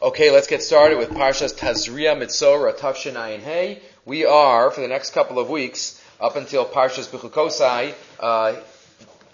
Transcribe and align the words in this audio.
Okay, 0.00 0.30
let's 0.30 0.46
get 0.46 0.62
started 0.62 0.96
with 0.96 1.10
Parshas 1.10 1.52
Tazria 1.58 2.16
Mitzora 2.16 2.72
Tavshin 2.72 3.14
Ayin 3.14 3.40
Hey. 3.40 3.82
We 4.04 4.24
are, 4.26 4.70
for 4.70 4.80
the 4.80 4.86
next 4.86 5.10
couple 5.10 5.40
of 5.40 5.50
weeks, 5.50 6.00
up 6.20 6.36
until 6.36 6.64
Parshas 6.64 7.08
Bechukosai, 7.08 7.94
uh, 8.20 8.54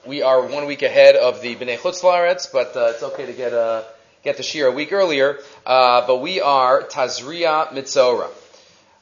we 0.06 0.22
are 0.22 0.46
one 0.46 0.64
week 0.64 0.80
ahead 0.80 1.16
of 1.16 1.42
the 1.42 1.54
Bnei 1.54 1.76
Chutz 1.76 2.00
La'aretz, 2.00 2.50
but 2.50 2.74
uh, 2.78 2.92
it's 2.94 3.02
okay 3.02 3.26
to 3.26 3.34
get, 3.34 3.52
uh, 3.52 3.82
get 4.22 4.38
the 4.38 4.42
Shir 4.42 4.68
a 4.68 4.72
week 4.72 4.94
earlier. 4.94 5.38
Uh, 5.66 6.06
but 6.06 6.22
we 6.22 6.40
are 6.40 6.82
Tazria 6.82 7.68
Mitzora. 7.68 8.30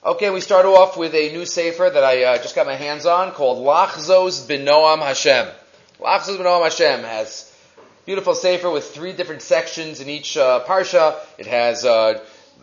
Okay, 0.04 0.30
we 0.30 0.40
start 0.40 0.66
off 0.66 0.96
with 0.96 1.14
a 1.14 1.30
new 1.30 1.46
sefer 1.46 1.88
that 1.88 2.02
I 2.02 2.24
uh, 2.24 2.38
just 2.38 2.56
got 2.56 2.66
my 2.66 2.74
hands 2.74 3.06
on 3.06 3.30
called 3.30 3.64
Lachzos 3.64 4.48
Benoam 4.48 4.98
Hashem. 4.98 5.46
Lachzos 6.00 6.38
Benoam 6.38 6.64
Hashem 6.64 7.04
has 7.04 7.51
Beautiful 8.04 8.34
sefer 8.34 8.68
with 8.68 8.92
three 8.92 9.12
different 9.12 9.42
sections 9.42 10.00
in 10.00 10.08
each 10.08 10.36
uh, 10.36 10.64
parsha. 10.66 11.20
It 11.38 11.46
has 11.46 11.84
uh, 11.84 12.20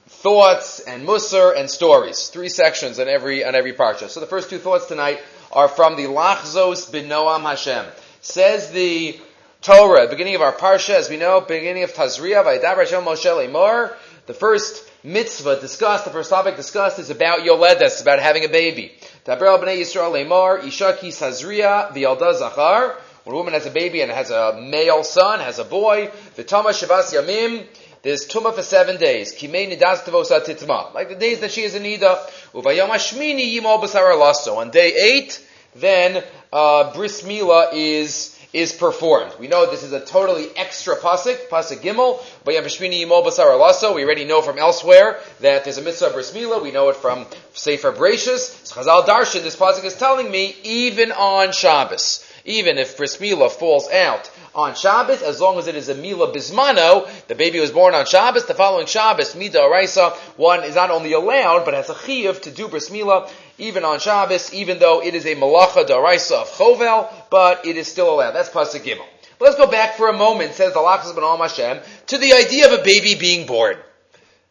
thoughts 0.07 0.81
and 0.81 1.07
musar 1.07 1.57
and 1.57 1.69
stories. 1.69 2.27
Three 2.27 2.49
sections 2.49 2.99
on 2.99 3.07
every 3.07 3.45
on 3.45 3.55
every 3.55 3.71
parsha. 3.71 4.09
So 4.09 4.19
the 4.19 4.25
first 4.25 4.49
two 4.49 4.57
thoughts 4.57 4.87
tonight 4.87 5.21
are 5.53 5.69
from 5.69 5.95
the 5.95 6.07
Lachzos 6.07 6.91
bin 6.91 7.05
Noam 7.07 7.43
Hashem. 7.43 7.85
Says 8.19 8.71
the 8.71 9.17
Torah, 9.61 10.09
beginning 10.09 10.35
of 10.35 10.41
our 10.41 10.51
parsha, 10.51 10.95
as 10.95 11.09
we 11.09 11.15
know, 11.15 11.39
beginning 11.39 11.83
of 11.83 11.93
Tazria, 11.93 12.43
Vayidav 12.43 12.75
Hashem 12.75 13.05
Moshe 13.05 13.23
Lemor. 13.23 13.95
The 14.25 14.33
first 14.33 14.91
mitzvah 15.05 15.61
discussed, 15.61 16.03
the 16.03 16.11
first 16.11 16.29
topic 16.29 16.57
discussed 16.57 16.99
is 16.99 17.11
about 17.11 17.39
Yoledes, 17.39 18.01
about 18.01 18.19
having 18.19 18.43
a 18.43 18.49
baby. 18.49 18.91
Daber 19.25 19.57
Bnei 19.57 19.79
Yisrael 19.79 20.11
Lemor, 20.11 20.59
Ishaki 20.59 21.07
Tazria, 21.17 21.93
V'Yalda 21.93 22.33
Zachar. 22.37 22.97
When 23.29 23.35
a 23.35 23.37
woman 23.37 23.53
has 23.53 23.67
a 23.67 23.69
baby 23.69 24.01
and 24.01 24.11
has 24.11 24.31
a 24.31 24.59
male 24.59 25.03
son, 25.03 25.39
has 25.39 25.59
a 25.59 25.63
boy, 25.63 26.09
the 26.35 26.43
Tama 26.43 26.69
Shavas 26.69 27.13
Yamim, 27.13 27.63
there's 28.01 28.27
Tuma 28.27 28.55
for 28.55 28.63
seven 28.63 28.97
days. 28.97 29.35
Kimei 29.35 29.71
Nidas 29.71 30.01
Titma. 30.01 30.95
Like 30.95 31.09
the 31.09 31.15
days 31.15 31.41
that 31.41 31.51
she 31.51 31.61
is 31.61 31.75
in 31.75 31.83
Nida. 31.83 32.17
Uvayom 32.53 32.89
Hashmini 32.89 33.55
Yimo 33.55 33.79
Basar 33.79 34.19
Lasso. 34.19 34.55
On 34.55 34.71
day 34.71 34.93
eight, 34.95 35.47
then, 35.75 36.23
uh, 36.51 36.91
Bris 36.91 37.23
Mila 37.23 37.69
is, 37.71 38.35
is 38.51 38.73
performed. 38.73 39.35
We 39.39 39.47
know 39.47 39.69
this 39.69 39.83
is 39.83 39.93
a 39.93 40.03
totally 40.03 40.47
extra 40.55 40.95
pasuk, 40.95 41.49
pasuk 41.49 41.81
gimel. 41.81 42.17
Vayom 42.45 42.63
Hashmini 42.63 43.05
Yimo 43.05 43.23
Basar 43.23 43.59
Lasso. 43.59 43.93
We 43.93 44.05
already 44.05 44.25
know 44.25 44.41
from 44.41 44.57
elsewhere 44.57 45.19
that 45.41 45.65
there's 45.65 45.77
a 45.77 45.83
mitzvah 45.83 46.09
Bris 46.13 46.33
Mila. 46.33 46.63
We 46.63 46.71
know 46.71 46.89
it 46.89 46.95
from 46.95 47.27
Sefer 47.53 47.91
Bereshis. 47.91 48.73
Chazal 48.73 49.05
Darshan, 49.05 49.43
this 49.43 49.55
pasuk 49.55 49.83
is 49.83 49.93
telling 49.93 50.31
me, 50.31 50.55
even 50.63 51.11
on 51.11 51.51
Shabbos 51.51 52.25
even 52.45 52.77
if 52.77 52.97
bris 52.97 53.19
mila 53.19 53.49
falls 53.49 53.89
out 53.89 54.29
on 54.55 54.75
Shabbos, 54.75 55.21
as 55.21 55.39
long 55.39 55.57
as 55.57 55.67
it 55.67 55.75
is 55.75 55.89
a 55.89 55.95
mila 55.95 56.33
bismano, 56.33 57.07
the 57.27 57.35
baby 57.35 57.59
was 57.59 57.71
born 57.71 57.93
on 57.93 58.05
Shabbos, 58.05 58.45
the 58.45 58.53
following 58.53 58.87
Shabbos, 58.87 59.35
mida 59.35 59.59
araisa, 59.59 60.13
one 60.37 60.63
is 60.63 60.75
not 60.75 60.91
only 60.91 61.13
allowed, 61.13 61.65
but 61.65 61.73
has 61.73 61.89
a 61.89 61.93
chiyuv 61.93 62.41
to 62.41 62.51
do 62.51 62.67
bris 62.67 62.91
mila, 62.91 63.29
even 63.57 63.83
on 63.83 63.99
Shabbos, 63.99 64.53
even 64.53 64.79
though 64.79 65.01
it 65.01 65.15
is 65.15 65.25
a 65.25 65.35
malacha 65.35 65.85
daraisa 65.85 66.41
of 66.41 66.49
chovel, 66.49 67.11
but 67.29 67.65
it 67.65 67.77
is 67.77 67.87
still 67.87 68.13
allowed. 68.13 68.31
That's 68.31 68.49
pasuk 68.49 68.81
gimel. 68.81 69.05
Let's 69.39 69.55
go 69.55 69.67
back 69.67 69.95
for 69.95 70.09
a 70.09 70.17
moment, 70.17 70.53
says 70.53 70.73
the 70.73 70.79
Lachas 70.79 71.15
ben 71.15 71.23
Hashem, 71.23 71.79
to 72.07 72.17
the 72.17 72.33
idea 72.33 72.73
of 72.73 72.79
a 72.79 72.83
baby 72.83 73.15
being 73.15 73.47
born. 73.47 73.77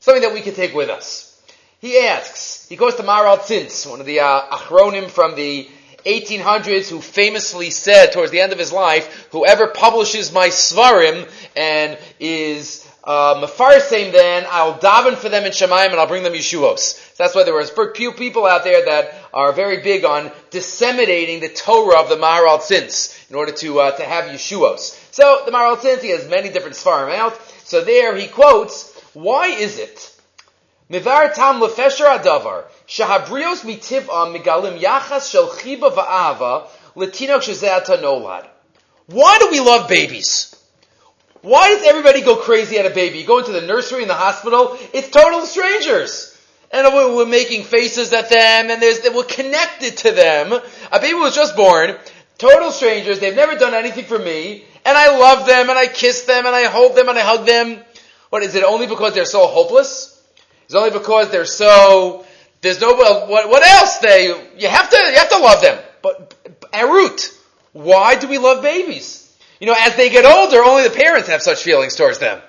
Something 0.00 0.22
that 0.22 0.32
we 0.32 0.40
can 0.40 0.54
take 0.54 0.74
with 0.74 0.88
us. 0.88 1.28
He 1.80 1.98
asks, 1.98 2.66
he 2.68 2.76
goes 2.76 2.94
to 2.96 3.02
Maharal 3.02 3.38
Tzintz, 3.38 3.88
one 3.88 4.00
of 4.00 4.06
the 4.06 4.20
uh, 4.20 4.48
achronim 4.50 5.10
from 5.10 5.36
the 5.36 5.68
1800s 6.04 6.88
who 6.88 7.00
famously 7.00 7.70
said 7.70 8.12
towards 8.12 8.30
the 8.30 8.40
end 8.40 8.52
of 8.52 8.58
his 8.58 8.72
life, 8.72 9.28
whoever 9.32 9.66
publishes 9.68 10.32
my 10.32 10.48
svarim 10.48 11.30
and 11.56 11.98
is 12.20 12.88
uh, 13.08 13.40
then, 13.40 14.46
I'll 14.50 14.78
daven 14.78 15.16
for 15.16 15.30
them 15.30 15.44
in 15.44 15.52
Shemaim 15.52 15.90
and 15.90 15.94
I'll 15.94 16.06
bring 16.06 16.24
them 16.24 16.34
Yeshuos. 16.34 17.16
That's 17.16 17.34
why 17.34 17.44
there 17.44 17.56
are 17.56 17.60
a 17.60 17.94
few 17.94 18.12
people 18.12 18.44
out 18.44 18.64
there 18.64 18.84
that 18.84 19.14
are 19.32 19.52
very 19.52 19.80
big 19.82 20.04
on 20.04 20.30
disseminating 20.50 21.40
the 21.40 21.48
Torah 21.48 22.02
of 22.02 22.10
the 22.10 22.16
Maharal 22.16 22.58
Tzintz 22.58 23.30
in 23.30 23.36
order 23.36 23.52
to, 23.52 23.80
uh, 23.80 23.90
to 23.92 24.04
have 24.04 24.24
Yeshuos. 24.24 25.14
So 25.14 25.42
the 25.46 25.52
Maharal 25.52 25.76
Tzintz, 25.76 26.02
he 26.02 26.10
has 26.10 26.28
many 26.28 26.50
different 26.50 26.76
svarim 26.76 27.14
out. 27.14 27.40
So 27.64 27.82
there 27.82 28.14
he 28.14 28.26
quotes, 28.26 28.94
why 29.14 29.48
is 29.48 29.78
it 29.78 30.14
Mivar 30.90 31.34
tam 31.34 31.60
lefesher 31.60 32.06
adavar, 32.06 32.64
shahabrios 32.88 33.60
mitiv'am 33.60 34.08
uh, 34.08 34.38
migalim 34.38 34.80
yachas 34.80 35.30
shel 35.30 35.48
chiba 35.48 35.90
va'ava 35.90 36.66
shezeh 36.96 37.84
nolad. 38.00 38.48
Why 39.06 39.38
do 39.38 39.50
we 39.50 39.60
love 39.60 39.88
babies? 39.88 40.54
Why 41.42 41.68
does 41.68 41.86
everybody 41.86 42.22
go 42.22 42.36
crazy 42.36 42.78
at 42.78 42.86
a 42.86 42.90
baby? 42.90 43.18
You 43.18 43.26
go 43.26 43.38
into 43.38 43.52
the 43.52 43.60
nursery 43.60 44.02
in 44.02 44.08
the 44.08 44.14
hospital, 44.14 44.78
it's 44.92 45.10
total 45.10 45.42
strangers. 45.46 46.34
And 46.70 46.86
we're 46.92 47.26
making 47.26 47.64
faces 47.64 48.12
at 48.12 48.28
them, 48.28 48.70
and 48.70 48.82
there's, 48.82 49.00
we're 49.14 49.24
connected 49.24 49.96
to 49.98 50.10
them. 50.10 50.52
A 50.92 51.00
baby 51.00 51.14
was 51.14 51.34
just 51.34 51.56
born, 51.56 51.96
total 52.38 52.70
strangers, 52.70 53.20
they've 53.20 53.36
never 53.36 53.56
done 53.56 53.74
anything 53.74 54.04
for 54.04 54.18
me, 54.18 54.64
and 54.84 54.96
I 54.96 55.18
love 55.18 55.46
them, 55.46 55.70
and 55.70 55.78
I 55.78 55.86
kiss 55.86 56.22
them, 56.22 56.44
and 56.44 56.54
I 56.54 56.64
hold 56.64 56.96
them, 56.96 57.08
and 57.08 57.18
I 57.18 57.22
hug 57.22 57.46
them. 57.46 57.78
What, 58.30 58.42
is 58.42 58.54
it 58.54 58.64
only 58.64 58.86
because 58.86 59.14
they're 59.14 59.24
so 59.24 59.46
hopeless? 59.46 60.17
It's 60.68 60.74
only 60.74 60.90
because 60.90 61.30
they're 61.30 61.46
so, 61.46 62.26
there's 62.60 62.78
no, 62.78 62.92
well. 62.92 63.26
what, 63.26 63.48
what 63.48 63.66
else? 63.66 63.96
They, 63.98 64.26
you 64.58 64.68
have 64.68 64.90
to, 64.90 64.96
you 64.98 65.16
have 65.16 65.30
to 65.30 65.38
love 65.38 65.62
them. 65.62 65.82
But, 66.02 66.34
Arut, 66.74 67.34
why 67.72 68.16
do 68.16 68.28
we 68.28 68.36
love 68.36 68.62
babies? 68.62 69.34
You 69.60 69.66
know, 69.66 69.74
as 69.80 69.96
they 69.96 70.10
get 70.10 70.26
older, 70.26 70.62
only 70.62 70.82
the 70.82 70.94
parents 70.94 71.30
have 71.30 71.40
such 71.40 71.62
feelings 71.62 71.96
towards 71.96 72.18
them. 72.18 72.42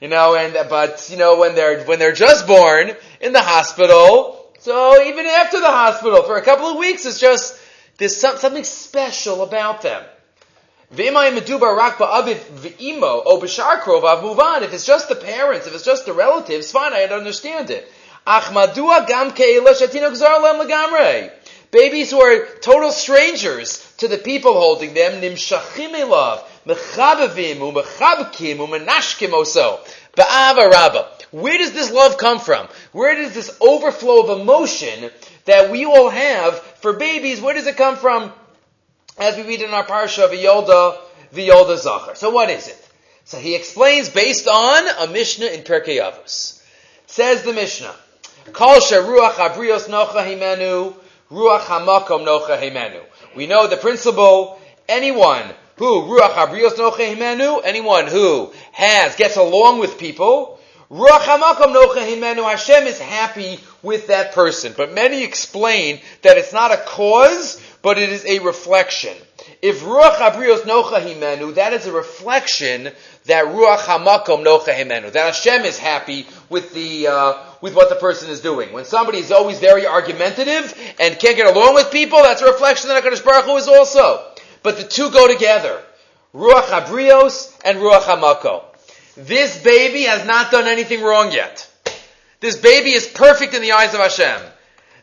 You 0.00 0.08
know, 0.08 0.34
and, 0.34 0.68
but, 0.68 1.08
you 1.12 1.16
know, 1.16 1.38
when 1.38 1.54
they're, 1.54 1.84
when 1.84 2.00
they're 2.00 2.12
just 2.12 2.48
born 2.48 2.90
in 3.20 3.32
the 3.32 3.40
hospital, 3.40 4.52
so 4.58 5.00
even 5.00 5.24
after 5.24 5.60
the 5.60 5.66
hospital, 5.66 6.24
for 6.24 6.36
a 6.36 6.42
couple 6.42 6.66
of 6.66 6.76
weeks, 6.76 7.06
it's 7.06 7.20
just, 7.20 7.56
there's 7.98 8.16
some, 8.16 8.36
something 8.38 8.64
special 8.64 9.42
about 9.44 9.82
them. 9.82 10.02
If 10.96 11.02
it's 14.72 14.86
just 14.86 15.08
the 15.08 15.16
parents, 15.16 15.66
if 15.66 15.74
it's 15.74 15.84
just 15.84 16.06
the 16.06 16.12
relatives, 16.12 16.70
fine, 16.70 16.92
I 16.92 17.04
understand 17.04 17.70
it. 17.70 17.90
Babies 21.70 22.10
who 22.10 22.20
are 22.20 22.46
total 22.60 22.92
strangers 22.92 23.94
to 23.98 24.08
the 24.08 24.18
people 24.18 24.54
holding 24.54 24.94
them, 24.94 25.20
nimshachim 25.20 25.92
elav, 25.92 26.42
mechabavim, 26.64 27.56
umechabkim, 27.56 28.58
umenashkim 28.58 29.30
oso. 29.30 29.80
Ba'ava 30.16 30.70
rabba. 30.70 31.08
Where 31.32 31.58
does 31.58 31.72
this 31.72 31.90
love 31.90 32.16
come 32.16 32.38
from? 32.38 32.68
Where 32.92 33.16
does 33.16 33.34
this 33.34 33.58
overflow 33.60 34.22
of 34.22 34.40
emotion 34.40 35.10
that 35.46 35.70
we 35.70 35.84
all 35.84 36.08
have 36.08 36.60
for 36.60 36.92
babies, 36.92 37.40
where 37.40 37.54
does 37.54 37.66
it 37.66 37.76
come 37.76 37.96
from? 37.96 38.32
As 39.18 39.36
we 39.36 39.42
read 39.42 39.62
in 39.62 39.70
our 39.70 39.86
parsha, 39.86 40.28
V'yolda, 40.28 40.98
V'yolda 41.32 41.76
Zachar. 41.78 42.16
So 42.16 42.30
what 42.30 42.50
is 42.50 42.68
it? 42.68 42.88
So 43.24 43.38
he 43.38 43.54
explains 43.54 44.10
based 44.10 44.48
on 44.48 45.08
a 45.08 45.12
Mishnah 45.12 45.46
in 45.46 45.62
Pirkei 45.62 46.00
Avos. 46.00 46.60
Says 47.06 47.42
the 47.42 47.52
Mishnah, 47.52 47.94
Kol 48.52 48.76
ruach 48.76 49.34
abrios 49.34 49.88
nocha 49.88 50.26
himenu, 50.26 50.94
ruach 51.30 51.60
hamakom 51.60 52.24
nocha 52.24 52.60
himenu. 52.60 53.02
We 53.34 53.46
know 53.46 53.66
the 53.66 53.76
principle, 53.76 54.60
anyone 54.88 55.42
who, 55.76 56.02
ruach 56.02 56.34
abrios 56.34 56.72
nocha 56.72 57.14
himenu, 57.14 57.62
anyone 57.64 58.06
who 58.06 58.52
has, 58.72 59.16
gets 59.16 59.36
along 59.36 59.78
with 59.78 59.98
people, 59.98 60.60
ruach 60.90 61.20
hamakom 61.20 61.74
nocha 61.74 62.06
himenu, 62.06 62.44
Hashem 62.44 62.84
is 62.86 62.98
happy 62.98 63.58
with 63.82 64.08
that 64.08 64.32
person. 64.32 64.74
But 64.76 64.92
many 64.92 65.24
explain 65.24 66.00
that 66.22 66.36
it's 66.36 66.52
not 66.52 66.72
a 66.72 66.76
cause, 66.76 67.62
but 67.84 67.98
it 67.98 68.08
is 68.08 68.24
a 68.24 68.38
reflection. 68.38 69.14
If 69.60 69.82
Ruach 69.82 70.16
Abrios 70.16 70.62
Nocha 70.62 71.02
Himenu, 71.02 71.56
that 71.56 71.74
is 71.74 71.86
a 71.86 71.92
reflection 71.92 72.90
that 73.26 73.44
Ruach 73.44 73.80
Hamakom 73.80 74.42
Nocha 74.42 74.74
Himenu, 74.74 75.12
that 75.12 75.34
Hashem 75.34 75.66
is 75.66 75.78
happy 75.78 76.26
with 76.48 76.72
the, 76.72 77.08
uh, 77.08 77.34
with 77.60 77.74
what 77.74 77.90
the 77.90 77.96
person 77.96 78.30
is 78.30 78.40
doing. 78.40 78.72
When 78.72 78.86
somebody 78.86 79.18
is 79.18 79.30
always 79.30 79.60
very 79.60 79.86
argumentative 79.86 80.74
and 80.98 81.18
can't 81.18 81.36
get 81.36 81.54
along 81.54 81.74
with 81.74 81.90
people, 81.92 82.22
that's 82.22 82.40
a 82.40 82.46
reflection 82.46 82.88
that 82.88 83.04
HaKadosh 83.04 83.22
Baruch 83.22 83.44
Hu 83.44 83.56
is 83.56 83.68
also. 83.68 84.32
But 84.62 84.78
the 84.78 84.84
two 84.84 85.10
go 85.10 85.30
together. 85.30 85.78
Ruach 86.34 86.68
Abrios 86.68 87.54
and 87.66 87.80
Ruach 87.80 88.04
Hamakom. 88.04 88.62
This 89.14 89.62
baby 89.62 90.04
has 90.04 90.26
not 90.26 90.50
done 90.50 90.68
anything 90.68 91.02
wrong 91.02 91.32
yet. 91.32 91.70
This 92.40 92.56
baby 92.56 92.92
is 92.92 93.06
perfect 93.06 93.52
in 93.52 93.60
the 93.60 93.72
eyes 93.72 93.92
of 93.92 94.00
Hashem. 94.00 94.40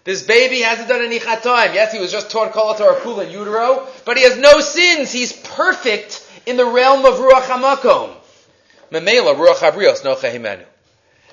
This 0.04 0.24
baby 0.24 0.62
hasn't 0.62 0.90
done 0.90 1.02
any 1.02 1.20
chatoim. 1.20 1.76
Yes, 1.76 1.94
he 1.94 2.00
was 2.00 2.12
just 2.12 2.32
taught 2.32 2.54
kol 2.54 2.74
Torah 2.74 3.24
in 3.24 3.30
utero, 3.30 3.88
but 4.04 4.18
he 4.18 4.24
has 4.24 4.36
no 4.36 4.60
sins. 4.60 5.12
He's 5.12 5.32
perfect 5.32 6.28
in 6.48 6.58
the 6.58 6.66
realm 6.66 7.06
of 7.06 7.16
ruach 7.16 7.44
hamakom. 7.44 8.16
Memela 8.92 9.36
ruach 9.36 9.58
habrios 9.58 10.04
no 10.04 10.16
chahimenu. 10.16 10.66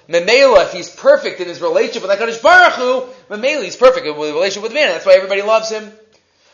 Memela, 0.07 0.65
if 0.65 0.73
he's 0.73 0.91
perfect 0.91 1.41
in 1.41 1.49
his 1.49 1.63
relationship 1.63 2.03
with 2.03 2.19
Hakadosh 2.19 2.43
Baruch 2.43 2.75
Hu, 2.75 3.35
Memela, 3.35 3.65
he's 3.65 3.77
perfect 3.77 4.07
in 4.07 4.15
his 4.15 4.33
relationship 4.33 4.63
with 4.63 4.75
man. 4.75 4.93
That's 4.93 5.07
why 5.07 5.15
everybody 5.15 5.43
loves 5.43 5.71
him. 5.71 5.91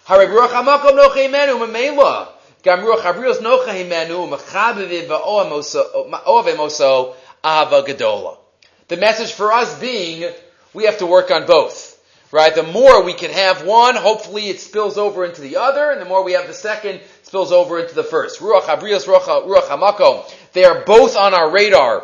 Hare 0.07 0.29
ruach 0.29 0.51
hamakom 0.51 0.95
no. 0.95 1.09
Memela. 1.11 2.29
Gam 2.63 2.81
ruach 2.81 3.01
habrios 3.01 3.43
no 3.43 3.59
chahimenu. 3.67 4.29
Mechabeviv 4.29 5.09
va'oav 5.09 6.45
emoso. 6.45 7.17
Ava 7.45 7.83
Gedola. 7.83 8.39
The 8.87 8.97
message 8.97 9.33
for 9.33 9.53
us 9.53 9.79
being, 9.81 10.33
we 10.73 10.85
have 10.85 10.99
to 10.99 11.07
work 11.07 11.33
on 11.33 11.47
both. 11.47 11.94
Right? 12.35 12.53
The 12.53 12.65
more 12.65 13.05
we 13.05 13.13
can 13.13 13.31
have 13.31 13.65
one, 13.65 13.95
hopefully 13.95 14.49
it 14.49 14.59
spills 14.59 14.99
over 14.99 15.25
into 15.25 15.41
the 15.41 15.59
other, 15.59 15.93
and 15.93 16.01
the 16.01 16.05
more 16.05 16.25
we 16.25 16.33
have 16.33 16.49
the 16.49 16.53
second, 16.53 17.01
spills 17.23 17.53
over 17.53 17.79
into 17.79 17.95
the 17.95 18.03
first. 18.03 18.41
Ruach 18.41 18.63
Habrios, 18.63 19.07
Ruach, 19.07 19.69
Hamakom. 19.69 20.29
They 20.53 20.65
are 20.65 20.85
both 20.85 21.17
on 21.17 21.33
our 21.33 21.49
radar 21.53 22.03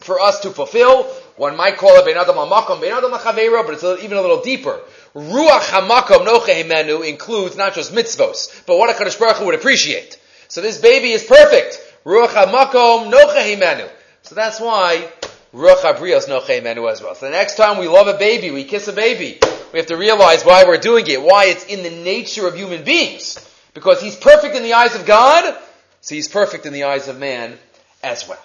for 0.00 0.20
us 0.20 0.40
to 0.40 0.50
fulfill. 0.50 1.04
One 1.38 1.56
might 1.56 1.78
call 1.78 1.96
it 1.96 2.04
Ben 2.04 2.18
Adam 2.18 2.34
HaMakom, 2.34 2.82
Ben 2.82 2.92
Adam 2.92 3.12
but 3.12 3.70
it's 3.72 4.04
even 4.04 4.18
a 4.18 4.20
little 4.20 4.42
deeper. 4.42 4.78
Ruach 5.14 5.70
HaMakom 5.70 6.26
Noche 6.26 7.08
includes 7.08 7.56
not 7.56 7.74
just 7.74 7.94
mitzvos, 7.94 8.66
but 8.66 8.76
what 8.76 8.90
a 8.90 8.92
Kadosh 8.92 9.18
Baruch 9.18 9.38
Hu 9.38 9.46
would 9.46 9.54
appreciate. 9.54 10.20
So 10.48 10.60
this 10.60 10.76
baby 10.76 11.12
is 11.12 11.24
perfect. 11.24 11.80
Ruach 12.04 12.28
HaMakom 12.28 13.10
Noche 13.10 13.90
So 14.20 14.34
that's 14.34 14.60
why 14.60 15.08
Ruach 15.52 15.80
Habrios 15.80 16.28
Noche 16.28 16.50
as 16.50 17.02
well. 17.02 17.14
So 17.14 17.26
the 17.26 17.32
next 17.32 17.56
time 17.56 17.78
we 17.78 17.88
love 17.88 18.06
a 18.06 18.16
baby, 18.16 18.50
we 18.50 18.64
kiss 18.64 18.86
a 18.86 18.92
baby, 18.92 19.38
we 19.72 19.78
have 19.78 19.86
to 19.86 19.96
realize 19.96 20.44
why 20.44 20.64
we're 20.64 20.78
doing 20.78 21.06
it, 21.08 21.20
why 21.20 21.46
it's 21.46 21.64
in 21.64 21.82
the 21.82 21.90
nature 21.90 22.46
of 22.46 22.54
human 22.54 22.84
beings. 22.84 23.38
Because 23.74 24.00
he's 24.00 24.16
perfect 24.16 24.54
in 24.54 24.62
the 24.62 24.74
eyes 24.74 24.94
of 24.94 25.06
God, 25.06 25.56
so 26.00 26.14
he's 26.14 26.28
perfect 26.28 26.66
in 26.66 26.72
the 26.72 26.84
eyes 26.84 27.08
of 27.08 27.18
man 27.18 27.58
as 28.02 28.28
well. 28.28 28.44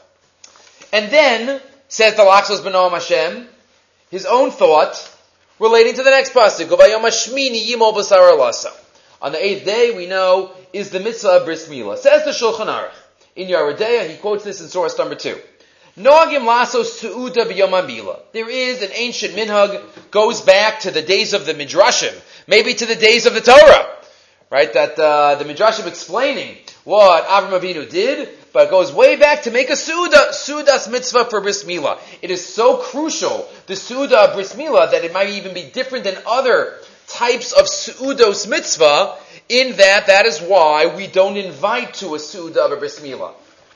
And 0.91 1.11
then, 1.11 1.61
says 1.87 2.15
the 2.15 2.23
Lachos 2.23 2.63
Benoam 2.63 2.91
Hashem, 2.91 3.47
his 4.09 4.25
own 4.25 4.49
thought 4.49 5.11
relating 5.59 5.93
to 5.95 6.03
the 6.03 6.09
next 6.09 6.33
pasuk. 6.33 6.71
On 9.21 9.31
the 9.31 9.45
eighth 9.45 9.65
day, 9.65 9.91
we 9.95 10.05
know, 10.05 10.51
is 10.73 10.89
the 10.89 10.99
mitzvah 10.99 11.29
of 11.29 11.45
bris 11.45 11.67
milah. 11.67 11.97
Says 11.97 12.25
the 12.25 12.31
Shulchan 12.31 12.67
Aruch. 12.67 12.91
In 13.35 13.47
Yoreh 13.47 14.09
he 14.09 14.17
quotes 14.17 14.43
this 14.43 14.61
in 14.61 14.67
source 14.67 14.97
number 14.97 15.15
two. 15.15 15.39
Noagim 15.97 16.43
lasos 16.43 16.99
su'uda 16.99 17.45
b'yomamila. 17.45 18.19
There 18.33 18.49
is 18.49 18.81
an 18.81 18.91
ancient 18.93 19.33
minhag, 19.33 19.81
goes 20.11 20.41
back 20.41 20.81
to 20.81 20.91
the 20.91 21.01
days 21.01 21.33
of 21.33 21.45
the 21.45 21.53
midrashim, 21.53 22.13
maybe 22.47 22.73
to 22.73 22.85
the 22.85 22.95
days 22.95 23.25
of 23.25 23.33
the 23.33 23.39
Torah, 23.39 23.87
right? 24.49 24.73
That 24.73 24.99
uh, 24.99 25.35
the 25.35 25.45
midrashim 25.45 25.87
explaining 25.87 26.57
what 26.83 27.25
Avram 27.25 27.57
Avinu 27.57 27.89
did, 27.89 28.27
but 28.51 28.67
it 28.67 28.71
goes 28.71 28.91
way 28.91 29.15
back 29.15 29.43
to 29.43 29.51
make 29.51 29.69
a 29.69 29.77
suda, 29.77 30.31
sudas 30.31 30.91
mitzvah 30.91 31.25
for 31.25 31.39
bris 31.39 31.63
milah. 31.63 31.97
It 32.21 32.29
is 32.29 32.45
so 32.45 32.75
crucial, 32.75 33.47
the 33.67 33.77
suda 33.77 34.31
bris 34.33 34.51
that 34.51 35.01
it 35.05 35.13
might 35.13 35.29
even 35.29 35.53
be 35.53 35.63
different 35.63 36.03
than 36.03 36.17
other 36.27 36.73
types 37.07 37.53
of 37.53 37.67
suudos 37.67 38.49
mitzvah, 38.49 39.15
in 39.47 39.77
that 39.77 40.07
that 40.07 40.25
is 40.25 40.41
why 40.41 40.87
we 40.87 41.07
don't 41.07 41.37
invite 41.37 41.93
to 41.95 42.15
a 42.15 42.19
suda 42.19 42.65
of 42.65 42.73
a 42.73 42.75
bris. 42.75 42.99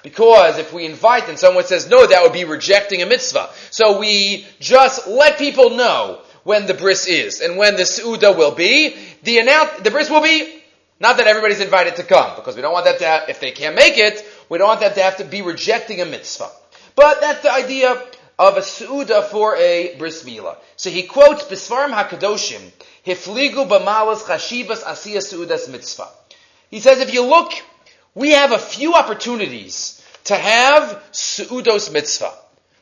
Because 0.01 0.57
if 0.57 0.72
we 0.72 0.86
invite 0.86 1.28
and 1.28 1.38
someone 1.38 1.66
says 1.66 1.90
no, 1.90 2.06
that 2.06 2.24
would 2.24 2.34
be 2.34 2.46
rejecting 2.46 3.01
a 3.01 3.06
mitzvah. 3.06 3.50
So 3.69 4.00
we 4.00 4.46
just 4.60 5.07
let 5.07 5.38
people 5.38 5.72
know 5.72 6.22
when 6.44 6.66
the 6.68 6.74
bris 6.74 7.07
is 7.07 7.42
and 7.42 7.57
when 7.57 7.75
the 7.75 7.84
suuda 7.84 8.38
will 8.38 8.56
be. 8.56 8.96
The 9.24 9.40
announce, 9.40 9.81
the 9.81 9.92
bris 9.92 10.10
will 10.10 10.22
be. 10.22 10.56
Not 11.01 11.18
that 11.18 11.28
everybody's 11.28 11.62
invited 11.62 11.96
to 11.96 12.04
come, 12.04 12.36
because 12.36 12.56
we 12.57 12.62
don't 12.62 12.74
want 12.74 12.86
that 12.86 13.00
to 13.00 13.06
have, 13.06 13.30
if 13.30 13.40
they 13.40 13.51
can't 13.51 13.75
make 13.75 13.98
it, 13.98 14.25
we 14.50 14.57
don't 14.57 14.68
want 14.68 14.81
that 14.81 14.96
to 14.96 15.01
have 15.01 15.18
to 15.18 15.24
be 15.24 15.42
rejecting 15.42 16.01
a 16.01 16.06
mitzvah. 16.06 16.50
But 16.96 17.22
that's 17.22 17.42
the 17.42 17.51
idea 17.51 17.92
of 18.38 18.57
a 18.57 18.62
suuda 18.62 19.24
for 19.25 19.56
a 19.56 19.96
bris 19.98 20.24
milah. 20.24 20.57
So 20.75 20.90
he 20.90 21.04
quotes 21.04 21.44
Bisvarm 21.44 21.92
HaKadoshim, 21.92 22.62
Hifligu 23.06 23.68
b'malas 23.69 24.24
chashivas 24.24 24.84
asiyah 24.84 25.19
suudas 25.19 25.69
mitzvah. 25.69 26.10
He 26.69 26.80
says 26.80 27.00
if 27.00 27.13
you 27.13 27.25
look 27.25 27.54
we 28.15 28.31
have 28.31 28.51
a 28.51 28.57
few 28.57 28.95
opportunities 28.95 30.03
to 30.25 30.35
have 30.35 31.03
Su'udos 31.11 31.91
mitzvah. 31.91 32.33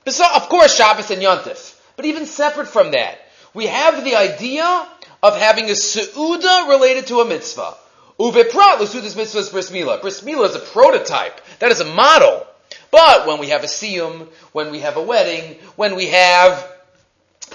Of 0.06 0.50
course, 0.50 0.76
Shabbos 0.76 1.12
and 1.12 1.22
Yontif. 1.22 1.80
But 1.96 2.06
even 2.06 2.26
separate 2.26 2.68
from 2.68 2.92
that, 2.92 3.20
we 3.54 3.66
have 3.66 4.04
the 4.04 4.16
idea 4.16 4.88
of 5.24 5.38
having 5.38 5.66
a 5.66 5.74
Su'uda 5.74 6.70
related 6.70 7.08
to 7.08 7.20
a 7.22 7.26
mitzvah. 7.26 7.76
Uveprat 8.20 8.80
l'sudas 8.80 9.16
mitzvah 9.16 9.40
is 9.40 9.50
bris 9.50 9.70
milah. 9.70 10.02
Bris 10.02 10.22
milah 10.22 10.50
is 10.50 10.56
a 10.56 10.60
prototype. 10.60 11.40
That 11.60 11.72
is 11.72 11.82
a 11.82 11.86
model. 11.86 12.46
But 12.90 13.28
when 13.28 13.40
we 13.40 13.50
have 13.50 13.64
a 13.64 13.68
siyum, 13.68 14.28
when 14.54 14.72
we 14.72 14.80
have 14.80 14.98
a 14.98 15.02
wedding, 15.02 15.58
when 15.76 15.96
we 15.96 16.08
have 16.08 16.72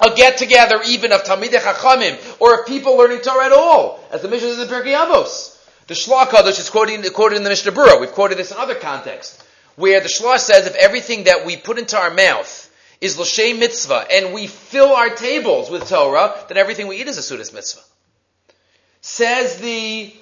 a 0.00 0.14
get 0.14 0.38
together 0.38 0.80
even 0.86 1.12
of 1.12 1.24
Talmidei 1.24 1.58
Chachamim, 1.58 2.40
or 2.40 2.60
of 2.60 2.66
people 2.66 2.96
learning 2.96 3.20
Torah 3.20 3.46
at 3.46 3.52
all, 3.52 4.04
as 4.10 4.22
the 4.22 4.28
mission 4.28 4.48
is 4.48 4.58
in 4.58 4.68
Pirkei 4.68 4.94
Avos, 4.96 5.51
the 5.92 5.98
Shlah 5.98 6.26
Kadosh 6.26 6.58
is 6.58 6.70
quoted, 6.70 7.12
quoted 7.12 7.36
in 7.36 7.42
the 7.42 7.50
Mishnah 7.50 7.72
Berurah. 7.72 8.00
We've 8.00 8.12
quoted 8.12 8.38
this 8.38 8.50
in 8.50 8.56
other 8.56 8.74
contexts, 8.74 9.44
where 9.76 10.00
the 10.00 10.08
Shlah 10.08 10.38
says 10.38 10.66
if 10.66 10.74
everything 10.74 11.24
that 11.24 11.44
we 11.44 11.54
put 11.54 11.78
into 11.78 11.98
our 11.98 12.10
mouth 12.10 12.70
is 13.02 13.18
l'shem 13.18 13.58
mitzvah, 13.58 14.06
and 14.10 14.32
we 14.32 14.46
fill 14.46 14.94
our 14.94 15.10
tables 15.10 15.70
with 15.70 15.86
Torah, 15.86 16.34
then 16.48 16.56
everything 16.56 16.86
we 16.86 16.96
eat 16.96 17.08
is 17.08 17.18
a 17.18 17.20
sudas 17.20 17.52
mitzvah. 17.52 17.82
Says 19.02 19.58
the 19.58 20.14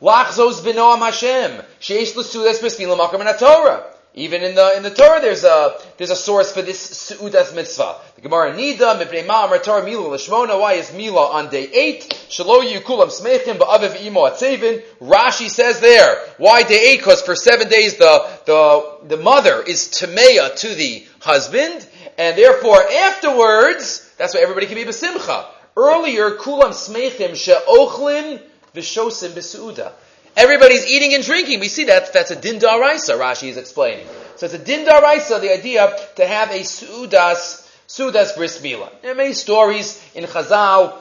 Lachzos 0.00 0.62
b'noam 0.62 0.98
Hashem, 0.98 1.62
sheish 1.80 2.16
l'sudas 2.16 2.60
mitzvah 2.60 2.92
l'makam 2.92 3.38
Torah. 3.38 3.84
Even 4.14 4.42
in 4.42 4.54
the 4.54 4.76
in 4.76 4.82
the 4.82 4.90
Torah, 4.90 5.22
there's 5.22 5.42
a 5.42 5.74
there's 5.96 6.10
a 6.10 6.16
source 6.16 6.52
for 6.52 6.60
this 6.60 7.10
seudas 7.10 7.54
mitzvah. 7.54 7.96
The 8.16 8.20
Gemara 8.20 8.52
Nida 8.52 9.00
mipnei 9.00 9.24
ma'amar 9.26 9.62
Torah 9.62 9.82
mila 9.82 10.06
l'shmona. 10.08 10.60
Why 10.60 10.74
is 10.74 10.92
mila 10.92 11.30
on 11.30 11.48
day 11.48 11.64
eight? 11.72 12.02
Smechim 12.28 13.56
ba'aviv 13.56 14.04
imo 14.04 14.28
atzevin. 14.28 14.82
Rashi 15.00 15.48
says 15.48 15.80
there 15.80 16.18
why 16.36 16.62
day 16.62 16.90
eight? 16.90 16.98
Because 16.98 17.22
for 17.22 17.34
seven 17.34 17.70
days 17.70 17.96
the 17.96 18.28
the 18.44 18.98
the 19.08 19.16
mother 19.16 19.62
is 19.62 19.88
tameya 19.88 20.56
to 20.56 20.74
the 20.74 21.06
husband, 21.20 21.86
and 22.18 22.36
therefore 22.36 22.82
afterwards 22.82 24.12
that's 24.18 24.34
why 24.34 24.42
everybody 24.42 24.66
can 24.66 24.74
be 24.74 24.84
besimcha. 24.84 25.46
Earlier 25.74 26.32
kulam 26.32 26.72
smechim 26.72 27.34
she'ochlin 27.34 28.42
v'shosim 28.74 29.30
b'seuda. 29.30 29.92
Everybody's 30.36 30.86
eating 30.86 31.14
and 31.14 31.24
drinking. 31.24 31.60
We 31.60 31.68
see 31.68 31.84
that 31.84 32.12
that's 32.12 32.30
a 32.30 32.36
din 32.36 32.58
daraisa. 32.58 33.18
Rashi 33.18 33.48
is 33.48 33.56
explaining. 33.56 34.06
So 34.36 34.46
it's 34.46 34.54
a 34.54 34.58
din 34.58 34.86
daraisa. 34.86 35.40
The 35.40 35.52
idea 35.52 35.94
to 36.16 36.26
have 36.26 36.50
a 36.50 36.60
sudas 36.60 37.68
sudas 37.86 38.34
bris 38.34 38.58
milah. 38.60 38.90
There 39.02 39.12
are 39.12 39.14
many 39.14 39.34
stories 39.34 40.02
in 40.14 40.24
Chazal 40.24 40.94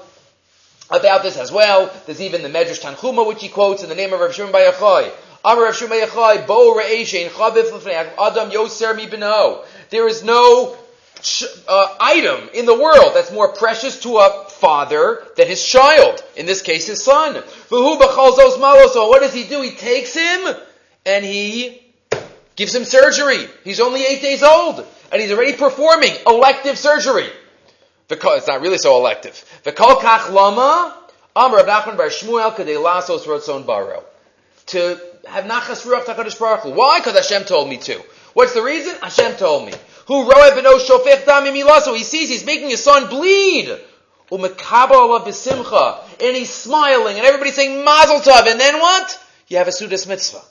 about 0.89 1.23
this 1.23 1.37
as 1.37 1.51
well. 1.51 1.89
There's 2.05 2.21
even 2.21 2.43
the 2.43 2.49
Medrash 2.49 2.81
Tanchuma 2.81 3.25
which 3.25 3.41
he 3.41 3.47
quotes 3.47 3.83
in 3.83 3.89
the 3.89 3.95
name 3.95 4.11
of 4.11 4.19
Rav 4.19 4.33
Shimon 4.33 4.51
bar 4.51 4.61
Yochai. 4.61 5.11
Amar 5.45 5.63
Rav 5.63 5.75
Shimon 5.75 5.99
bar 5.99 6.07
Yochai, 6.07 6.47
Bo 6.47 6.75
Re'eshein 6.75 7.29
Chaviv 7.29 7.71
Adam 7.87 8.51
Yoser 8.51 8.95
Mi. 8.95 9.07
There 9.89 10.07
is 10.09 10.23
no 10.23 10.75
uh, 11.67 11.95
item 11.99 12.50
in 12.53 12.65
the 12.65 12.73
world 12.73 13.13
that's 13.13 13.31
more 13.31 13.53
precious 13.53 14.01
to 14.01 14.17
a 14.17 14.50
father 14.62 15.24
than 15.36 15.48
his 15.48 15.65
child. 15.65 16.24
In 16.38 16.46
this 16.46 16.62
case, 16.62 16.88
his 16.88 17.03
son. 17.03 17.34
What 17.70 19.20
does 19.22 19.34
he 19.34 19.44
do? 19.44 19.62
He 19.62 19.72
takes 19.72 20.13
him 20.13 20.56
and 21.06 21.25
he 21.25 21.82
gives 22.56 22.74
him 22.74 22.86
surgery. 22.86 23.48
He's 23.63 23.80
only 23.80 24.06
eight 24.06 24.22
days 24.22 24.44
old 24.44 24.86
and 25.12 25.22
he's 25.22 25.32
already 25.32 25.53
performing 25.53 26.13
elective 26.27 26.77
surgery. 26.77 27.27
It's 28.10 28.48
not 28.48 28.62
really 28.62 28.77
so 28.77 28.98
elective. 28.98 29.44
To 34.68 35.00
have 35.27 35.46
Nachas 35.46 35.86
Ruach 35.86 36.06
Takadish 36.06 36.38
Baruch 36.38 36.65
Why? 36.65 37.00
Because 37.00 37.15
Hashem 37.15 37.46
told 37.46 37.70
me 37.70 37.77
to. 37.77 38.01
What's 38.34 38.53
the 38.53 38.62
reason? 38.62 38.96
Hashem 39.01 39.38
told 39.38 39.65
me. 39.65 39.74
Who 40.08 40.30
he 41.94 42.03
sees 42.03 42.30
he's 42.30 42.46
making 42.46 42.70
his 42.70 42.84
son 42.84 43.08
bleed. 43.08 43.80
Umekabel 44.31 45.25
b'simcha. 45.25 46.00
And 46.21 46.35
he's 46.35 46.50
smiling, 46.50 47.17
and 47.17 47.25
everybody's 47.25 47.55
saying 47.55 47.83
mazel 47.83 48.19
tov. 48.19 48.47
And 48.50 48.59
then 48.59 48.79
what? 48.79 49.19
You 49.47 49.57
have 49.57 49.67
a 49.67 49.71
sudas 49.71 50.07
mitzvah. 50.07 50.41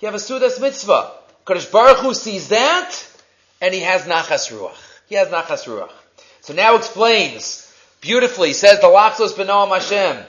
You 0.00 0.06
have 0.06 0.14
a 0.14 0.18
sudas 0.18 0.60
mitzvah. 0.60 1.12
Kadosh 1.46 1.70
Baruch 1.70 1.98
Hu 1.98 2.14
sees 2.14 2.48
that, 2.48 2.94
and 3.60 3.74
he 3.74 3.80
has 3.80 4.02
nachas 4.02 4.52
ruach. 4.52 4.76
He 5.08 5.16
has 5.16 5.28
nachas 5.28 5.66
ruach. 5.66 5.90
So 6.42 6.54
now 6.54 6.76
explains 6.76 7.72
beautifully. 8.00 8.52
Says 8.52 8.80
the 8.80 8.86
Lachzos 8.86 9.32
b'noam 9.32 9.68
Hashem. 9.68 10.24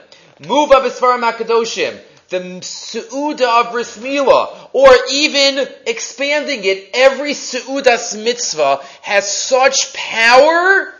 Move 0.48 0.72
up 0.72 0.84
as 0.84 0.98
far 0.98 1.18
Makadoshim 1.18 1.98
the 2.32 2.38
Su'uda 2.62 3.66
of 3.66 3.72
Bris 3.72 3.98
Milah, 3.98 4.70
or 4.72 4.88
even 5.10 5.68
expanding 5.86 6.64
it, 6.64 6.88
every 6.94 7.32
Su'udas 7.32 8.22
mitzvah 8.22 8.80
has 9.02 9.30
such 9.30 9.92
power 9.92 10.94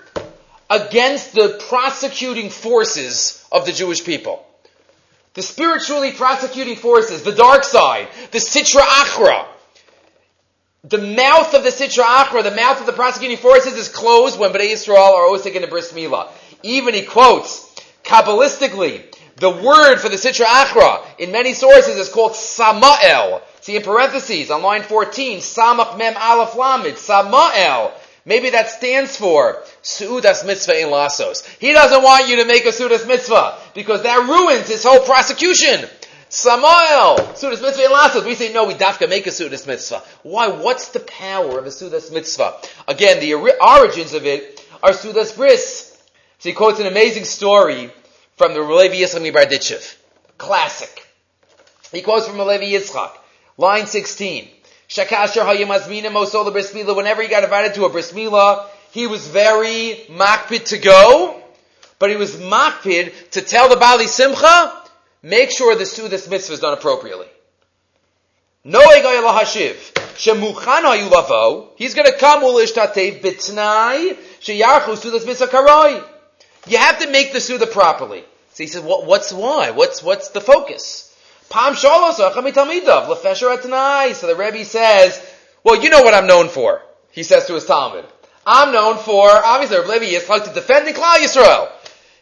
against 0.72 1.34
the 1.34 1.62
prosecuting 1.68 2.48
forces 2.48 3.44
of 3.52 3.66
the 3.66 3.72
Jewish 3.72 4.04
people. 4.04 4.46
The 5.34 5.42
spiritually 5.42 6.12
prosecuting 6.12 6.76
forces, 6.76 7.22
the 7.22 7.32
dark 7.32 7.64
side, 7.64 8.08
the 8.30 8.38
Sitra 8.38 8.80
Achra. 8.80 9.46
The 10.84 10.98
mouth 10.98 11.54
of 11.54 11.62
the 11.62 11.68
Sitra 11.70 12.04
Achra, 12.04 12.42
the 12.42 12.56
mouth 12.56 12.80
of 12.80 12.86
the 12.86 12.92
prosecuting 12.94 13.36
forces 13.36 13.74
is 13.74 13.88
closed 13.88 14.38
when 14.38 14.52
Bnei 14.52 14.72
Yisrael 14.72 15.12
are 15.12 15.28
osik 15.28 15.54
in 15.54 15.62
the 15.62 15.68
Bris 15.68 15.92
Milah. 15.92 16.30
Even 16.62 16.94
he 16.94 17.02
quotes, 17.02 17.68
Kabbalistically, 18.02 19.14
the 19.36 19.50
word 19.50 19.98
for 19.98 20.08
the 20.08 20.16
Sitra 20.16 20.46
Achra 20.46 21.04
in 21.18 21.32
many 21.32 21.52
sources 21.52 21.96
is 21.96 22.08
called 22.08 22.34
Samael. 22.34 23.42
See 23.60 23.76
in 23.76 23.82
parentheses 23.82 24.50
on 24.50 24.62
line 24.62 24.82
14, 24.82 25.38
Samach 25.38 25.98
Mem 25.98 26.16
Aleph 26.16 26.56
Lamed, 26.56 26.98
Samael. 26.98 27.92
Maybe 28.24 28.50
that 28.50 28.70
stands 28.70 29.16
for 29.16 29.62
Su'udas 29.82 30.46
Mitzvah 30.46 30.80
in 30.80 30.88
Lasos. 30.88 31.44
He 31.58 31.72
doesn't 31.72 32.02
want 32.02 32.28
you 32.28 32.36
to 32.36 32.44
make 32.44 32.64
a 32.64 32.68
Su'udas 32.68 33.06
Mitzvah 33.06 33.58
because 33.74 34.02
that 34.02 34.28
ruins 34.28 34.68
his 34.68 34.84
whole 34.84 35.00
prosecution. 35.00 35.88
Samael, 36.32 37.18
Sudas 37.34 37.60
Mitzvah 37.60 37.84
in 37.84 37.90
Lasos. 37.90 38.24
We 38.24 38.34
say, 38.34 38.54
no, 38.54 38.64
we 38.64 38.72
dafka 38.72 39.06
make 39.06 39.26
a 39.26 39.30
Sudas 39.30 39.66
Mitzvah. 39.66 40.02
Why? 40.22 40.48
What's 40.48 40.88
the 40.88 41.00
power 41.00 41.58
of 41.58 41.66
a 41.66 41.68
Sudas 41.68 42.10
Mitzvah? 42.10 42.56
Again, 42.88 43.20
the 43.20 43.34
origins 43.34 44.14
of 44.14 44.24
it 44.24 44.66
are 44.82 44.92
Sudas 44.92 45.36
Bris. 45.36 45.94
So 46.38 46.48
he 46.48 46.54
quotes 46.54 46.80
an 46.80 46.86
amazing 46.86 47.24
story 47.24 47.90
from 48.36 48.54
the 48.54 48.60
Relevi 48.60 49.00
Yitzchak 49.00 49.30
Barditchev. 49.30 49.96
Classic. 50.38 51.06
He 51.92 52.00
quotes 52.00 52.26
from 52.26 52.38
Relevi 52.38 52.72
Yitzchak. 52.72 53.10
Line 53.58 53.86
16. 53.86 54.48
Shakasher 54.92 55.42
Hayamazmina 55.42 56.12
Mosol 56.12 56.52
Bris 56.52 56.74
Mila. 56.74 56.92
Whenever 56.92 57.22
he 57.22 57.28
got 57.28 57.44
invited 57.44 57.72
to 57.76 57.86
a 57.86 57.88
Bris 57.88 58.12
Mila, 58.12 58.68
he 58.90 59.06
was 59.06 59.26
very 59.26 60.04
makpid 60.10 60.66
to 60.66 60.76
go, 60.76 61.42
but 61.98 62.10
he 62.10 62.16
was 62.16 62.36
makpid 62.36 63.30
to 63.30 63.40
tell 63.40 63.70
the 63.70 63.76
Bali 63.76 64.06
Simcha, 64.06 64.82
make 65.22 65.50
sure 65.50 65.74
the 65.76 65.84
Sudas 65.84 66.28
mitzvah 66.28 66.52
is 66.52 66.60
done 66.60 66.74
appropriately. 66.74 67.26
No 68.64 68.80
hashiv. 68.80 69.76
Shemuchan 70.14 70.82
hayulavo. 70.82 71.68
He's 71.76 71.94
to 71.94 72.12
come 72.18 72.42
ulish 72.42 72.74
tatev 72.74 73.22
bitnai 73.22 74.18
sheyarchu 74.42 74.94
sudas 74.94 75.26
mitzvah 75.26 75.46
karoi. 75.46 76.04
You 76.66 76.76
have 76.76 76.98
to 76.98 77.10
make 77.10 77.32
the 77.32 77.40
suda 77.40 77.66
properly. 77.66 78.24
So 78.52 78.62
he 78.62 78.66
says, 78.66 78.82
what, 78.82 79.06
what's 79.06 79.32
why? 79.32 79.70
What's 79.70 80.02
what's 80.02 80.28
the 80.28 80.42
focus? 80.42 81.11
Pam 81.52 81.74
lefesher. 81.74 83.52
So 84.14 84.26
the 84.26 84.36
Rebbe 84.36 84.64
says, 84.64 85.22
well, 85.62 85.82
you 85.82 85.90
know 85.90 86.02
what 86.02 86.14
I'm 86.14 86.26
known 86.26 86.48
for. 86.48 86.80
He 87.10 87.22
says 87.22 87.46
to 87.46 87.54
his 87.54 87.66
Talmud. 87.66 88.06
I'm 88.46 88.72
known 88.72 88.96
for 88.96 89.28
obviously 89.28 89.78
Rebbe 89.78 90.06
Yitzchak 90.06 90.44
to 90.44 90.54
defend 90.54 90.88
the 90.88 90.92
Klal 90.92 91.16
Yisrael. 91.16 91.70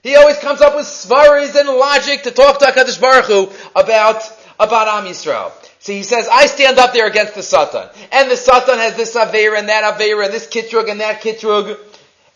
He 0.03 0.17
always 0.17 0.37
comes 0.39 0.61
up 0.61 0.75
with 0.75 0.87
svaris 0.87 1.55
and 1.55 1.69
logic 1.69 2.25
to 2.25 2.33
talk 2.33 2.59
to 2.59 2.65
HaKadosh 2.65 3.01
Baruch 3.01 3.27
Hu 3.27 3.49
about, 3.77 4.23
about 4.59 4.89
Am 4.89 5.11
Yisrael. 5.11 5.53
So 5.79 5.93
he 5.93 6.03
says, 6.03 6.29
I 6.31 6.47
stand 6.47 6.79
up 6.79 6.93
there 6.93 7.07
against 7.07 7.37
the 7.37 7.45
Satan. 7.45 7.89
And 8.11 8.29
the 8.29 8.37
Satan 8.37 8.79
has 8.79 8.97
this 8.97 9.15
Aveira 9.15 9.61
and 9.61 9.69
that 9.69 9.97
Aveira 9.97 10.25
and 10.25 10.35
this 10.35 10.49
Kitrug 10.49 10.91
and 10.91 11.01
that 11.01 11.23
Kitrug. 11.23 11.79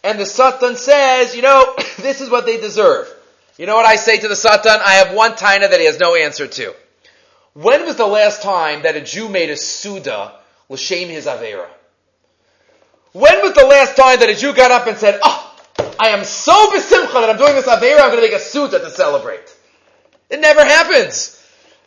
And 0.05 0.21
the 0.21 0.27
Satan 0.27 0.77
says, 0.77 1.35
you 1.35 1.43
know, 1.43 1.75
this 1.99 2.21
is 2.21 2.31
what 2.31 2.47
they 2.47 2.61
deserve. 2.61 3.13
You 3.59 3.67
know 3.67 3.75
what 3.75 3.87
I 3.87 3.97
say 3.97 4.19
to 4.19 4.29
the 4.29 4.37
Satan? 4.37 4.81
I 4.85 4.95
have 4.95 5.13
one 5.13 5.33
taina 5.33 5.69
that 5.69 5.81
he 5.81 5.87
has 5.87 5.99
no 5.99 6.15
answer 6.15 6.47
to. 6.47 6.75
When 7.55 7.87
was 7.87 7.97
the 7.97 8.07
last 8.07 8.43
time 8.43 8.83
that 8.83 8.97
a 8.97 9.01
Jew 9.01 9.29
made 9.29 9.49
a 9.49 9.57
Suda 9.57 10.33
l'shem 10.69 11.09
his 11.09 11.27
Aveira? 11.27 11.69
When 13.13 13.43
was 13.43 13.55
the 13.55 13.65
last 13.65 13.97
time 13.97 14.19
that 14.19 14.29
a 14.29 14.35
Jew 14.35 14.53
got 14.53 14.73
up 14.73 14.89
and 14.89 14.99
said, 14.99 15.21
oh, 15.23 15.57
I 15.99 16.09
am 16.09 16.25
so 16.25 16.53
besimcha 16.71 17.13
that 17.13 17.31
I'm 17.31 17.37
doing 17.37 17.55
this 17.55 17.67
Aveira, 17.67 18.01
I'm 18.01 18.11
going 18.11 18.17
to 18.17 18.23
make 18.23 18.33
a 18.33 18.41
suda 18.41 18.81
to 18.81 18.91
celebrate. 18.91 19.55
It 20.29 20.41
never 20.41 20.65
happens. 20.65 21.41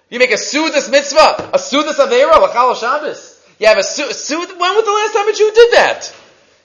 You 0.10 0.20
make 0.20 0.32
a 0.32 0.36
sudas 0.36 0.90
mitzvah, 0.90 1.50
a 1.54 1.58
sudas 1.58 1.96
Aveira, 1.96 2.36
lachal 2.36 2.80
Shabbos. 2.80 3.46
You 3.60 3.68
have 3.68 3.78
a 3.78 3.84
suda, 3.84 4.54
when 4.58 4.76
was 4.76 4.86
the 4.86 4.92
last 4.92 5.14
time 5.14 5.28
a 5.28 5.34
Jew 5.34 5.52
did 5.54 5.74
that? 5.74 6.16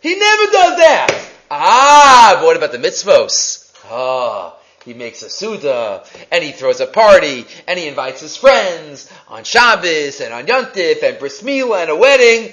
He 0.00 0.14
never 0.14 0.44
does 0.44 0.78
that. 0.78 1.28
Ah, 1.50 2.34
but 2.36 2.44
what 2.44 2.56
about 2.56 2.70
the 2.70 2.78
mitzvos? 2.78 3.72
Ah, 3.90 4.54
he 4.84 4.94
makes 4.94 5.22
a 5.22 5.30
suda, 5.30 6.04
and 6.30 6.42
he 6.42 6.52
throws 6.52 6.80
a 6.80 6.86
party, 6.86 7.46
and 7.66 7.78
he 7.78 7.86
invites 7.86 8.20
his 8.20 8.36
friends 8.36 9.10
on 9.28 9.44
Shabbos, 9.44 10.20
and 10.20 10.32
on 10.34 10.46
Yontif, 10.46 11.02
and 11.02 11.18
bris 11.18 11.42
milah, 11.42 11.82
and 11.82 11.90
a 11.90 11.96
wedding. 11.96 12.52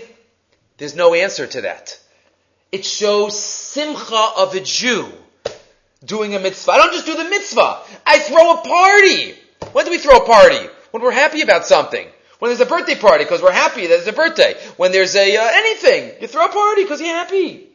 There's 0.78 0.96
no 0.96 1.14
answer 1.14 1.48
to 1.48 1.62
that. 1.62 2.00
It 2.72 2.86
shows 2.86 3.38
simcha 3.38 4.32
of 4.38 4.54
a 4.54 4.60
Jew 4.60 5.12
doing 6.06 6.36
a 6.36 6.40
mitzvah. 6.40 6.72
I 6.72 6.78
don't 6.78 6.94
just 6.94 7.06
do 7.06 7.16
the 7.16 7.30
mitzvah. 7.30 7.80
I 8.06 8.20
throw 8.20 8.54
a 8.54 8.62
party. 8.62 9.36
When 9.74 9.86
do 9.86 9.92
we 9.92 9.98
throw 9.98 10.18
a 10.18 10.26
party? 10.26 10.70
When 10.92 11.04
we're 11.04 11.12
happy 11.12 11.42
about 11.42 11.66
something. 11.66 12.08
When 12.40 12.50
there's 12.50 12.62
a 12.62 12.66
birthday 12.66 12.96
party 12.96 13.26
because 13.26 13.42
we're 13.42 13.52
happy 13.52 13.82
that 13.82 13.88
there's 13.88 14.08
a 14.08 14.14
birthday. 14.14 14.56
When 14.78 14.92
there's 14.92 15.16
a 15.16 15.36
uh, 15.36 15.50
anything, 15.52 16.22
you 16.22 16.28
throw 16.28 16.46
a 16.46 16.50
party 16.50 16.84
because 16.84 17.02
you're 17.02 17.10
happy. 17.10 17.68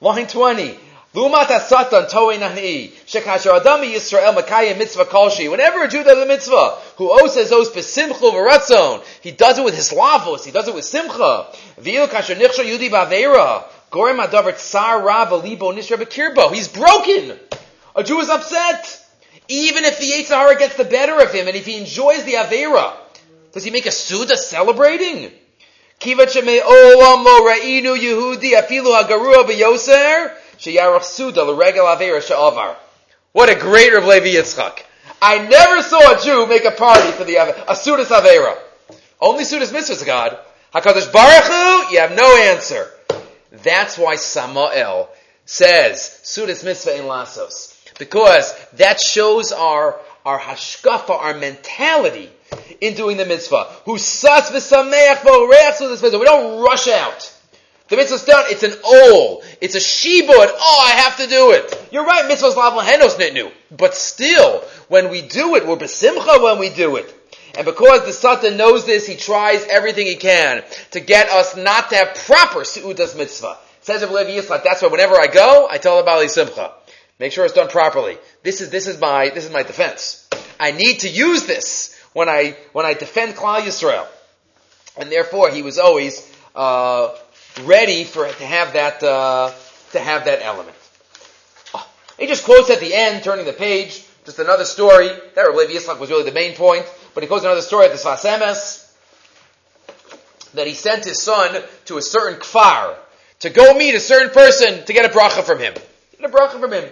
Line 0.00 0.26
20. 0.26 0.78
Lumat 1.12 1.46
asatan 1.46 2.08
toei 2.08 2.38
nahni. 2.38 2.92
Shekasher 3.04 3.56
adami 3.56 3.88
Yisrael 3.88 4.32
makayim 4.32 4.78
mitzvah 4.78 5.06
kolshi. 5.06 5.50
Whenever 5.50 5.82
a 5.82 5.88
Jew 5.88 6.04
does 6.04 6.18
a 6.18 6.26
mitzvah, 6.26 6.78
who 6.98 7.10
oses 7.10 7.50
os 7.50 7.68
besimchu 7.70 8.32
v'ratzon, 8.32 9.02
he 9.20 9.32
does 9.32 9.58
it 9.58 9.64
with 9.64 9.74
his 9.74 9.90
lavos, 9.90 10.44
he 10.44 10.52
does 10.52 10.68
it 10.68 10.74
with 10.74 10.84
simcha. 10.84 11.48
V'il 11.80 12.06
kasher 12.06 12.36
nichsho 12.36 12.64
yudi 12.64 12.90
ba'veira. 12.90 13.64
Gorem 13.90 14.24
adavar 14.24 14.56
tsar 14.56 15.02
rav 15.02 15.30
alibo 15.30 15.74
nishra 15.74 15.96
bekirbo. 15.96 16.52
He's 16.54 16.68
broken. 16.68 17.36
A 17.96 18.04
Jew 18.04 18.20
is 18.20 18.30
upset. 18.30 19.04
Even 19.48 19.84
if 19.84 19.98
the 19.98 20.06
Yitzhahara 20.06 20.56
gets 20.60 20.76
the 20.76 20.84
better 20.84 21.20
of 21.20 21.32
him 21.32 21.48
and 21.48 21.56
if 21.56 21.66
he 21.66 21.76
enjoys 21.76 22.22
the 22.22 22.34
Avera, 22.34 22.92
does 23.50 23.64
he 23.64 23.72
make 23.72 23.86
a 23.86 23.90
Suda 23.90 24.36
celebrating? 24.36 25.32
Kivat 25.98 26.28
shemei 26.28 26.64
lo 26.64 27.50
ra'inu 27.50 27.98
Yehudi 27.98 28.52
afilu 28.52 28.94
hagarua 28.96 29.44
b'yoser 29.44 30.36
sheyarach 30.60 31.02
Suda 31.02 31.44
she'avar. 32.20 32.76
What 33.32 33.48
a 33.48 33.54
great 33.54 33.92
Rav 33.92 34.04
Levi 34.04 34.34
Yitzchak. 34.34 34.82
I 35.22 35.38
never 35.38 35.82
saw 35.82 36.16
a 36.16 36.20
Jew 36.20 36.46
make 36.46 36.64
a 36.64 36.70
party 36.70 37.10
for 37.12 37.24
the 37.24 37.36
a 37.36 37.74
Sudas 37.74 38.06
Avera. 38.06 38.56
Only 39.20 39.44
Sudas 39.44 39.72
mitzvahs, 39.72 40.04
God. 40.04 40.38
HaKadosh 40.74 41.12
Baruch 41.12 41.44
Hu, 41.44 41.94
you 41.94 42.00
have 42.00 42.14
no 42.14 42.36
answer. 42.36 42.88
That's 43.50 43.98
why 43.98 44.16
Samael 44.16 45.08
says 45.44 46.20
Sudas 46.22 46.64
Mitzvah 46.64 46.96
in 46.96 47.04
Lasos. 47.04 47.76
Because 47.98 48.54
that 48.74 49.00
shows 49.00 49.52
our, 49.52 49.98
our 50.24 50.38
hashkafa, 50.38 51.10
our 51.10 51.34
mentality 51.34 52.30
in 52.80 52.94
doing 52.94 53.16
the 53.16 53.26
mitzvah. 53.26 53.64
Who 53.84 53.98
sas 53.98 54.50
v'sameach 54.50 55.78
this 55.78 56.02
mitzvah. 56.02 56.18
We 56.18 56.24
don't 56.24 56.62
rush 56.62 56.88
out. 56.88 57.34
The 57.90 57.96
mitzvah's 57.96 58.24
done. 58.24 58.44
It's 58.48 58.62
an 58.62 58.72
ol. 58.84 59.42
It's 59.60 59.74
a 59.74 59.78
shibud. 59.78 60.28
Oh, 60.30 60.84
I 60.86 60.92
have 61.00 61.16
to 61.18 61.26
do 61.26 61.50
it. 61.50 61.88
You're 61.90 62.06
right. 62.06 62.26
Mitzvah's 62.26 62.56
lav 62.56 62.72
lahenos 62.74 63.16
nitnu. 63.18 63.52
But 63.76 63.94
still, 63.94 64.60
when 64.88 65.10
we 65.10 65.22
do 65.22 65.56
it, 65.56 65.66
we're 65.66 65.76
besimcha 65.76 66.42
when 66.42 66.58
we 66.58 66.70
do 66.70 66.96
it. 66.96 67.14
And 67.56 67.64
because 67.64 68.06
the 68.06 68.12
Satan 68.12 68.56
knows 68.56 68.86
this, 68.86 69.08
he 69.08 69.16
tries 69.16 69.64
everything 69.66 70.06
he 70.06 70.14
can 70.14 70.62
to 70.92 71.00
get 71.00 71.30
us 71.30 71.56
not 71.56 71.90
to 71.90 71.96
have 71.96 72.14
proper 72.14 72.60
Su'udas 72.60 73.16
mitzvah. 73.16 73.58
Says 73.80 74.02
of 74.02 74.12
Levi 74.12 74.38
Yitzchak, 74.38 74.62
that's 74.62 74.82
why 74.82 74.88
whenever 74.88 75.16
I 75.16 75.26
go, 75.26 75.66
I 75.68 75.78
tell 75.78 75.96
the 75.96 76.04
Bali 76.04 76.28
Simcha. 76.28 76.72
Make 77.18 77.32
sure 77.32 77.44
it's 77.44 77.54
done 77.54 77.68
properly. 77.68 78.18
This 78.44 78.60
is, 78.60 78.70
this 78.70 78.86
is 78.86 79.00
my, 79.00 79.30
this 79.30 79.44
is 79.44 79.50
my 79.50 79.64
defense. 79.64 80.28
I 80.60 80.70
need 80.70 81.00
to 81.00 81.08
use 81.08 81.44
this 81.46 82.00
when 82.12 82.28
I, 82.28 82.56
when 82.72 82.86
I 82.86 82.94
defend 82.94 83.34
Klal 83.34 83.60
Yisrael. 83.60 84.06
And 84.96 85.10
therefore, 85.10 85.50
he 85.50 85.62
was 85.62 85.78
always, 85.78 86.26
uh, 86.54 87.10
ready 87.62 88.04
for, 88.04 88.26
to 88.26 88.46
have 88.46 88.74
that, 88.74 89.02
uh, 89.02 89.52
to 89.92 90.00
have 90.00 90.24
that 90.24 90.42
element. 90.42 90.76
Oh, 91.74 91.86
he 92.18 92.26
just 92.26 92.44
quotes 92.44 92.70
at 92.70 92.80
the 92.80 92.94
end, 92.94 93.22
turning 93.24 93.46
the 93.46 93.52
page, 93.52 94.04
just 94.24 94.38
another 94.38 94.64
story. 94.64 95.08
That 95.34 95.42
Rabbi 95.42 95.72
Yitzchak 95.72 95.98
was 95.98 96.10
really 96.10 96.24
the 96.24 96.32
main 96.32 96.54
point. 96.54 96.86
But 97.14 97.22
he 97.22 97.26
quotes 97.26 97.44
another 97.44 97.62
story 97.62 97.86
at 97.86 97.92
the 97.92 97.98
Sfas 97.98 98.24
Emes 98.24 98.86
that 100.54 100.66
he 100.66 100.74
sent 100.74 101.04
his 101.04 101.22
son 101.22 101.62
to 101.86 101.96
a 101.96 102.02
certain 102.02 102.38
kfar 102.40 102.96
to 103.40 103.50
go 103.50 103.74
meet 103.74 103.94
a 103.94 104.00
certain 104.00 104.30
person 104.30 104.84
to 104.84 104.92
get 104.92 105.04
a 105.04 105.08
bracha 105.08 105.42
from 105.42 105.58
him. 105.58 105.74
Get 106.18 106.30
a 106.30 106.32
bracha 106.32 106.60
from 106.60 106.72
him. 106.72 106.84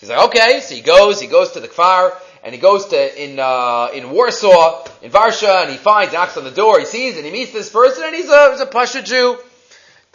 He's 0.00 0.10
like, 0.10 0.28
okay. 0.28 0.60
So 0.60 0.74
he 0.74 0.80
goes. 0.80 1.20
He 1.20 1.26
goes 1.26 1.52
to 1.52 1.60
the 1.60 1.68
kfar 1.68 2.12
and 2.42 2.54
he 2.54 2.60
goes 2.60 2.86
to 2.86 3.22
in 3.22 3.38
uh, 3.38 3.88
in 3.94 4.10
Warsaw 4.10 4.86
in 5.02 5.10
Varsha 5.10 5.62
and 5.62 5.70
he 5.70 5.76
finds 5.76 6.12
knocks 6.12 6.36
on 6.36 6.44
the 6.44 6.50
door. 6.50 6.78
He 6.78 6.84
sees 6.84 7.16
and 7.16 7.24
he 7.24 7.32
meets 7.32 7.52
this 7.52 7.70
person 7.70 8.04
and 8.04 8.14
he's 8.14 8.28
a 8.28 8.52
he's 8.52 8.60
a 8.60 8.66
Pasha 8.66 9.02
Jew. 9.02 9.38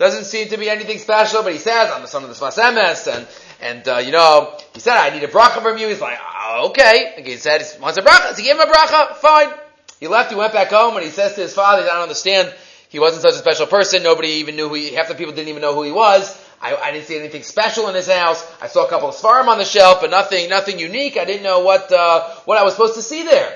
Doesn't 0.02 0.24
seem 0.24 0.48
to 0.48 0.58
be 0.58 0.68
anything 0.68 0.98
special, 0.98 1.44
but 1.44 1.54
he 1.54 1.60
says, 1.60 1.92
I'm 1.92 2.02
the 2.02 2.08
son 2.08 2.24
of 2.24 2.30
the 2.30 2.34
Sfas 2.34 2.58
Emes, 2.58 3.06
and, 3.16 3.28
and, 3.62 3.88
uh, 3.88 3.98
you 4.00 4.12
know, 4.12 4.58
he 4.74 4.80
said, 4.80 4.98
I 4.98 5.12
need 5.12 5.24
a 5.24 5.28
bracha 5.28 5.62
from 5.62 5.78
you. 5.78 5.88
He's 5.90 6.02
like, 6.02 6.18
oh, 6.20 6.70
okay. 6.70 7.14
And 7.18 7.28
he 7.28 7.38
said, 7.38 7.62
he 7.62 7.80
wants 7.80 8.00
a 8.00 8.02
bracha. 8.02 8.32
So 8.32 8.38
he 8.38 8.48
gave 8.48 8.56
him 8.56 8.68
a 8.68 8.72
bracha. 8.72 9.18
Fine. 9.18 9.54
He 10.00 10.08
left, 10.08 10.32
he 10.32 10.36
went 10.36 10.54
back 10.54 10.70
home, 10.70 10.96
and 10.96 11.06
he 11.06 11.12
says 11.12 11.36
to 11.36 11.42
his 11.42 11.54
father, 11.54 11.84
I 11.84 11.86
don't 11.86 12.02
understand. 12.02 12.52
He 12.90 12.98
wasn't 12.98 13.22
such 13.22 13.36
a 13.36 13.38
special 13.38 13.68
person. 13.68 14.02
Nobody 14.02 14.30
even 14.30 14.56
knew 14.56 14.70
who 14.70 14.74
he, 14.74 14.96
half 14.96 15.08
the 15.08 15.14
people 15.14 15.36
didn't 15.36 15.50
even 15.50 15.62
know 15.62 15.76
who 15.76 15.84
he 15.84 15.92
was. 15.92 16.36
I, 16.60 16.76
I 16.76 16.92
didn't 16.92 17.06
see 17.06 17.20
anything 17.20 17.44
special 17.44 17.88
in 17.88 17.94
his 17.94 18.10
house. 18.10 18.44
I 18.60 18.70
saw 18.70 18.88
a 18.88 18.90
couple 18.90 19.10
of 19.10 19.14
svarim 19.14 19.50
on 19.50 19.60
the 19.60 19.66
shelf, 19.66 20.02
but 20.02 20.10
nothing, 20.10 20.50
nothing 20.50 20.80
unique. 20.80 21.16
I 21.16 21.26
didn't 21.26 21.44
know 21.44 21.60
what, 21.60 21.92
uh, 21.92 22.28
what 22.46 22.58
I 22.58 22.64
was 22.64 22.74
supposed 22.74 22.96
to 22.96 23.04
see 23.04 23.22
there. 23.22 23.56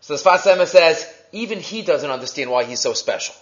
So 0.00 0.16
the 0.16 0.22
Sfas 0.22 0.50
Emes 0.50 0.68
says, 0.68 1.06
even 1.32 1.60
he 1.60 1.82
doesn't 1.82 2.10
understand 2.10 2.50
why 2.50 2.64
he's 2.64 2.80
so 2.80 2.94
special. 2.94 3.34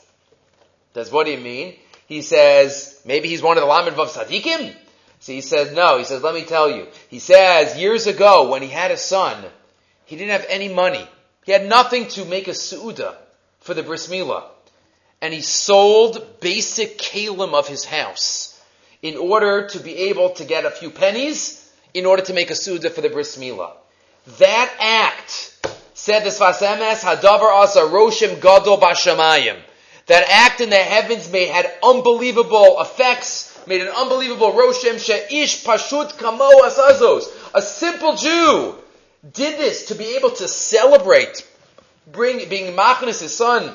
Does 0.92 1.12
what 1.12 1.26
do 1.26 1.30
you 1.30 1.38
mean? 1.38 1.76
He 2.12 2.21
says, 2.21 3.00
maybe 3.07 3.28
he's 3.28 3.40
one 3.40 3.57
of 3.57 3.62
the 3.62 3.66
Lamed 3.66 3.97
Vav 3.97 4.09
Sadiqim? 4.09 4.75
So 5.21 5.33
he 5.33 5.40
says, 5.40 5.73
no. 5.73 5.97
He 5.97 6.04
says, 6.04 6.23
let 6.23 6.35
me 6.35 6.45
tell 6.45 6.71
you. 6.71 6.87
He 7.09 7.21
says, 7.21 7.78
years 7.78 8.07
ago, 8.07 8.50
when 8.50 8.61
he 8.61 8.69
had 8.69 8.90
a 8.90 8.99
son, 8.99 9.42
he 10.04 10.16
didn't 10.16 10.33
have 10.33 10.45
any 10.50 10.69
money. 10.69 11.09
He 11.47 11.52
had 11.52 11.66
nothing 11.66 12.09
to 12.09 12.26
make 12.26 12.49
a 12.49 12.50
su'uda 12.50 13.16
for 13.61 13.73
the 13.73 13.83
bris 13.83 14.09
milah. 14.09 14.45
And 15.23 15.33
he 15.33 15.40
sold 15.40 16.40
basic 16.40 16.99
kalim 16.99 17.54
of 17.54 17.66
his 17.66 17.87
house 17.87 18.61
in 19.00 19.16
order 19.16 19.69
to 19.69 19.78
be 19.78 19.95
able 20.11 20.31
to 20.35 20.45
get 20.45 20.66
a 20.66 20.71
few 20.71 20.90
pennies 20.90 21.66
in 21.95 22.04
order 22.04 22.25
to 22.25 22.35
make 22.35 22.50
a 22.50 22.54
suda 22.54 22.90
for 22.90 23.00
the 23.00 23.09
bris 23.09 23.38
milah. 23.38 23.73
That 24.38 24.71
act, 24.78 25.66
said 25.95 26.25
the 26.25 26.28
Sfas 26.28 26.59
Emes, 26.59 27.00
Hadavar 27.00 27.54
Asa 27.54 27.81
Roshim 27.81 28.38
Gadol 28.38 28.76
Bashamayim. 28.76 29.62
That 30.06 30.25
act 30.28 30.61
in 30.61 30.71
the 30.71 30.76
heavens 30.76 31.30
made 31.30 31.49
had 31.49 31.73
unbelievable 31.82 32.80
effects, 32.80 33.56
made 33.66 33.82
an 33.82 33.88
unbelievable 33.88 34.52
Roshim 34.52 34.99
She'ish 34.99 35.64
Pashut 35.64 36.18
Kamo 36.18 36.50
Asazos. 36.62 37.25
A 37.54 37.62
simple 37.62 38.16
Jew 38.16 38.75
did 39.32 39.59
this 39.59 39.87
to 39.87 39.94
be 39.94 40.16
able 40.16 40.30
to 40.30 40.49
celebrate 40.49 41.47
bring 42.11 42.49
being 42.49 42.75
Machnas, 42.75 43.21
his 43.21 43.35
son, 43.35 43.73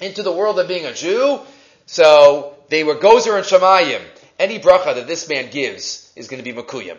into 0.00 0.22
the 0.22 0.32
world 0.32 0.58
of 0.58 0.68
being 0.68 0.86
a 0.86 0.94
Jew. 0.94 1.40
So 1.86 2.56
they 2.68 2.84
were 2.84 2.94
Gozer 2.94 3.36
and 3.36 3.44
Shemayim. 3.44 4.02
Any 4.38 4.58
bracha 4.58 4.94
that 4.94 5.06
this 5.06 5.28
man 5.28 5.50
gives 5.50 6.12
is 6.16 6.28
going 6.28 6.42
to 6.42 6.52
be 6.52 6.58
Makuyim. 6.58 6.98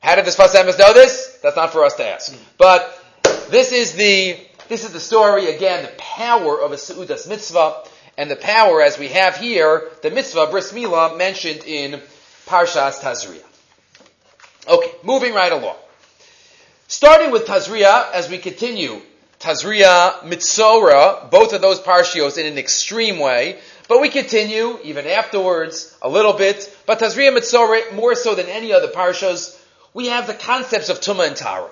How 0.00 0.14
did 0.14 0.24
the 0.24 0.30
Sfas 0.30 0.78
know 0.78 0.92
this? 0.94 1.38
That's 1.42 1.56
not 1.56 1.72
for 1.72 1.84
us 1.84 1.94
to 1.96 2.06
ask. 2.06 2.34
But 2.56 2.98
this 3.50 3.72
is 3.72 3.92
the 3.92 4.38
this 4.70 4.84
is 4.84 4.92
the 4.92 5.00
story 5.00 5.52
again, 5.52 5.82
the 5.82 5.90
power 5.98 6.60
of 6.60 6.70
a 6.70 6.76
Seudas 6.76 7.28
mitzvah, 7.28 7.82
and 8.16 8.30
the 8.30 8.36
power 8.36 8.80
as 8.80 8.96
we 9.00 9.08
have 9.08 9.36
here, 9.36 9.90
the 10.02 10.12
mitzvah 10.12 10.46
bris 10.46 10.72
milah 10.72 11.18
mentioned 11.18 11.64
in 11.66 12.00
Parshas 12.46 13.00
Tazria. 13.00 13.42
Okay, 14.68 14.92
moving 15.02 15.34
right 15.34 15.50
along. 15.50 15.74
Starting 16.86 17.32
with 17.32 17.46
Tazria, 17.46 18.12
as 18.12 18.30
we 18.30 18.38
continue, 18.38 19.02
Tazria, 19.40 20.22
Mitzora, 20.22 21.28
both 21.32 21.52
of 21.52 21.60
those 21.60 21.80
parshios 21.80 22.38
in 22.38 22.46
an 22.46 22.56
extreme 22.56 23.18
way, 23.18 23.58
but 23.88 24.00
we 24.00 24.08
continue, 24.08 24.78
even 24.84 25.04
afterwards, 25.04 25.96
a 26.00 26.08
little 26.08 26.34
bit, 26.34 26.72
but 26.86 27.00
Tazria 27.00 27.36
Mitzora, 27.36 27.92
more 27.92 28.14
so 28.14 28.36
than 28.36 28.46
any 28.46 28.72
other 28.72 28.88
parshas, 28.88 29.60
we 29.94 30.06
have 30.06 30.28
the 30.28 30.34
concepts 30.34 30.90
of 30.90 31.00
Tuma 31.00 31.26
and 31.26 31.36
Tara. 31.36 31.70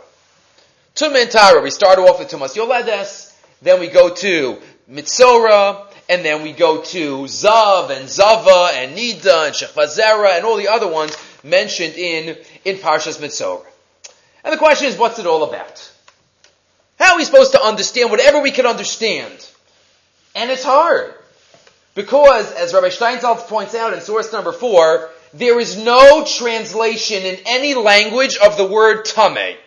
Tuma 0.99 1.23
and 1.23 1.31
Tara, 1.31 1.63
we 1.63 1.71
start 1.71 2.01
off 2.01 2.19
with 2.19 2.29
Tumas 2.29 2.57
Yoledes, 2.57 3.33
then 3.63 3.79
we 3.79 3.87
go 3.87 4.13
to 4.13 4.59
Mitzora, 4.91 5.87
and 6.09 6.25
then 6.25 6.43
we 6.43 6.51
go 6.51 6.83
to 6.83 7.19
Zav 7.27 7.91
and 7.91 8.09
Zava 8.09 8.71
and 8.73 8.99
Nida 8.99 9.47
and 9.47 9.55
Shechvazera 9.55 10.37
and 10.37 10.45
all 10.45 10.57
the 10.57 10.67
other 10.67 10.89
ones 10.89 11.17
mentioned 11.45 11.95
in, 11.95 12.37
in 12.65 12.79
Parshas 12.79 13.21
Mitzora. 13.21 13.65
And 14.43 14.53
the 14.53 14.57
question 14.57 14.89
is, 14.89 14.99
what's 14.99 15.21
it 15.21 15.27
all 15.27 15.45
about? 15.45 15.89
How 16.99 17.13
are 17.13 17.17
we 17.17 17.25
supposed 17.25 17.53
to 17.53 17.63
understand 17.63 18.11
whatever 18.11 18.41
we 18.41 18.51
can 18.51 18.67
understand? 18.67 19.49
And 20.35 20.51
it's 20.51 20.65
hard. 20.65 21.15
Because, 21.95 22.51
as 22.55 22.75
Rabbi 22.75 22.89
Steinsaltz 22.89 23.47
points 23.47 23.77
out 23.77 23.93
in 23.93 24.01
source 24.01 24.33
number 24.33 24.51
four, 24.51 25.11
there 25.33 25.61
is 25.61 25.77
no 25.81 26.25
translation 26.25 27.23
in 27.23 27.39
any 27.47 27.77
language 27.77 28.37
of 28.39 28.57
the 28.57 28.67
word 28.67 29.05
tame. 29.05 29.59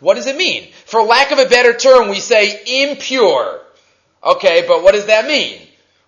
What 0.00 0.14
does 0.14 0.26
it 0.26 0.36
mean? 0.36 0.70
For 0.86 1.02
lack 1.02 1.30
of 1.30 1.38
a 1.38 1.46
better 1.46 1.74
term, 1.74 2.08
we 2.08 2.20
say 2.20 2.90
impure. 2.90 3.60
Okay, 4.22 4.64
but 4.66 4.82
what 4.82 4.94
does 4.94 5.06
that 5.06 5.26
mean? 5.26 5.60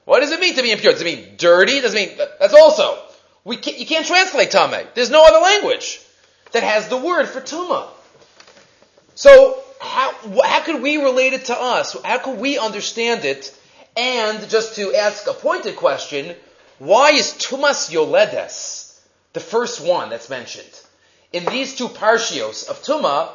What 0.05 0.21
does 0.21 0.33
it 0.33 0.41
mean 0.41 0.55
to 0.57 0.63
be 0.63 0.73
impure? 0.73 0.93
Does 0.93 1.03
it 1.03 1.05
mean 1.05 1.37
dirty? 1.37 1.81
Does 1.81 1.95
it 1.95 2.09
mean, 2.09 2.19
that's 2.41 2.55
also, 2.55 2.99
we 3.45 3.57
can't, 3.57 3.79
you 3.79 3.87
can't 3.87 4.07
translate 4.07 4.51
tame. 4.51 4.87
There's 4.95 5.11
no 5.11 5.25
other 5.25 5.39
language 5.39 6.01
that 6.53 6.63
has 6.63 6.89
the 6.89 6.97
word 6.97 7.27
for 7.27 7.41
tuma. 7.41 7.89
So, 9.15 9.63
how, 9.81 10.13
how 10.45 10.63
could 10.63 10.83
we 10.83 10.97
relate 10.97 11.33
it 11.33 11.47
to 11.47 11.55
us? 11.59 11.97
How 12.03 12.19
could 12.19 12.39
we 12.39 12.59
understand 12.59 13.25
it? 13.25 13.57
And 13.97 14.49
just 14.49 14.77
to 14.77 14.95
ask 14.95 15.27
a 15.27 15.33
pointed 15.33 15.77
question, 15.77 16.35
why 16.79 17.11
is 17.11 17.35
Tumas 17.35 17.91
Yoledes 17.91 18.99
the 19.35 19.41
first 19.41 19.81
one 19.81 20.09
that's 20.09 20.31
mentioned? 20.31 20.81
In 21.33 21.45
these 21.47 21.77
two 21.77 21.89
parshios 21.89 22.69
of 22.69 22.83
Tuma, 22.83 23.31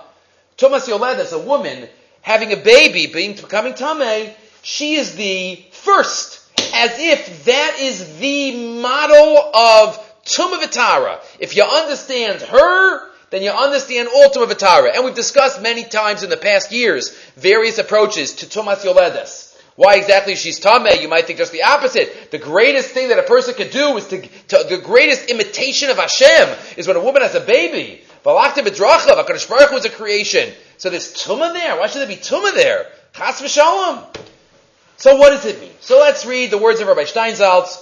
Tumas 0.58 0.88
Yoledes, 0.88 1.34
a 1.34 1.40
woman 1.40 1.88
having 2.22 2.52
a 2.52 2.58
baby, 2.58 3.08
being 3.08 3.34
becoming 3.34 3.74
Tameh, 3.74 4.34
she 4.64 4.96
is 4.96 5.16
the 5.16 5.64
first, 5.72 6.42
as 6.74 6.92
if 6.98 7.46
that 7.46 7.78
is 7.80 8.18
the 8.18 8.82
model 8.82 9.52
of 9.56 10.24
Tumah 10.26 10.62
Vitara. 10.62 11.20
If 11.40 11.56
you 11.56 11.64
understand 11.64 12.42
her, 12.42 13.10
then 13.30 13.44
you 13.44 13.52
understand 13.52 14.10
all 14.14 14.30
Tumah 14.30 14.52
Vitara. 14.52 14.96
And 14.96 15.06
we've 15.06 15.14
discussed 15.14 15.62
many 15.62 15.84
times 15.84 16.24
in 16.24 16.30
the 16.30 16.38
past 16.38 16.72
years 16.72 17.16
various 17.36 17.78
approaches 17.78 18.34
to 18.36 18.46
Tumas 18.48 18.84
Yoledes. 18.84 19.56
Why 19.76 19.98
exactly 19.98 20.36
she's 20.36 20.60
tameh? 20.60 21.00
You 21.04 21.08
might 21.08 21.28
think 21.28 21.38
just 21.38 21.52
the 21.52 21.62
opposite. 21.62 22.32
The 22.32 22.40
greatest 22.40 22.90
thing 22.90 23.10
that 23.10 23.20
a 23.20 23.24
person 23.24 23.54
could 23.54 23.70
do 23.70 23.96
is 23.98 24.08
to, 24.08 24.22
to 24.22 24.66
the 24.68 24.82
greatest 24.84 25.30
imitation 25.30 25.92
of 25.92 25.98
Hashem 25.98 26.58
is 26.78 26.88
when 26.88 26.98
a 26.98 27.04
woman 27.04 27.22
has 27.22 27.36
a 27.36 27.42
baby. 27.42 28.02
Balakta 28.28 28.56
bedrachav, 28.56 29.26
HaKadosh 29.26 29.48
Baruch 29.48 29.72
was 29.72 29.86
a 29.86 29.90
creation. 29.90 30.54
So 30.76 30.90
there's 30.90 31.14
tumah 31.14 31.54
there. 31.54 31.80
Why 31.80 31.88
should 31.88 32.00
there 32.00 32.10
be 32.10 32.18
tumah 32.18 32.54
there? 32.54 32.86
Chas 33.14 33.42
v'shalom. 33.42 34.04
So 34.98 35.16
what 35.16 35.30
does 35.30 35.46
it 35.46 35.62
mean? 35.62 35.72
So 35.80 36.00
let's 36.00 36.26
read 36.26 36.52
the 36.52 36.58
words 36.58 36.82
of 36.82 36.88
Rabbi 36.88 37.04
Steinsaltz. 37.04 37.82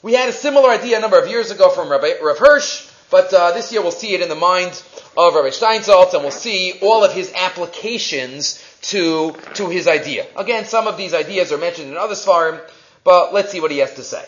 We 0.00 0.12
had 0.12 0.28
a 0.28 0.32
similar 0.32 0.70
idea 0.70 0.98
a 0.98 1.00
number 1.00 1.18
of 1.18 1.28
years 1.28 1.50
ago 1.50 1.70
from 1.70 1.90
Rabbi, 1.90 2.12
Rav 2.22 2.38
Hirsch, 2.38 2.88
but 3.10 3.34
uh, 3.34 3.50
this 3.50 3.72
year 3.72 3.82
we'll 3.82 3.90
see 3.90 4.14
it 4.14 4.20
in 4.20 4.28
the 4.28 4.36
mind 4.36 4.80
of 5.16 5.34
Rabbi 5.34 5.48
Steinsaltz, 5.48 6.14
and 6.14 6.22
we'll 6.22 6.30
see 6.30 6.78
all 6.82 7.02
of 7.02 7.12
his 7.12 7.32
applications 7.34 8.64
to, 8.82 9.32
to 9.54 9.70
his 9.70 9.88
idea. 9.88 10.24
Again, 10.36 10.66
some 10.66 10.86
of 10.86 10.98
these 10.98 11.14
ideas 11.14 11.50
are 11.50 11.58
mentioned 11.58 11.88
in 11.88 11.96
other 11.96 12.14
svarim, 12.14 12.60
but 13.02 13.34
let's 13.34 13.50
see 13.50 13.60
what 13.60 13.72
he 13.72 13.78
has 13.78 13.94
to 13.94 14.04
say. 14.04 14.24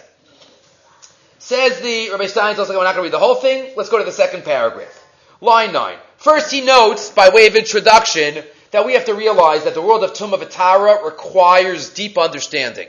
Says 1.38 1.80
the 1.80 2.10
Rabbi 2.10 2.24
Steinsaltz, 2.24 2.68
we're 2.68 2.82
not 2.82 2.94
going 2.94 2.96
to 2.96 3.02
read 3.02 3.12
the 3.12 3.20
whole 3.20 3.36
thing. 3.36 3.74
Let's 3.76 3.90
go 3.90 3.98
to 3.98 4.04
the 4.04 4.10
second 4.10 4.42
paragraph. 4.42 5.01
Line 5.42 5.72
9. 5.72 5.96
First, 6.18 6.52
he 6.52 6.60
notes, 6.60 7.10
by 7.10 7.28
way 7.28 7.48
of 7.48 7.56
introduction, 7.56 8.44
that 8.70 8.86
we 8.86 8.94
have 8.94 9.06
to 9.06 9.14
realize 9.14 9.64
that 9.64 9.74
the 9.74 9.82
world 9.82 10.04
of 10.04 10.12
Tumah 10.12 10.40
V'Tara 10.40 11.04
requires 11.04 11.90
deep 11.90 12.16
understanding. 12.16 12.86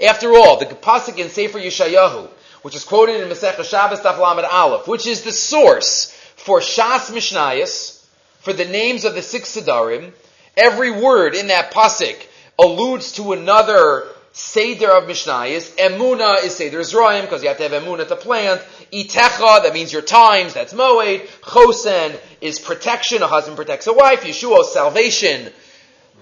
After 0.00 0.32
all, 0.34 0.56
the 0.56 0.66
Pasuk 0.66 1.18
in 1.18 1.28
Sefer 1.28 1.58
Yeshayahu, 1.58 2.28
which 2.62 2.76
is 2.76 2.84
quoted 2.84 3.20
in 3.20 3.28
Masech 3.28 3.62
Shabbos 3.64 4.00
Daf 4.00 4.18
Lamed 4.18 4.46
Aleph, 4.48 4.86
which 4.86 5.08
is 5.08 5.22
the 5.22 5.32
source 5.32 6.12
for 6.36 6.60
Shas 6.60 7.10
Mishnayos, 7.10 8.04
for 8.38 8.52
the 8.52 8.64
names 8.66 9.04
of 9.04 9.16
the 9.16 9.22
six 9.22 9.56
Siddharim, 9.56 10.12
Every 10.56 10.90
word 10.90 11.34
in 11.34 11.48
that 11.48 11.72
pasuk 11.72 12.16
alludes 12.58 13.12
to 13.12 13.32
another 13.32 14.06
Seder 14.32 14.90
of 14.92 15.04
Mishnayis. 15.04 15.76
Emuna 15.76 16.42
is 16.44 16.54
Seder 16.54 16.80
Zroim, 16.80 17.22
because 17.22 17.42
you 17.42 17.48
have 17.48 17.58
to 17.58 17.68
have 17.68 17.82
Emuna 17.82 18.06
to 18.06 18.16
plant. 18.16 18.60
Itecha, 18.92 19.62
that 19.62 19.72
means 19.74 19.92
your 19.92 20.02
times, 20.02 20.54
that's 20.54 20.72
Moed. 20.72 21.28
Chosen 21.52 22.12
is 22.40 22.58
protection, 22.58 23.22
a 23.22 23.26
husband 23.26 23.56
protects 23.56 23.86
a 23.86 23.92
wife. 23.92 24.22
Yeshua, 24.22 24.64
salvation, 24.64 25.52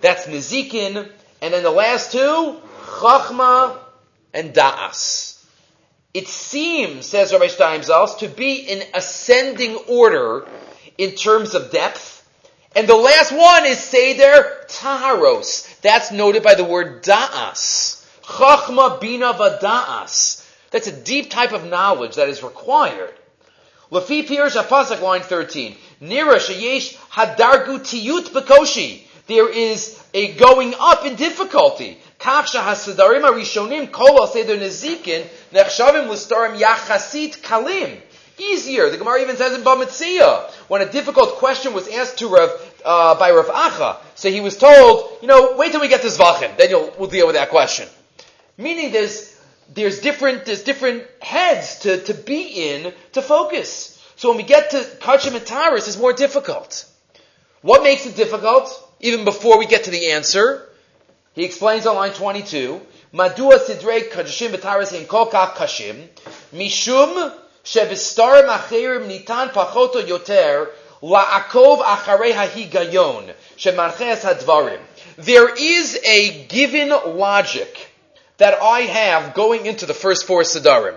that's 0.00 0.26
Nizikin. 0.26 1.10
And 1.40 1.54
then 1.54 1.62
the 1.62 1.70
last 1.70 2.12
two, 2.12 2.60
Chachma 2.82 3.78
and 4.32 4.54
Da'as. 4.54 5.42
It 6.14 6.26
seems, 6.26 7.06
says 7.06 7.32
Rabbi 7.32 7.46
Steinsaltz, 7.46 8.18
to 8.20 8.28
be 8.28 8.56
in 8.56 8.82
ascending 8.94 9.76
order 9.88 10.48
in 10.96 11.12
terms 11.12 11.54
of 11.54 11.70
depth 11.70 12.18
and 12.78 12.88
the 12.88 12.94
last 12.94 13.32
one 13.32 13.66
is 13.66 13.78
Seder 13.78 14.64
Taharos. 14.68 15.80
That's 15.80 16.12
noted 16.12 16.42
by 16.42 16.54
the 16.54 16.64
word 16.64 17.02
Da'as. 17.02 17.97
Chachma 18.28 19.00
Bina 19.00 19.32
Vada'as. 19.32 20.44
That's 20.70 20.86
a 20.86 20.92
deep 20.92 21.30
type 21.30 21.52
of 21.52 21.64
knowledge 21.64 22.16
that 22.16 22.28
is 22.28 22.42
required. 22.42 23.14
Lafi 23.90 24.26
Pirish 24.26 24.62
Apasak, 24.62 25.00
line 25.00 25.22
13. 25.22 25.74
Nira 26.02 26.36
Shayesh 26.36 26.94
Hadargu 27.10 27.78
Tiyut 27.78 28.28
Bakoshi. 28.28 29.02
There 29.26 29.48
is 29.48 29.98
a 30.12 30.34
going 30.34 30.74
up 30.78 31.06
in 31.06 31.16
difficulty. 31.16 31.98
Kafsha 32.18 32.60
Hasadarim 32.60 33.26
Arishonim 33.26 33.90
Kol 33.90 34.26
Seder 34.26 34.58
Nezikin 34.58 35.26
Nechshavim 35.52 36.08
Listarim 36.08 36.58
Yachasit 36.60 37.40
Kalim 37.40 37.98
easier. 38.40 38.88
The 38.90 38.98
Gemara 38.98 39.22
even 39.22 39.36
says 39.36 39.54
in 39.54 39.62
Bava 39.62 39.84
Metzia, 39.84 40.50
when 40.68 40.80
a 40.80 40.86
difficult 40.86 41.36
question 41.36 41.72
was 41.72 41.88
asked 41.88 42.18
to 42.18 42.28
Rav, 42.28 42.50
uh, 42.84 43.18
by 43.18 43.32
Rav 43.32 43.46
Acha, 43.46 43.96
so 44.14 44.30
he 44.30 44.40
was 44.40 44.56
told, 44.56 45.18
you 45.22 45.26
know, 45.26 45.56
wait 45.56 45.72
till 45.72 45.80
we 45.80 45.88
get 45.88 46.02
to 46.02 46.06
Zvachim, 46.06 46.56
then 46.56 46.70
you'll, 46.70 46.94
we'll 46.98 47.08
deal 47.08 47.26
with 47.26 47.34
that 47.34 47.50
question. 47.50 47.88
Meaning 48.58 48.90
there's, 48.90 49.40
there's 49.72 50.00
different, 50.00 50.44
there's 50.44 50.64
different 50.64 51.04
heads 51.20 51.78
to, 51.80 52.02
to 52.02 52.14
be 52.14 52.70
in 52.70 52.92
to 53.12 53.22
focus. 53.22 53.94
So 54.16 54.30
when 54.30 54.38
we 54.38 54.42
get 54.42 54.70
to 54.70 54.78
Kachim 54.78 55.36
it's 55.76 55.96
more 55.96 56.12
difficult. 56.12 56.84
What 57.62 57.84
makes 57.84 58.04
it 58.04 58.16
difficult? 58.16 58.68
Even 59.00 59.24
before 59.24 59.58
we 59.58 59.66
get 59.66 59.84
to 59.84 59.92
the 59.92 60.10
answer, 60.10 60.68
he 61.34 61.44
explains 61.44 61.86
on 61.86 61.94
line 61.94 62.12
22, 62.12 62.80
Madua 63.14 63.60
Sidre 63.60 64.10
Kachim 64.10 64.50
Bataris 64.50 64.92
in 64.92 65.06
Kolka 65.06 65.52
Kashim, 65.52 66.08
Mishum 66.52 67.32
Shevistar 67.62 68.44
Machirim 68.44 69.06
Nitan 69.08 69.50
Pachoto 69.50 70.02
Yoter, 70.02 70.68
La'akov 71.00 71.80
Achare 71.80 72.32
Hahigayon, 72.32 73.32
Shemanches 73.56 74.22
Hadvarim. 74.22 74.80
There 75.16 75.54
is 75.54 75.96
a 76.04 76.44
given 76.46 76.88
logic 76.88 77.87
that 78.38 78.62
I 78.62 78.80
have 78.80 79.34
going 79.34 79.66
into 79.66 79.86
the 79.86 79.94
first 79.94 80.26
four 80.26 80.42
Siddharim. 80.42 80.96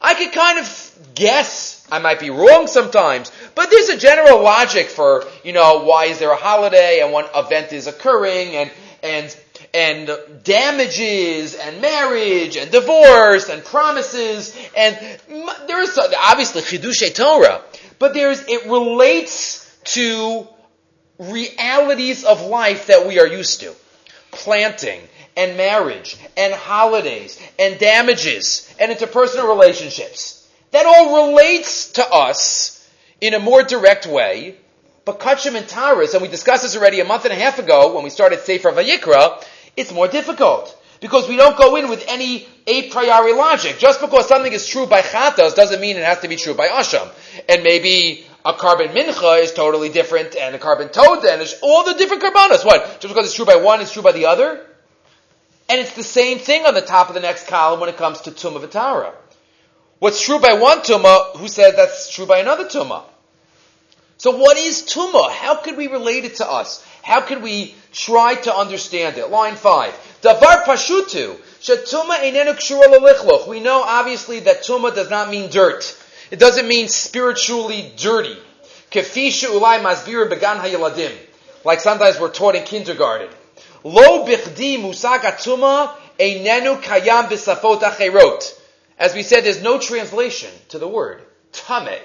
I 0.00 0.14
could 0.14 0.32
kind 0.32 0.58
of 0.58 0.98
guess, 1.14 1.86
I 1.90 1.98
might 1.98 2.20
be 2.20 2.30
wrong 2.30 2.66
sometimes, 2.68 3.32
but 3.54 3.70
there's 3.70 3.88
a 3.88 3.96
general 3.96 4.42
logic 4.42 4.88
for, 4.88 5.24
you 5.42 5.52
know, 5.52 5.84
why 5.84 6.06
is 6.06 6.18
there 6.20 6.30
a 6.30 6.36
holiday 6.36 7.00
and 7.02 7.12
what 7.12 7.30
event 7.34 7.72
is 7.72 7.88
occurring 7.88 8.54
and, 8.54 8.70
and, 9.02 9.36
and 9.74 10.10
damages 10.44 11.56
and 11.56 11.80
marriage 11.80 12.56
and 12.56 12.70
divorce 12.70 13.48
and 13.48 13.64
promises 13.64 14.56
and 14.76 14.96
there's 15.66 15.98
obviously 15.98 16.62
Chidush 16.62 17.14
Torah, 17.14 17.62
but 17.98 18.14
there's, 18.14 18.44
it 18.48 18.66
relates 18.66 19.64
to 19.84 20.46
realities 21.18 22.24
of 22.24 22.42
life 22.42 22.86
that 22.86 23.06
we 23.06 23.18
are 23.18 23.26
used 23.26 23.60
to. 23.60 23.74
Planting 24.30 25.00
and 25.36 25.56
marriage 25.56 26.16
and 26.36 26.52
holidays 26.52 27.40
and 27.58 27.78
damages 27.78 28.74
and 28.80 28.90
interpersonal 28.92 29.48
relationships. 29.48 30.48
That 30.72 30.84
all 30.84 31.28
relates 31.28 31.92
to 31.92 32.06
us 32.06 32.86
in 33.20 33.34
a 33.34 33.38
more 33.38 33.62
direct 33.62 34.06
way. 34.06 34.56
But 35.04 35.20
Kachim 35.20 35.54
and 35.54 35.66
Taurus, 35.66 36.12
and 36.12 36.20
we 36.20 36.28
discussed 36.28 36.64
this 36.64 36.76
already 36.76 37.00
a 37.00 37.04
month 37.04 37.24
and 37.24 37.32
a 37.32 37.36
half 37.36 37.58
ago 37.58 37.94
when 37.94 38.04
we 38.04 38.10
started 38.10 38.40
Sefer 38.40 38.70
Vayikra, 38.72 39.42
it's 39.76 39.92
more 39.92 40.08
difficult. 40.08 40.74
Because 41.00 41.28
we 41.28 41.36
don't 41.36 41.56
go 41.56 41.76
in 41.76 41.88
with 41.88 42.04
any 42.08 42.46
a 42.66 42.90
priori 42.90 43.32
logic. 43.32 43.78
Just 43.78 44.00
because 44.00 44.26
something 44.26 44.52
is 44.52 44.66
true 44.66 44.86
by 44.86 45.00
Chatas 45.00 45.54
doesn't 45.54 45.80
mean 45.80 45.96
it 45.96 46.04
has 46.04 46.20
to 46.20 46.28
be 46.28 46.36
true 46.36 46.54
by 46.54 46.68
Asham. 46.68 47.08
And 47.48 47.62
maybe 47.62 48.26
a 48.48 48.54
carbon 48.54 48.88
mincha 48.88 49.42
is 49.42 49.52
totally 49.52 49.90
different, 49.90 50.34
and 50.34 50.54
a 50.54 50.58
carbon 50.58 50.88
toda, 50.88 51.30
and 51.30 51.54
all 51.60 51.84
the 51.84 51.92
different 51.92 52.22
carbonas. 52.22 52.64
What? 52.64 52.98
Just 52.98 53.14
because 53.14 53.26
it's 53.26 53.34
true 53.34 53.44
by 53.44 53.56
one, 53.56 53.82
it's 53.82 53.92
true 53.92 54.02
by 54.02 54.12
the 54.12 54.24
other? 54.24 54.64
And 55.68 55.78
it's 55.78 55.94
the 55.94 56.02
same 56.02 56.38
thing 56.38 56.64
on 56.64 56.72
the 56.72 56.80
top 56.80 57.08
of 57.08 57.14
the 57.14 57.20
next 57.20 57.46
column 57.46 57.78
when 57.78 57.90
it 57.90 57.98
comes 57.98 58.22
to 58.22 58.30
Tumah 58.30 58.66
Vitara. 58.66 59.12
What's 59.98 60.22
true 60.22 60.38
by 60.38 60.54
one 60.54 60.78
Tumah, 60.78 61.36
who 61.36 61.46
says 61.46 61.76
that's 61.76 62.10
true 62.10 62.24
by 62.24 62.38
another 62.38 62.64
Tumah? 62.64 63.02
So 64.16 64.30
what 64.30 64.56
is 64.56 64.82
Tumah? 64.82 65.30
How 65.30 65.56
could 65.56 65.76
we 65.76 65.88
relate 65.88 66.24
it 66.24 66.36
to 66.36 66.50
us? 66.50 66.82
How 67.02 67.20
could 67.20 67.42
we 67.42 67.74
try 67.92 68.34
to 68.34 68.54
understand 68.54 69.18
it? 69.18 69.28
Line 69.28 69.56
five. 69.56 69.92
Davar 70.22 70.64
pashutu. 70.64 71.38
Kshura 71.60 73.46
We 73.46 73.60
know 73.60 73.82
obviously 73.82 74.40
that 74.40 74.62
Tumah 74.62 74.94
does 74.94 75.10
not 75.10 75.28
mean 75.28 75.50
dirt. 75.50 75.97
It 76.30 76.38
doesn't 76.38 76.68
mean 76.68 76.88
spiritually 76.88 77.92
dirty. 77.96 78.36
Like 81.64 81.80
sometimes 81.80 82.20
we're 82.20 82.30
taught 82.30 82.54
in 82.54 82.64
kindergarten. 82.64 83.28
Lo 83.84 84.26
bichdi 84.26 84.78
atuma 84.78 85.94
einenu 86.18 86.82
kayam 86.82 87.28
bisafot 87.28 87.80
acherot. 87.80 88.54
As 88.98 89.14
we 89.14 89.22
said, 89.22 89.44
there's 89.44 89.62
no 89.62 89.78
translation 89.78 90.50
to 90.70 90.78
the 90.78 90.88
word 90.88 91.22
tame. 91.52 92.00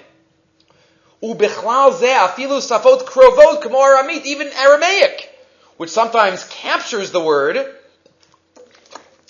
Ubichlal 1.21 1.97
ze 1.97 2.07
afilu 2.07 2.59
safot 2.61 3.05
krovot 3.05 3.61
kamo 3.61 3.77
aramit, 3.77 4.25
even 4.25 4.49
Aramaic, 4.49 5.29
which 5.77 5.89
sometimes 5.89 6.43
captures 6.45 7.11
the 7.11 7.21
word. 7.21 7.75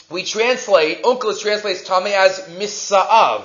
We 0.10 0.23
translate, 0.23 1.03
Onkelos 1.03 1.41
translates 1.41 1.84
tame 1.84 2.08
as 2.08 2.39
misa'av. 2.58 3.43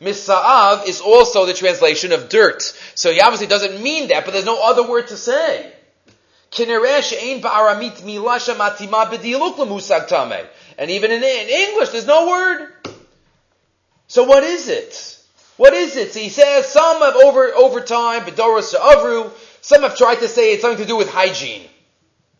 Misa'av 0.00 0.86
is 0.86 1.00
also 1.00 1.46
the 1.46 1.54
translation 1.54 2.12
of 2.12 2.28
dirt. 2.28 2.62
So 2.94 3.12
he 3.12 3.20
obviously 3.20 3.46
doesn't 3.46 3.82
mean 3.82 4.08
that, 4.08 4.24
but 4.24 4.32
there's 4.32 4.46
no 4.46 4.62
other 4.62 4.86
word 4.88 5.08
to 5.08 5.16
say. 5.16 5.72
And 6.58 6.70
even 10.90 11.10
in, 11.10 11.22
in 11.22 11.48
English, 11.48 11.90
there's 11.90 12.06
no 12.06 12.28
word. 12.28 12.72
So 14.08 14.24
what 14.24 14.42
is 14.42 14.68
it? 14.68 15.18
What 15.56 15.74
is 15.74 15.96
it? 15.96 16.12
So 16.14 16.20
he 16.20 16.30
says 16.30 16.66
some 16.66 17.02
have 17.02 17.16
over 17.16 17.54
over 17.54 17.80
time, 17.80 18.22
Bedoros 18.22 18.74
Avru, 18.74 19.30
some 19.60 19.82
have 19.82 19.96
tried 19.96 20.16
to 20.16 20.28
say 20.28 20.52
it's 20.54 20.62
something 20.62 20.82
to 20.82 20.88
do 20.88 20.96
with 20.96 21.10
hygiene. 21.10 21.68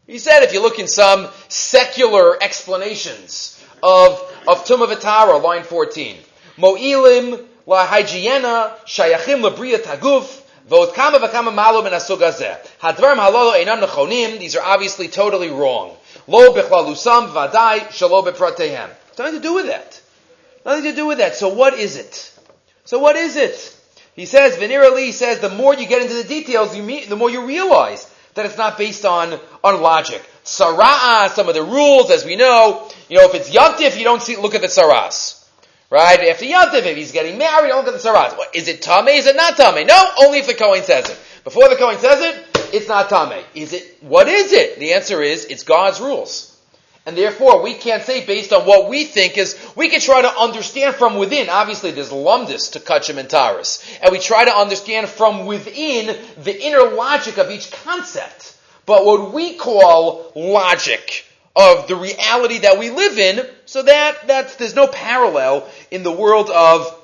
He 0.07 0.19
said 0.19 0.43
if 0.43 0.53
you 0.53 0.63
look 0.63 0.79
in 0.79 0.89
some 0.89 1.29
secular 1.49 2.43
explanations 2.43 3.63
of, 3.83 4.19
of 4.49 4.65
Tumah 4.65 5.43
line 5.43 5.63
14, 5.63 6.17
Mo'ilim 6.59 7.47
la 7.68 7.86
hygiena 7.86 8.72
shayachim 8.86 9.42
labriya 9.42 9.80
taguf 9.80 10.42
ועוד 10.68 10.94
כמה 10.94 11.18
וכמה 11.22 11.52
מעלו 11.52 11.84
מן 11.84 11.94
הסוג 11.94 12.24
הזה. 12.24 12.54
הדברים 12.82 13.20
הללו 13.20 13.54
אינם 13.54 13.80
נכונים, 13.80 14.38
these 14.40 14.56
are 14.56 14.64
obviously 14.64 15.08
totally 15.08 15.50
wrong. 15.50 15.90
לא 16.28 16.54
בכללוסם, 16.56 17.26
ודאי 17.34 17.80
שלא 17.92 18.22
בפרטיהם. 18.22 18.90
Nothing 19.16 19.34
to 19.34 19.40
do 19.40 19.54
with 19.54 19.68
that. 19.68 20.00
Nothing 20.66 20.84
to 20.84 20.94
do 20.94 21.06
with 21.06 21.20
that. 21.20 21.36
So 21.36 21.50
what 21.50 21.76
is 21.76 21.96
it? 21.98 22.32
So 22.86 23.00
what 23.00 23.16
is 23.16 23.36
it? 23.36 23.76
He 24.16 24.26
says, 24.26 24.56
Venera 24.58 24.94
Lee 24.96 25.12
says, 25.12 25.40
the 25.40 25.50
more 25.50 25.76
you 25.76 25.86
get 25.86 26.02
into 26.02 26.16
the 26.16 26.24
details, 26.24 26.76
you 26.76 26.82
meet, 26.82 27.10
the 27.10 27.16
more 27.16 27.30
you 27.30 27.46
realize 27.46 28.10
that 28.34 28.46
it's 28.46 28.58
not 28.58 28.78
based 28.78 29.06
on, 29.06 29.40
on 29.64 29.82
logic. 29.82 30.22
Sara'ah, 30.44 31.30
some 31.30 31.48
of 31.50 31.56
the 31.56 31.64
rules, 31.64 32.10
as 32.10 32.26
we 32.26 32.36
know, 32.36 32.88
you 33.10 33.18
know, 33.18 33.26
if 33.26 33.36
it's 33.36 33.50
Yantif, 33.50 33.98
you 33.98 34.04
don't 34.04 34.22
see, 34.22 34.36
look 34.38 34.56
at 34.56 34.62
the 34.62 34.68
Saras. 34.68 35.39
Right? 35.91 36.21
After 36.21 36.45
Yantif, 36.45 36.87
if 36.87 36.97
he's 36.97 37.11
getting 37.11 37.37
married, 37.37 37.69
don't 37.69 37.87
at 37.87 37.93
the 37.93 37.99
Saras. 37.99 38.37
What, 38.39 38.55
is 38.55 38.69
it 38.69 38.81
Tame? 38.81 39.09
Is 39.09 39.27
it 39.27 39.35
not 39.35 39.57
Tame? 39.57 39.87
No, 39.89 40.11
only 40.23 40.39
if 40.39 40.47
the 40.47 40.55
Kohen 40.55 40.85
says 40.85 41.11
it. 41.11 41.19
Before 41.43 41.69
the 41.69 41.75
Kohen 41.75 41.99
says 41.99 42.21
it, 42.21 42.59
it's 42.73 42.87
not 42.87 43.11
Tame. 43.11 43.43
Is 43.57 43.73
it, 43.73 43.99
what 44.01 44.29
is 44.29 44.53
it? 44.53 44.79
The 44.79 44.93
answer 44.93 45.21
is, 45.21 45.47
it's 45.47 45.65
God's 45.65 46.01
rules. 46.01 46.57
And 47.07 47.17
therefore, 47.17 47.63
we 47.63 47.75
can't 47.75 48.05
say 48.05 48.25
based 48.25 48.53
on 48.53 48.67
what 48.67 48.89
we 48.89 49.05
think 49.05 49.37
is, 49.37 49.59
we 49.75 49.89
can 49.89 50.01
try 50.01 50.23
to 50.23 50.39
understand 50.39 50.95
from 50.95 51.17
within. 51.17 51.49
Obviously, 51.49 51.91
there's 51.91 52.11
lumdus 52.11 52.73
to 52.73 52.79
Kachim 52.79 53.17
and 53.17 53.29
Taurus. 53.29 53.85
And 54.01 54.13
we 54.13 54.21
try 54.21 54.45
to 54.45 54.55
understand 54.55 55.09
from 55.09 55.47
within 55.47 56.17
the 56.45 56.63
inner 56.63 56.95
logic 56.95 57.39
of 57.39 57.51
each 57.51 57.73
concept. 57.73 58.57
But 58.87 59.05
what 59.05 59.33
we 59.33 59.57
call 59.57 60.31
logic, 60.37 61.25
of 61.57 61.89
the 61.89 61.97
reality 61.97 62.59
that 62.59 62.79
we 62.79 62.91
live 62.91 63.19
in, 63.19 63.47
so 63.67 63.83
that 63.83 64.27
that's 64.27 64.57
there's 64.57 64.75
no 64.75 64.87
parallel 64.87 65.69
in 65.91 66.03
the 66.03 66.13
world 66.13 66.51
of 66.51 66.97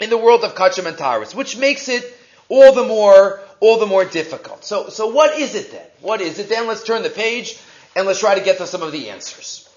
in 0.00 0.10
the 0.10 0.18
world 0.18 0.44
of 0.44 0.54
Kachim 0.54 0.86
and 0.86 0.98
Taurus, 0.98 1.34
which 1.34 1.56
makes 1.56 1.88
it 1.88 2.04
all 2.48 2.74
the 2.74 2.84
more 2.84 3.40
all 3.60 3.78
the 3.78 3.86
more 3.86 4.04
difficult. 4.04 4.64
So 4.64 4.88
so 4.88 5.06
what 5.06 5.38
is 5.38 5.54
it 5.54 5.72
then? 5.72 5.86
What 6.00 6.20
is 6.20 6.38
it 6.38 6.48
then? 6.48 6.66
Let's 6.66 6.82
turn 6.82 7.02
the 7.02 7.10
page 7.10 7.58
and 7.96 8.06
let's 8.06 8.20
try 8.20 8.38
to 8.38 8.44
get 8.44 8.58
to 8.58 8.66
some 8.66 8.82
of 8.82 8.92
the 8.92 9.10
answers. 9.10 9.68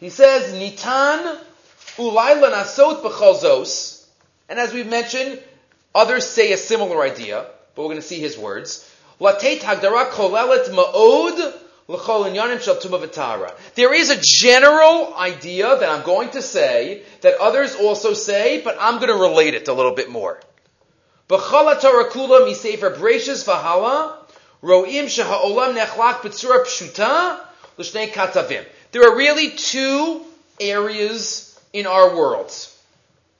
He 0.00 0.10
says, 0.10 0.52
Nitan 0.54 1.38
ulayla 1.96 2.52
nasot 2.52 3.02
b'chalzos, 3.02 4.04
and 4.48 4.58
as 4.58 4.72
we've 4.72 4.88
mentioned, 4.88 5.40
others 5.94 6.26
say 6.26 6.52
a 6.52 6.56
similar 6.56 7.02
idea, 7.02 7.46
but 7.74 7.82
we're 7.82 7.88
going 7.88 7.96
to 7.96 8.02
see 8.02 8.20
his 8.20 8.36
words. 8.36 8.88
Latet 9.20 9.60
hagdara 9.60 10.10
kolelet 10.10 10.68
ma'od 10.70 11.54
there 11.88 11.96
is 13.94 14.10
a 14.10 14.20
general 14.22 15.14
idea 15.16 15.78
that 15.78 15.88
I'm 15.88 16.04
going 16.04 16.30
to 16.30 16.42
say 16.42 17.02
that 17.22 17.40
others 17.40 17.74
also 17.74 18.14
say, 18.14 18.60
but 18.62 18.76
I'm 18.80 18.96
going 18.96 19.08
to 19.08 19.14
relate 19.14 19.54
it 19.54 19.66
a 19.68 19.72
little 19.72 19.94
bit 19.94 20.08
more. 20.08 20.40
There 21.28 21.40
are 29.02 29.16
really 29.16 29.50
two 29.50 30.22
areas 30.60 31.60
in 31.72 31.86
our 31.86 32.14
world 32.14 32.68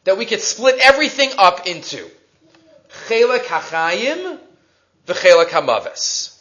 that 0.04 0.18
we 0.18 0.24
could 0.24 0.40
split 0.40 0.80
everything 0.82 1.30
up 1.38 1.68
into. 1.68 2.10
Chelek 3.06 3.44
hachayim 3.44 4.38
v'chelek 5.06 5.46
hamaves 5.46 6.31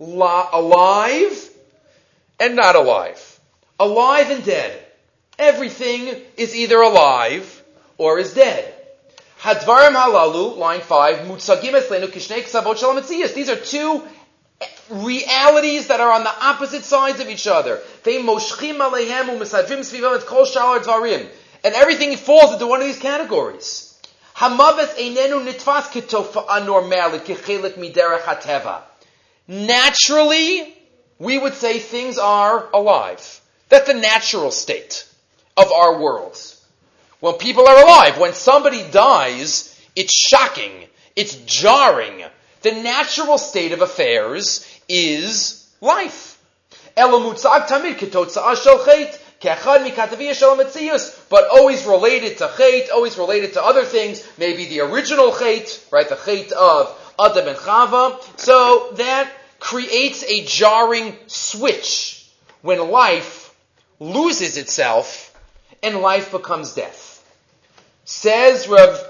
alive 0.00 1.50
and 2.40 2.56
not 2.56 2.76
alive. 2.76 3.40
Alive 3.78 4.30
and 4.30 4.44
dead. 4.44 4.80
Everything 5.38 6.14
is 6.36 6.54
either 6.54 6.80
alive 6.80 7.62
or 7.98 8.18
is 8.18 8.34
dead. 8.34 8.72
Hadvarim 9.40 9.94
halalu, 9.94 10.56
line 10.56 10.80
5, 10.80 11.26
mutsagim 11.26 11.72
eslenu 11.72 12.06
kishnei 12.06 12.42
ksavot 12.44 12.76
shalametzias. 12.76 13.34
These 13.34 13.50
are 13.50 13.56
two 13.56 14.02
realities 14.90 15.88
that 15.88 16.00
are 16.00 16.12
on 16.12 16.24
the 16.24 16.44
opposite 16.44 16.84
sides 16.84 17.20
of 17.20 17.28
each 17.28 17.46
other. 17.46 17.80
They 18.04 18.22
moshchim 18.22 18.78
aleihem 18.78 19.28
u'mesadrim 19.28 19.80
svivam 19.80 20.16
et 20.18 20.26
kol 20.26 20.44
shalar 20.46 20.78
dvarim. 20.78 21.28
And 21.64 21.74
everything 21.74 22.16
falls 22.16 22.54
into 22.54 22.66
one 22.66 22.80
of 22.80 22.86
these 22.86 22.98
categories. 22.98 23.90
Hamavet 24.36 24.96
einenu 24.96 25.44
nitfas 25.46 25.88
ketofa 25.90 26.46
normalit 26.64 27.24
kechelik 27.24 27.74
miderech 27.74 28.22
hateva 28.22 28.82
naturally, 29.46 30.74
we 31.18 31.38
would 31.38 31.54
say 31.54 31.78
things 31.78 32.18
are 32.18 32.68
alive. 32.72 33.40
That's 33.68 33.86
the 33.86 33.94
natural 33.94 34.50
state 34.50 35.06
of 35.56 35.70
our 35.72 36.00
worlds. 36.00 36.62
When 37.20 37.34
people 37.34 37.66
are 37.66 37.82
alive, 37.82 38.18
when 38.18 38.34
somebody 38.34 38.84
dies, 38.90 39.78
it's 39.96 40.14
shocking. 40.14 40.72
It's 41.16 41.36
jarring. 41.46 42.24
The 42.62 42.72
natural 42.72 43.38
state 43.38 43.72
of 43.72 43.82
affairs 43.82 44.66
is 44.88 45.66
life. 45.80 46.38
But 51.28 51.48
always 51.50 51.84
related 51.84 52.38
to 52.38 52.46
chait, 52.46 52.90
always 52.90 53.18
related 53.18 53.54
to 53.54 53.62
other 53.62 53.84
things, 53.84 54.26
maybe 54.38 54.66
the 54.66 54.80
original 54.80 55.30
chait, 55.32 55.80
right, 55.92 56.08
the 56.08 56.16
chait 56.16 56.52
of 56.52 57.03
Adam 57.18 57.48
and 57.48 57.56
Chava. 57.56 58.20
So 58.38 58.90
that 58.94 59.30
creates 59.60 60.24
a 60.24 60.44
jarring 60.44 61.16
switch 61.26 62.28
when 62.62 62.90
life 62.90 63.54
loses 64.00 64.56
itself 64.56 65.34
and 65.82 66.00
life 66.00 66.30
becomes 66.30 66.74
death. 66.74 67.10
Says 68.04 68.68
Rev 68.68 69.00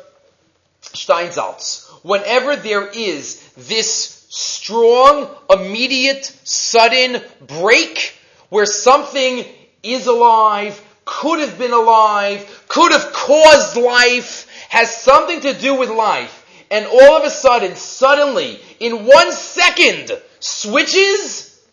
Steinsaltz, 0.83 1.89
whenever 2.05 2.57
there 2.57 2.87
is 2.87 3.41
this 3.57 4.27
strong, 4.29 5.29
immediate, 5.51 6.25
sudden 6.45 7.23
break 7.47 8.17
where 8.49 8.67
something 8.67 9.45
is 9.83 10.07
alive, 10.07 10.81
could 11.05 11.41
have 11.41 11.59
been 11.59 11.73
alive, 11.73 12.65
could 12.69 12.93
have 12.93 13.13
caused 13.13 13.77
life, 13.77 14.49
has 14.69 14.95
something 14.97 15.41
to 15.41 15.55
do 15.55 15.75
with 15.75 15.91
life, 15.91 16.44
and 16.75 16.87
all 16.87 17.17
of 17.17 17.23
a 17.23 17.31
sudden, 17.31 17.77
suddenly, 17.77 18.59
in 18.81 19.07
one 19.07 19.31
second, 19.31 20.11
switches, 20.41 21.65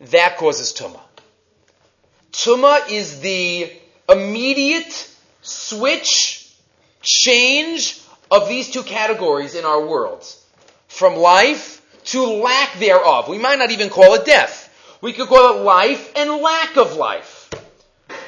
that 0.00 0.38
causes 0.38 0.72
tumah. 0.72 0.98
Tumah 2.32 2.90
is 2.90 3.20
the 3.20 3.70
immediate 4.08 5.08
switch, 5.40 6.52
change 7.00 8.00
of 8.28 8.48
these 8.48 8.68
two 8.68 8.82
categories 8.82 9.54
in 9.54 9.64
our 9.64 9.86
world. 9.86 10.26
From 10.88 11.14
life 11.14 11.80
to 12.06 12.24
lack 12.24 12.76
thereof. 12.80 13.28
We 13.28 13.38
might 13.38 13.60
not 13.60 13.70
even 13.70 13.88
call 13.88 14.14
it 14.14 14.24
death. 14.24 14.66
We 15.00 15.12
could 15.12 15.28
call 15.28 15.58
it 15.58 15.62
life 15.62 16.12
and 16.16 16.42
lack 16.42 16.76
of 16.76 16.96
life. 16.96 17.50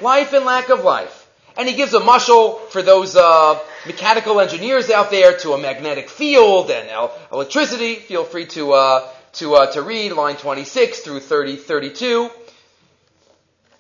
Life 0.01 0.33
and 0.35 0.45
lack 0.45 0.69
of 0.69 0.85
life. 0.85 1.22
And 1.57 1.69
he 1.69 1.75
gives 1.75 1.93
a 1.95 2.01
mushal 2.01 2.61
for 2.69 2.83
those 2.83 3.15
uh, 3.15 3.59
mechanical 3.87 4.41
engineers 4.41 4.91
out 4.91 5.11
there 5.11 5.37
to 5.39 5.53
a 5.53 5.59
magnetic 5.59 6.09
field 6.09 6.71
and 6.71 6.89
electricity. 7.31 7.97
Feel 7.97 8.25
free 8.25 8.47
to 8.47 8.73
uh, 8.73 9.09
to 9.35 9.55
uh, 9.55 9.73
to 9.73 9.83
read 9.83 10.13
line 10.13 10.37
26 10.37 11.01
through 11.01 11.21
30, 11.21 11.57
32. 11.57 12.31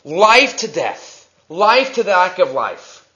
Life 0.04 0.58
to 0.58 0.68
death, 0.68 1.30
life 1.48 1.94
to 1.94 2.02
the 2.02 2.10
lack 2.10 2.38
of 2.38 2.52
life. 2.52 3.08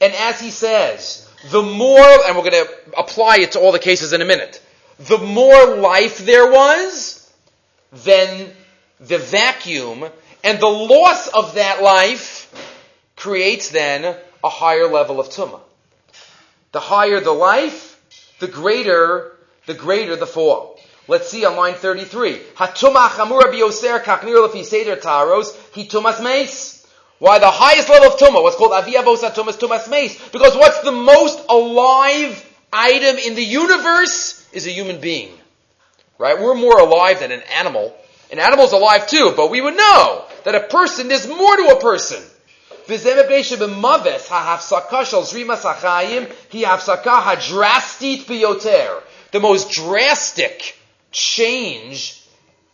And 0.00 0.12
as 0.14 0.40
he 0.40 0.50
says, 0.50 1.28
the 1.50 1.62
more, 1.62 2.00
and 2.26 2.36
we're 2.36 2.50
going 2.50 2.64
to 2.64 2.70
apply 2.98 3.38
it 3.38 3.52
to 3.52 3.60
all 3.60 3.72
the 3.72 3.78
cases 3.78 4.12
in 4.12 4.20
a 4.20 4.24
minute, 4.24 4.60
the 4.98 5.18
more 5.18 5.76
life 5.76 6.18
there 6.18 6.50
was, 6.50 7.32
then 7.92 8.50
the 9.00 9.18
vacuum 9.18 10.04
and 10.44 10.60
the 10.60 10.66
loss 10.66 11.28
of 11.28 11.54
that 11.54 11.82
life 11.82 12.41
creates 13.22 13.70
then 13.70 14.16
a 14.42 14.48
higher 14.48 14.88
level 14.88 15.20
of 15.20 15.28
tumah. 15.28 15.60
The 16.72 16.80
higher 16.80 17.20
the 17.20 17.30
life, 17.30 18.02
the 18.40 18.48
greater, 18.48 19.36
the 19.66 19.74
greater 19.74 20.16
the 20.16 20.26
fall. 20.26 20.80
Let's 21.06 21.28
see 21.28 21.44
on 21.44 21.54
line 21.54 21.74
33. 21.74 22.38
Hatumah 22.56 23.10
chamura 23.10 23.52
biyoser 23.52 24.02
kaknir 24.02 24.44
lefi 24.44 24.64
seder 24.64 24.96
taros. 24.96 25.54
Why 27.20 27.38
the 27.38 27.48
highest 27.48 27.88
level 27.88 28.08
of 28.08 28.18
tumah, 28.18 28.42
what's 28.42 28.56
called 28.56 28.72
aviyavos 28.72 29.18
atumas 29.18 29.56
tumas 29.56 29.88
meis, 29.88 30.18
because 30.30 30.56
what's 30.56 30.80
the 30.80 30.90
most 30.90 31.38
alive 31.48 32.44
item 32.72 33.18
in 33.18 33.36
the 33.36 33.44
universe 33.44 34.44
is 34.52 34.66
a 34.66 34.70
human 34.70 35.00
being. 35.00 35.32
Right? 36.18 36.40
We're 36.40 36.56
more 36.56 36.80
alive 36.80 37.20
than 37.20 37.30
an 37.30 37.42
animal. 37.56 37.96
An 38.32 38.40
animal's 38.40 38.72
alive 38.72 39.06
too, 39.06 39.32
but 39.36 39.48
we 39.48 39.60
would 39.60 39.76
know 39.76 40.24
that 40.42 40.56
a 40.56 40.60
person, 40.66 41.06
there's 41.06 41.28
more 41.28 41.56
to 41.56 41.76
a 41.76 41.80
person. 41.80 42.20
The 49.30 49.40
most 49.40 49.70
drastic 49.70 50.78
change 51.10 52.22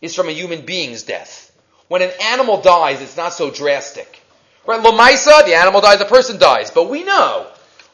is 0.01 0.15
from 0.15 0.29
a 0.29 0.33
human 0.33 0.65
being's 0.65 1.03
death. 1.03 1.53
When 1.89 2.03
an 2.03 2.11
animal 2.23 2.61
dies, 2.61 3.01
it's 3.01 3.17
not 3.17 3.33
so 3.33 3.51
drastic. 3.51 4.21
Right? 4.67 4.81
Lomaisa, 4.83 5.47
the 5.47 5.55
animal 5.55 5.81
dies, 5.81 5.99
the 5.99 6.05
person 6.05 6.39
dies. 6.39 6.71
But 6.71 6.91
we 6.91 7.03
know, 7.05 7.47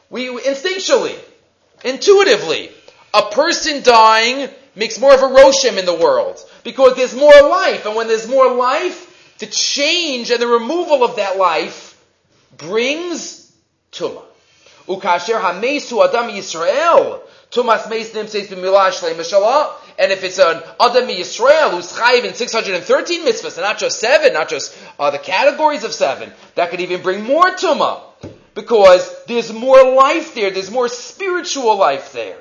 we 0.09 0.27
instinctually, 0.27 1.17
intuitively, 1.83 2.71
a 3.13 3.23
person 3.31 3.81
dying 3.81 4.49
makes 4.75 4.99
more 4.99 5.13
of 5.13 5.21
a 5.21 5.27
roshem 5.27 5.77
in 5.77 5.85
the 5.85 5.95
world 5.95 6.37
because 6.63 6.95
there's 6.95 7.15
more 7.15 7.41
life, 7.41 7.85
and 7.85 7.95
when 7.95 8.07
there's 8.07 8.27
more 8.27 8.53
life, 8.53 9.35
the 9.39 9.45
change 9.45 10.31
and 10.31 10.41
the 10.41 10.47
removal 10.47 11.03
of 11.03 11.15
that 11.15 11.37
life 11.37 11.94
brings 12.57 13.51
tuma. 13.91 14.23
Ukasher 14.87 15.41
hamesu 15.41 16.07
adam 16.07 16.29
Yisrael 16.29 17.21
tumas 17.51 17.89
meis 17.89 18.11
nimseis 18.11 18.47
b'milah 18.47 18.91
shlei 18.91 19.73
And 19.97 20.11
if 20.11 20.23
it's 20.23 20.39
an 20.39 20.61
adam 20.79 21.07
Yisrael 21.07 21.71
who's 21.71 21.91
chayiv 21.93 22.25
in 22.25 22.33
613 22.33 23.25
mitzvahs, 23.25 23.57
and 23.57 23.63
not 23.63 23.77
just 23.77 23.99
seven, 23.99 24.33
not 24.33 24.49
just 24.49 24.77
uh, 24.99 25.09
the 25.11 25.19
categories 25.19 25.83
of 25.83 25.93
seven, 25.93 26.31
that 26.55 26.69
could 26.69 26.81
even 26.81 27.01
bring 27.01 27.23
more 27.23 27.51
tuma. 27.51 28.01
Because 28.53 29.25
there's 29.25 29.51
more 29.51 29.95
life 29.95 30.33
there, 30.33 30.49
there's 30.49 30.71
more 30.71 30.87
spiritual 30.87 31.75
life 31.77 32.13
there. 32.13 32.37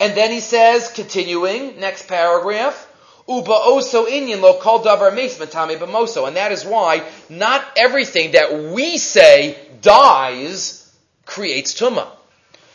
And 0.00 0.16
then 0.16 0.30
he 0.30 0.38
says, 0.38 0.92
continuing, 0.92 1.80
next 1.80 2.06
paragraph, 2.06 2.87
Uba 3.28 3.52
oso 3.52 4.06
inyan 4.06 4.40
lo 4.40 4.54
kol 4.54 4.82
davar 4.82 5.14
meis 5.14 5.36
matame 5.38 5.78
b'moso. 5.78 6.26
And 6.26 6.36
that 6.36 6.50
is 6.50 6.64
why 6.64 7.02
not 7.28 7.64
everything 7.76 8.32
that 8.32 8.72
we 8.72 8.96
say 8.96 9.58
dies 9.82 10.90
creates 11.26 11.74
tumah. 11.78 12.08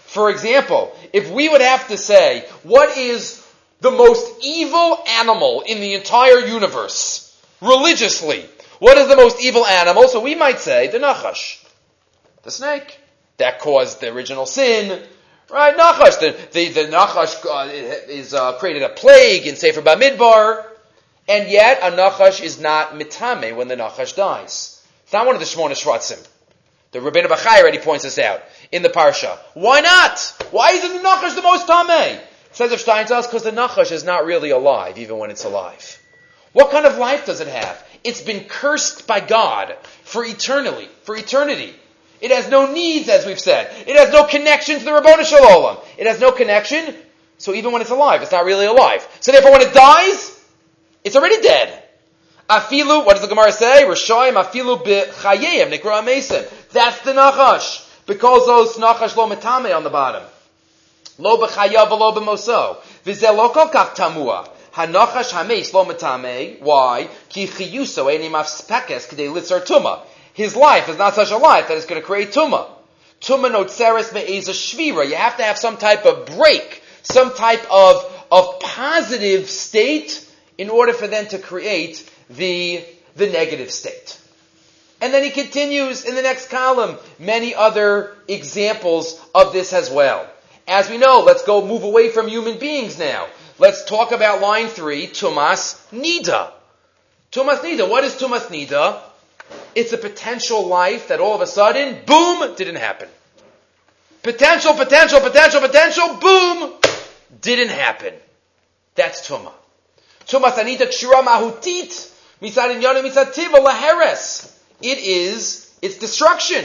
For 0.05 0.29
example, 0.29 0.95
if 1.11 1.31
we 1.31 1.49
would 1.49 1.61
have 1.61 1.87
to 1.87 1.97
say, 1.97 2.45
what 2.61 2.95
is 2.97 3.43
the 3.81 3.89
most 3.89 4.31
evil 4.43 5.03
animal 5.07 5.63
in 5.65 5.81
the 5.81 5.95
entire 5.95 6.39
universe? 6.39 7.35
Religiously. 7.59 8.45
What 8.77 8.97
is 8.99 9.07
the 9.07 9.15
most 9.15 9.41
evil 9.41 9.65
animal? 9.65 10.07
So 10.07 10.19
we 10.19 10.35
might 10.35 10.59
say 10.59 10.87
the 10.87 10.99
nachash. 10.99 11.65
The 12.43 12.51
snake. 12.51 12.99
That 13.37 13.59
caused 13.59 14.01
the 14.01 14.13
original 14.13 14.45
sin. 14.45 15.01
Right, 15.49 15.75
Nachash. 15.75 16.19
The, 16.19 16.35
the, 16.51 16.69
the 16.69 16.91
Nachash 16.91 17.45
uh, 17.45 17.69
is 18.09 18.33
uh, 18.33 18.53
created 18.53 18.83
a 18.83 18.89
plague 18.89 19.45
in 19.45 19.55
Sefer 19.55 19.81
Bamidbar, 19.81 20.65
and 21.27 21.49
yet 21.49 21.79
a 21.81 21.95
Nachash 21.95 22.41
is 22.41 22.59
not 22.59 22.93
mitame 22.93 23.55
when 23.55 23.67
the 23.67 23.75
Nachash 23.75 24.15
dies. 24.15 24.83
It's 25.03 25.13
not 25.13 25.25
one 25.25 25.35
of 25.35 25.41
the 25.41 25.47
Shmona 25.47 25.71
Shvatzim. 25.71 26.27
The 26.91 26.99
Rabbeinu 26.99 27.25
Bachai 27.25 27.59
already 27.59 27.79
points 27.79 28.03
this 28.03 28.19
out 28.19 28.41
in 28.71 28.83
the 28.83 28.89
Parsha. 28.89 29.37
Why 29.53 29.81
not? 29.81 30.19
Why 30.51 30.71
isn't 30.71 30.93
the 30.93 31.07
Nachash 31.07 31.35
the 31.35 31.41
most 31.41 31.67
tame? 31.67 32.19
Says 32.51 32.71
of 32.71 32.79
Steinsaltz, 32.79 33.23
because 33.23 33.43
the 33.43 33.51
Nachash 33.51 33.91
is 33.91 34.03
not 34.03 34.25
really 34.25 34.51
alive, 34.51 34.99
even 34.99 35.17
when 35.17 35.31
it's 35.31 35.43
alive. 35.43 35.99
What 36.51 36.69
kind 36.69 36.85
of 36.85 36.97
life 36.97 37.25
does 37.25 37.41
it 37.41 37.47
have? 37.47 37.83
It's 38.03 38.21
been 38.21 38.43
cursed 38.45 39.07
by 39.07 39.21
God 39.21 39.75
for 40.03 40.23
eternally, 40.23 40.87
for 41.01 41.15
eternity. 41.15 41.73
It 42.23 42.31
has 42.31 42.47
no 42.47 42.71
needs, 42.71 43.09
as 43.09 43.25
we've 43.25 43.37
said. 43.37 43.69
It 43.85 43.97
has 43.97 44.13
no 44.13 44.23
connection 44.23 44.79
to 44.79 44.85
the 44.85 44.93
Rabboni 44.93 45.25
Shalom. 45.25 45.75
It 45.97 46.07
has 46.07 46.21
no 46.21 46.31
connection, 46.31 46.95
so 47.37 47.53
even 47.53 47.73
when 47.73 47.81
it's 47.81 47.91
alive, 47.91 48.21
it's 48.21 48.31
not 48.31 48.45
really 48.45 48.65
alive. 48.65 49.05
So 49.19 49.33
therefore, 49.33 49.51
when 49.51 49.61
it 49.61 49.73
dies, 49.73 50.41
it's 51.03 51.17
already 51.17 51.41
dead. 51.41 51.83
Afilu, 52.49 53.05
what 53.05 53.15
does 53.15 53.23
the 53.23 53.27
Gemara 53.27 53.51
say? 53.51 53.83
Rishayim 53.83 54.41
afilu 54.41 54.81
b'chayim 54.81 55.69
nikra 55.77 56.01
amesim. 56.01 56.49
That's 56.71 57.01
the 57.01 57.11
nachash. 57.11 57.85
Because 58.05 58.45
those 58.45 58.77
nachash 58.77 59.17
lo 59.17 59.27
metame 59.27 59.75
on 59.75 59.83
the 59.83 59.89
bottom. 59.89 60.23
Lo 61.17 61.45
b'chayav 61.45 61.89
lo 61.89 62.13
b'moso. 62.13 62.77
V'zeh 63.03 63.35
lo 63.35 63.49
kol 63.49 63.67
kach 63.67 63.95
tamua. 63.95 64.47
Hanachash 64.71 65.33
hameis 65.33 65.73
lo 65.73 65.83
metame. 65.83 66.61
Why? 66.61 67.09
Ki 67.27 67.47
chiyuso 67.47 68.05
eni 68.05 68.29
mafspekes 68.29 69.09
k'dei 69.09 69.27
litzar 69.27 69.67
tumah 69.67 70.03
his 70.33 70.55
life 70.55 70.89
is 70.89 70.97
not 70.97 71.15
such 71.15 71.31
a 71.31 71.37
life 71.37 71.67
that 71.67 71.77
is 71.77 71.85
going 71.85 72.01
to 72.01 72.05
create 72.05 72.31
tumah. 72.31 72.67
Tumah 73.21 73.51
notzeres 73.51 74.13
me'eza 74.13 74.51
shvira. 74.51 75.07
You 75.07 75.15
have 75.15 75.37
to 75.37 75.43
have 75.43 75.57
some 75.57 75.77
type 75.77 76.05
of 76.05 76.25
break, 76.25 76.83
some 77.03 77.33
type 77.33 77.65
of, 77.71 78.25
of 78.31 78.59
positive 78.59 79.49
state 79.49 80.27
in 80.57 80.69
order 80.69 80.93
for 80.93 81.07
them 81.07 81.27
to 81.27 81.39
create 81.39 82.09
the, 82.29 82.83
the 83.15 83.27
negative 83.27 83.71
state. 83.71 84.19
And 85.01 85.13
then 85.13 85.23
he 85.23 85.29
continues 85.31 86.05
in 86.05 86.15
the 86.15 86.21
next 86.21 86.49
column, 86.49 86.97
many 87.19 87.53
other 87.53 88.15
examples 88.27 89.19
of 89.35 89.53
this 89.53 89.73
as 89.73 89.89
well. 89.89 90.27
As 90.67 90.89
we 90.89 90.97
know, 90.97 91.23
let's 91.25 91.43
go 91.43 91.65
move 91.65 91.83
away 91.83 92.09
from 92.09 92.27
human 92.27 92.57
beings 92.57 92.97
now. 92.97 93.27
Let's 93.59 93.85
talk 93.85 94.11
about 94.11 94.41
line 94.41 94.67
three, 94.67 95.07
Tumas 95.07 95.75
Nida. 95.91 96.51
Tumas 97.31 97.59
Nida. 97.59 97.89
What 97.89 98.03
is 98.03 98.13
Tumas 98.13 98.47
Nida? 98.47 99.01
It's 99.75 99.93
a 99.93 99.97
potential 99.97 100.67
life 100.67 101.07
that 101.07 101.19
all 101.19 101.35
of 101.35 101.41
a 101.41 101.47
sudden, 101.47 101.99
boom, 102.05 102.55
didn't 102.55 102.75
happen. 102.75 103.07
Potential, 104.21 104.73
potential, 104.73 105.19
potential, 105.19 105.61
potential, 105.61 106.15
boom, 106.15 106.73
didn't 107.41 107.69
happen. 107.69 108.13
That's 108.95 109.27
Tuma. 109.27 109.51
Tuma 110.27 110.51
Sanita 110.51 110.87
Kshira 110.87 111.23
Mahutit 111.23 112.11
Misad 112.41 112.79
Inyana 112.79 113.03
Misad 113.03 113.33
Tiva 113.33 113.63
Laheres. 113.65 114.55
It 114.81 114.99
is, 114.99 115.73
it's 115.81 115.97
destruction. 115.97 116.63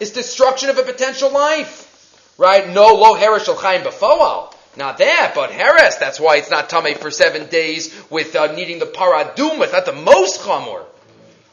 It's 0.00 0.10
destruction 0.10 0.70
of 0.70 0.78
a 0.78 0.82
potential 0.82 1.30
life. 1.30 2.34
Right? 2.36 2.68
No 2.68 2.94
lo 2.94 3.14
heres 3.14 3.44
shel 3.44 3.56
befoal. 3.56 4.54
Not 4.76 4.98
that, 4.98 5.32
but 5.34 5.50
heres. 5.50 5.98
That's 5.98 6.20
why 6.20 6.36
it's 6.36 6.50
not 6.50 6.70
tame 6.70 6.96
for 6.96 7.10
seven 7.10 7.48
days 7.48 7.92
with 8.10 8.36
uh, 8.36 8.52
needing 8.52 8.78
the 8.78 8.86
paradum. 8.86 9.60
It's 9.62 9.72
not 9.72 9.86
the 9.86 9.92
most 9.92 10.40
chamor. 10.40 10.84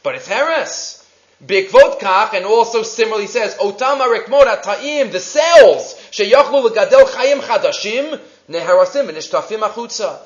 But 0.06 0.13
it's 0.13 0.28
heres. 0.28 1.04
Bikvot 1.44 2.00
kach, 2.00 2.36
and 2.36 2.46
also 2.46 2.84
similarly 2.84 3.26
says, 3.26 3.56
Otama 3.56 4.06
rekmod 4.15 4.62
ta'im, 4.62 5.10
the 5.10 5.20
cells, 5.20 5.96
sheyachlu 6.12 6.70
legadel 6.70 7.06
chayim 7.06 7.39
chadashim, 7.39 8.22
neharasim 8.48 9.10
v'nishtafim 9.10 9.68
achutza. 9.68 10.20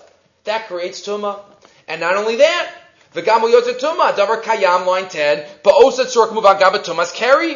That 0.44 0.68
creates 0.68 1.08
tumah. 1.08 1.40
And 1.88 2.02
not 2.02 2.18
only 2.18 2.36
that, 2.36 2.70
the 3.14 3.22
gamul 3.22 3.54
yotze 3.54 3.80
tumah, 3.80 4.16
davar 4.16 4.44
kayam, 4.44 4.86
line 4.86 5.08
10, 5.08 5.48
ba'osa 5.64 6.08
tzork 6.08 6.32
muvan 6.32 6.60
gabat 6.60 6.84
tumas 6.84 7.14
carry. 7.16 7.56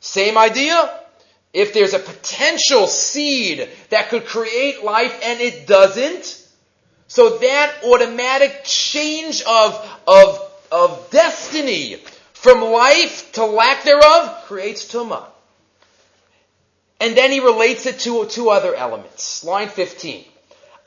Same 0.00 0.36
idea. 0.36 0.98
If 1.52 1.74
there's 1.74 1.94
a 1.94 2.00
potential 2.00 2.88
seed 2.88 3.68
that 3.90 4.08
could 4.08 4.26
create 4.26 4.82
life 4.82 5.16
and 5.22 5.40
it 5.40 5.68
doesn't, 5.68 6.44
so 7.06 7.38
that 7.38 7.84
automatic 7.84 8.62
change 8.64 9.42
of, 9.42 10.00
of, 10.08 10.41
of 10.72 11.10
destiny 11.10 11.96
from 12.32 12.62
life 12.62 13.30
to 13.32 13.44
lack 13.44 13.84
thereof 13.84 14.44
creates 14.46 14.92
tumah. 14.92 15.26
And 16.98 17.16
then 17.16 17.30
he 17.30 17.40
relates 17.40 17.86
it 17.86 18.00
to 18.00 18.26
two 18.26 18.50
other 18.50 18.74
elements. 18.74 19.44
Line 19.44 19.68
15. 19.68 20.24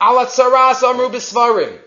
Ala 0.02 0.22
amru 0.22 1.08
bisvarim. 1.08 1.78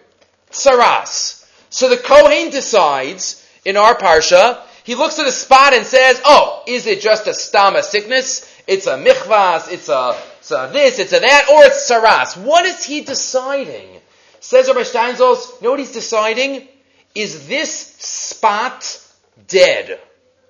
Tsaras. 0.50 1.46
So 1.70 1.90
the 1.90 1.98
Kohen 1.98 2.50
decides, 2.50 3.46
in 3.66 3.78
our 3.78 3.96
parsha, 3.96 4.62
he 4.84 4.96
looks 4.96 5.20
at 5.20 5.28
a 5.28 5.32
spot 5.32 5.74
and 5.74 5.86
says, 5.86 6.20
oh, 6.26 6.64
is 6.68 6.88
it 6.88 7.02
just 7.02 7.28
a 7.28 7.32
stama 7.32 7.84
sickness? 7.84 8.52
It's 8.66 8.88
a 8.88 8.98
michvas, 8.98 9.72
it's 9.72 9.90
a, 9.90 10.18
it's 10.40 10.52
a 10.52 10.70
this, 10.72 11.00
it's 11.00 11.14
a 11.14 11.20
that, 11.20 11.48
or 11.52 11.66
it's 11.66 11.90
saras. 11.90 12.38
What 12.38 12.66
is 12.66 12.84
he 12.84 13.02
deciding? 13.02 14.00
Says 14.40 14.68
Rabbi 14.68 14.82
Steinsaltz, 14.82 15.60
you 15.60 15.66
know 15.66 15.72
what 15.72 15.80
he's 15.80 15.92
deciding? 15.92 16.68
Is 17.16 17.48
this 17.48 17.72
spot 17.98 19.04
dead 19.48 20.00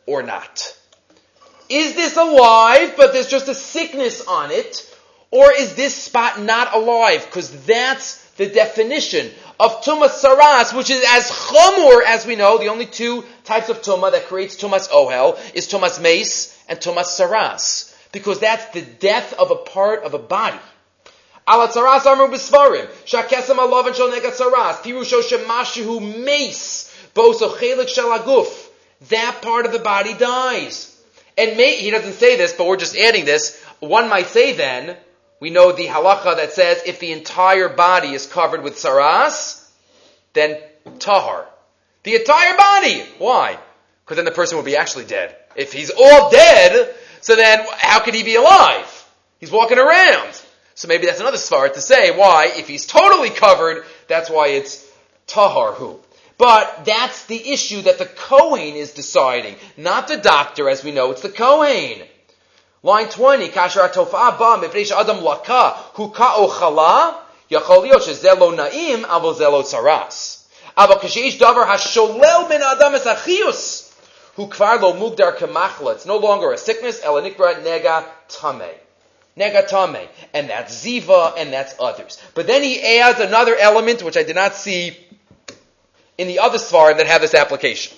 or 0.06 0.24
not? 0.24 0.76
Is 1.70 1.96
this 1.96 2.18
alive, 2.18 2.96
but 2.98 3.14
there's 3.14 3.28
just 3.28 3.48
a 3.48 3.56
sickness 3.56 4.26
on 4.28 4.52
it? 4.52 4.86
Or 5.32 5.52
is 5.52 5.76
this 5.76 5.96
spot 5.96 6.42
not 6.42 6.76
alive? 6.76 7.26
Because 7.26 7.66
that's 7.66 8.24
the 8.32 8.48
definition 8.48 9.32
of 9.60 9.84
tumas 9.84 10.24
saras, 10.24 10.76
which 10.76 10.90
is 10.90 11.04
as 11.08 11.30
chamur 11.30 12.02
as 12.06 12.26
we 12.26 12.36
know. 12.36 12.58
The 12.58 12.70
only 12.70 12.88
two 12.88 13.24
types 13.44 13.70
of 13.70 13.82
tuma 13.82 14.12
that 14.12 14.26
creates 14.26 14.56
tumas 14.56 14.90
ohel 14.90 15.38
is 15.54 15.68
tumas 15.68 16.02
mace 16.02 16.58
and 16.68 16.80
tumas 16.80 17.20
saras, 17.20 17.94
because 18.12 18.40
that's 18.40 18.66
the 18.68 18.82
death 18.82 19.34
of 19.34 19.52
a 19.52 19.56
part 19.56 20.04
of 20.04 20.14
a 20.14 20.20
body. 20.20 20.58
Alatzaras 21.50 22.06
amru 22.06 22.28
b'svarim 22.28 22.88
shakesem 23.06 23.58
alav 23.58 23.88
and 23.88 23.96
shal 23.96 24.10
negat 24.10 24.38
saras 24.38 24.76
pirusho 24.84 25.22
shemashu 25.22 26.24
mace 26.24 26.96
boso 27.16 27.50
chelik 27.58 27.88
shalaguf 27.88 28.70
that 29.08 29.42
part 29.42 29.66
of 29.66 29.72
the 29.72 29.80
body 29.80 30.14
dies. 30.14 30.96
And 31.38 31.56
may, 31.56 31.78
he 31.78 31.90
doesn't 31.90 32.14
say 32.14 32.36
this, 32.36 32.54
but 32.54 32.68
we're 32.68 32.78
just 32.78 32.98
adding 32.98 33.26
this. 33.26 33.62
One 33.80 34.10
might 34.10 34.28
say 34.28 34.54
then, 34.54 34.98
we 35.40 35.50
know 35.50 35.72
the 35.72 35.86
halacha 35.86 36.36
that 36.36 36.52
says 36.52 36.82
if 36.86 37.00
the 37.00 37.14
entire 37.14 37.70
body 37.70 38.10
is 38.10 38.28
covered 38.28 38.62
with 38.62 38.76
saras, 38.76 39.66
then 40.34 40.58
tahar. 41.00 41.48
The 42.04 42.16
entire 42.16 42.58
body. 42.58 43.04
Why? 43.20 43.58
Because 44.04 44.18
then 44.18 44.26
the 44.26 44.32
person 44.32 44.58
will 44.58 44.66
be 44.66 44.76
actually 44.76 45.06
dead. 45.06 45.36
If 45.56 45.72
he's 45.72 45.92
all 45.92 46.30
dead, 46.30 46.94
so 47.22 47.36
then 47.36 47.66
how 47.78 48.02
could 48.02 48.16
he 48.16 48.24
be 48.24 48.36
alive? 48.36 49.08
He's 49.40 49.52
walking 49.52 49.78
around. 49.78 50.42
So 50.80 50.88
maybe 50.88 51.08
that's 51.08 51.20
another 51.20 51.36
svara 51.36 51.74
to 51.74 51.82
say 51.82 52.18
why, 52.18 52.54
if 52.56 52.70
he's 52.70 52.86
totally 52.86 53.32
covered, 53.32 53.84
that's 54.08 54.30
why 54.30 54.48
it's 54.48 54.90
taharhu. 55.28 56.00
But 56.38 56.86
that's 56.86 57.26
the 57.26 57.50
issue 57.52 57.82
that 57.82 57.98
the 57.98 58.06
Kohen 58.06 58.76
is 58.76 58.94
deciding, 58.94 59.58
not 59.76 60.08
the 60.08 60.16
doctor, 60.16 60.70
as 60.70 60.82
we 60.82 60.94
know, 60.94 61.12
it's 61.12 61.22
the 61.22 61.28
Kohen. 61.28 62.08
Line 62.82 63.10
20, 63.10 63.50
kasher 63.50 63.90
atofa 63.90 64.40
ba 64.40 64.66
mifresh 64.66 64.94
adam 64.94 65.18
laka 65.18 65.74
huka 65.96 66.48
ochala 66.48 67.24
yacholio 67.52 67.96
shezelo 67.96 68.56
naim 68.56 69.04
avo 69.04 69.36
zelo 69.36 69.64
tzaras. 69.64 70.46
Kashish 70.78 71.38
davar 71.40 71.66
hasholel 71.68 72.48
min 72.48 72.62
adam 72.62 72.96
es 72.96 73.04
achius 73.04 73.94
hu 74.36 74.44
lo 74.44 74.94
mugdar 74.94 75.36
kemachla. 75.36 75.96
It's 75.96 76.06
no 76.06 76.16
longer 76.16 76.54
a 76.54 76.58
sickness, 76.58 77.02
elanikra 77.02 77.62
nega 77.62 78.06
tameh 78.30 78.78
negatame, 79.38 80.08
and 80.34 80.50
that's 80.50 80.86
ziva, 80.86 81.34
and 81.38 81.52
that's 81.54 81.76
others. 81.80 82.22
But 82.34 82.48
then 82.48 82.64
he 82.64 83.00
adds 83.00 83.20
another 83.20 83.56
element 83.56 84.04
which 84.04 84.18
I 84.18 84.24
did 84.24 84.36
not 84.36 84.56
see 84.56 84.98
in 86.18 86.28
the 86.28 86.40
other 86.40 86.58
svar 86.58 86.96
that 86.98 87.08
have 87.08 87.22
this 87.22 87.34
application. 87.34 87.98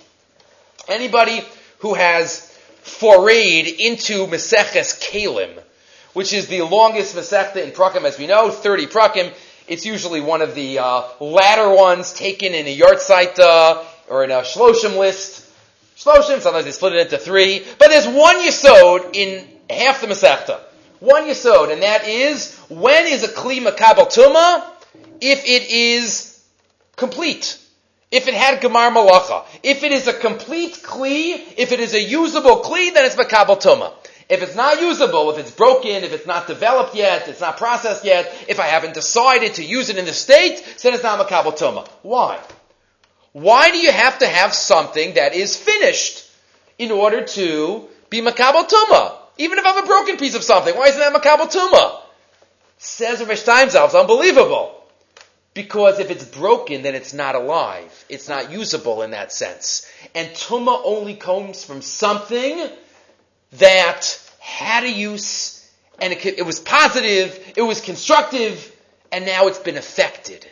Anybody 0.87 1.41
who 1.79 1.95
has 1.95 2.47
forayed 2.83 3.75
into 3.79 4.27
Meseches 4.27 4.99
Keilim, 4.99 5.61
which 6.13 6.33
is 6.33 6.47
the 6.47 6.61
longest 6.61 7.15
Mesechta 7.15 7.63
in 7.63 7.71
Prakim, 7.71 8.03
as 8.03 8.17
we 8.17 8.27
know, 8.27 8.49
30 8.49 8.87
Prakim. 8.87 9.33
It's 9.67 9.85
usually 9.85 10.21
one 10.21 10.41
of 10.41 10.55
the 10.55 10.79
uh, 10.79 11.03
latter 11.19 11.69
ones 11.73 12.13
taken 12.13 12.53
in 12.53 12.67
a 12.67 12.77
Yartzaita 12.77 13.39
uh, 13.39 13.83
or 14.09 14.23
in 14.23 14.31
a 14.31 14.41
Shloshim 14.41 14.97
list. 14.97 15.47
Shloshim, 15.97 16.41
sometimes 16.41 16.65
they 16.65 16.71
split 16.71 16.93
it 16.93 17.01
into 17.01 17.17
three, 17.17 17.63
but 17.77 17.89
there's 17.89 18.07
one 18.07 18.37
Yisod 18.41 19.15
in 19.15 19.47
half 19.69 20.01
the 20.01 20.07
Mesechta. 20.07 20.59
One 21.01 21.23
Yisod, 21.23 21.73
and 21.73 21.81
that 21.81 22.07
is, 22.07 22.55
when 22.69 23.07
is 23.07 23.23
a 23.23 23.27
Kli 23.27 23.59
Makabal 23.59 24.13
Tuma? 24.13 24.63
If 25.19 25.43
it 25.45 25.71
is 25.71 26.39
complete. 26.95 27.57
If 28.11 28.27
it 28.27 28.35
had 28.35 28.61
Gemar 28.61 28.93
Malacha, 28.93 29.45
if 29.63 29.83
it 29.83 29.91
is 29.93 30.07
a 30.07 30.13
complete 30.13 30.75
Kli, 30.75 31.41
if 31.57 31.71
it 31.71 31.79
is 31.79 31.95
a 31.95 32.01
usable 32.01 32.61
Kli, 32.61 32.93
then 32.93 33.05
it's 33.05 33.15
Makabal 33.15 33.59
Tuma. 33.59 33.93
If 34.29 34.43
it's 34.43 34.55
not 34.55 34.79
usable, 34.79 35.31
if 35.31 35.39
it's 35.39 35.49
broken, 35.49 36.03
if 36.03 36.13
it's 36.13 36.27
not 36.27 36.45
developed 36.45 36.93
yet, 36.93 37.27
it's 37.27 37.41
not 37.41 37.57
processed 37.57 38.05
yet, 38.05 38.31
if 38.47 38.59
I 38.59 38.67
haven't 38.67 38.93
decided 38.93 39.55
to 39.55 39.63
use 39.63 39.89
it 39.89 39.97
in 39.97 40.05
the 40.05 40.13
state, 40.13 40.63
then 40.83 40.93
it's 40.93 41.01
not 41.01 41.25
Makabal 41.25 41.57
Tuma. 41.57 41.87
Why? 42.03 42.39
Why 43.31 43.71
do 43.71 43.77
you 43.77 43.91
have 43.91 44.19
to 44.19 44.27
have 44.27 44.53
something 44.53 45.15
that 45.15 45.33
is 45.33 45.57
finished 45.57 46.29
in 46.77 46.91
order 46.91 47.23
to 47.23 47.87
be 48.11 48.21
Makabal 48.21 48.69
Tuma? 48.69 49.20
Even 49.41 49.57
if 49.57 49.65
I'm 49.65 49.83
a 49.83 49.87
broken 49.87 50.17
piece 50.17 50.35
of 50.35 50.43
something, 50.43 50.75
why 50.75 50.89
isn't 50.89 50.99
that 50.99 51.19
Makabal 51.19 51.51
Tuma? 51.51 52.01
Says 52.77 53.21
Rav 53.21 53.29
it's 53.31 53.95
unbelievable. 53.95 54.77
Because 55.55 55.99
if 55.99 56.11
it's 56.11 56.23
broken, 56.23 56.83
then 56.83 56.93
it's 56.93 57.11
not 57.11 57.33
alive. 57.33 58.05
It's 58.07 58.29
not 58.29 58.51
usable 58.51 59.01
in 59.01 59.11
that 59.11 59.33
sense. 59.33 59.91
And 60.13 60.29
tuma 60.29 60.79
only 60.85 61.15
comes 61.15 61.65
from 61.65 61.81
something 61.81 62.69
that 63.53 64.21
had 64.39 64.83
a 64.83 64.91
use, 64.91 65.67
and 65.99 66.13
it, 66.13 66.23
it, 66.23 66.45
was 66.45 66.59
positive, 66.59 67.53
it 67.57 67.63
was 67.63 67.81
constructive, 67.81 68.73
and 69.11 69.25
now 69.25 69.47
it's 69.47 69.59
been 69.59 69.77
affected. 69.77 70.47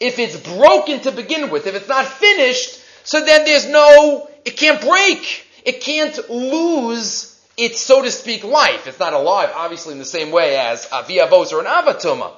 If 0.00 0.18
it's 0.18 0.36
broken 0.36 1.00
to 1.02 1.12
begin 1.12 1.50
with, 1.50 1.68
if 1.68 1.76
it's 1.76 1.88
not 1.88 2.04
finished, 2.04 2.80
so 3.04 3.24
then 3.24 3.44
there's 3.44 3.68
no, 3.68 4.28
it 4.44 4.56
can't 4.56 4.80
break. 4.80 5.46
It 5.64 5.80
can't 5.80 6.28
lose 6.28 7.33
its, 7.56 7.80
so 7.80 8.02
to 8.02 8.10
speak, 8.10 8.44
life. 8.44 8.86
It's 8.86 8.98
not 8.98 9.12
alive, 9.12 9.50
obviously, 9.54 9.92
in 9.92 9.98
the 9.98 10.04
same 10.04 10.30
way 10.30 10.56
as 10.56 10.88
uh, 10.92 11.02
a 11.02 11.10
viavos 11.10 11.52
or 11.52 11.60
an 11.60 11.66
avatuma 11.66 12.32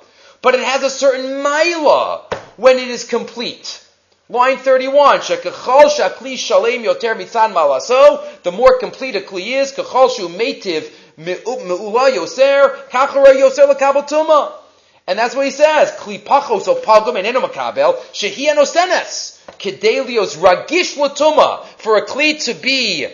but 0.46 0.54
it 0.54 0.60
has 0.60 0.84
a 0.84 0.90
certain 0.90 1.42
maila 1.42 2.32
when 2.56 2.78
it 2.78 2.86
is 2.86 3.02
complete. 3.02 3.84
Line 4.28 4.56
31, 4.58 5.18
Shekachal 5.18 5.90
shakli 5.90 6.36
shalem 6.36 6.84
yoter 6.84 7.16
mitzan 7.16 7.52
malaso, 7.52 8.42
the 8.42 8.52
more 8.52 8.78
complete 8.78 9.16
a 9.16 9.20
kli 9.20 9.60
is, 9.60 9.72
kachal 9.72 10.08
shu 10.08 10.28
me'ula 10.28 10.92
yoser, 12.12 12.76
kachara 12.90 13.34
yoser 13.34 13.72
lekabel 13.72 14.08
tuma. 14.08 14.52
And 15.08 15.18
that's 15.18 15.34
what 15.34 15.46
he 15.46 15.50
says, 15.50 15.90
kli 15.92 16.20
pachos 16.20 16.68
o 16.68 16.76
pagum 16.76 17.14
eneno 17.14 17.42
makabel, 17.42 17.96
shehi 18.12 18.46
enosenes, 18.46 19.40
kedelios 19.58 20.36
ragish 20.36 20.96
latuma, 20.96 21.64
for 21.78 21.96
a 21.96 22.06
kli 22.06 22.40
to 22.44 22.54
be 22.54 23.08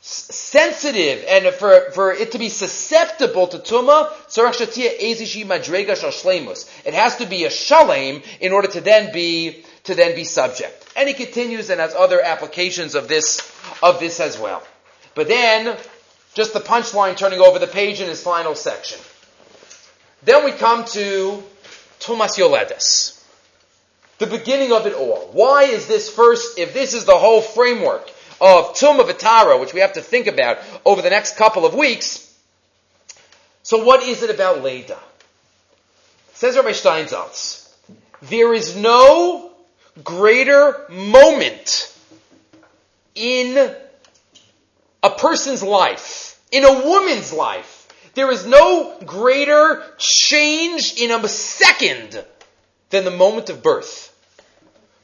sensitive 0.00 1.24
and 1.28 1.54
for, 1.54 1.90
for 1.92 2.12
it 2.12 2.32
to 2.32 2.38
be 2.38 2.48
susceptible 2.48 3.46
to 3.48 3.58
tuma, 3.58 4.10
it 6.84 6.94
has 6.94 7.16
to 7.16 7.26
be 7.26 7.44
a 7.44 7.50
shalem 7.50 8.22
in 8.40 8.52
order 8.52 8.68
to 8.68 8.80
then 8.80 9.12
be 9.12 9.64
to 9.84 9.94
then 9.94 10.14
be 10.14 10.24
subject. 10.24 10.92
And 10.96 11.08
he 11.08 11.14
continues 11.14 11.70
and 11.70 11.80
has 11.80 11.94
other 11.94 12.20
applications 12.22 12.94
of 12.94 13.08
this 13.08 13.40
of 13.82 14.00
this 14.00 14.20
as 14.20 14.38
well. 14.38 14.62
But 15.14 15.28
then, 15.28 15.76
just 16.34 16.52
the 16.52 16.60
punchline 16.60 17.16
turning 17.16 17.40
over 17.40 17.58
the 17.58 17.66
page 17.66 18.00
in 18.00 18.08
his 18.08 18.22
final 18.22 18.54
section. 18.54 19.00
Then 20.22 20.44
we 20.44 20.52
come 20.52 20.84
to 20.86 21.42
Tumas 21.98 22.38
Yoledes. 22.38 23.22
the 24.18 24.26
beginning 24.26 24.72
of 24.72 24.86
it 24.86 24.94
all. 24.94 25.30
Why 25.32 25.64
is 25.64 25.86
this 25.86 26.10
first, 26.10 26.58
if 26.58 26.74
this 26.74 26.94
is 26.94 27.06
the 27.06 27.16
whole 27.16 27.40
framework 27.40 28.10
of 28.40 28.74
Tum 28.76 29.00
of 29.00 29.08
Atara, 29.08 29.60
which 29.60 29.74
we 29.74 29.80
have 29.80 29.94
to 29.94 30.00
think 30.00 30.26
about 30.26 30.58
over 30.84 31.02
the 31.02 31.10
next 31.10 31.36
couple 31.36 31.66
of 31.66 31.74
weeks, 31.74 32.26
so 33.62 33.84
what 33.84 34.02
is 34.02 34.22
it 34.22 34.30
about 34.30 34.62
Leda? 34.62 34.98
Says 36.34 36.56
Rabbi 36.56 36.70
Steinsaltz, 36.70 37.70
there 38.22 38.54
is 38.54 38.76
no 38.76 39.50
greater 40.02 40.86
moment 40.88 41.94
in 43.14 43.74
a 45.02 45.10
person's 45.10 45.62
life, 45.62 46.40
in 46.50 46.64
a 46.64 46.72
woman's 46.86 47.32
life. 47.32 47.76
There 48.14 48.30
is 48.30 48.46
no 48.46 48.98
greater 49.04 49.84
change 49.98 50.94
in 50.98 51.10
a 51.10 51.28
second 51.28 52.24
than 52.90 53.04
the 53.04 53.10
moment 53.10 53.50
of 53.50 53.62
birth. 53.62 54.09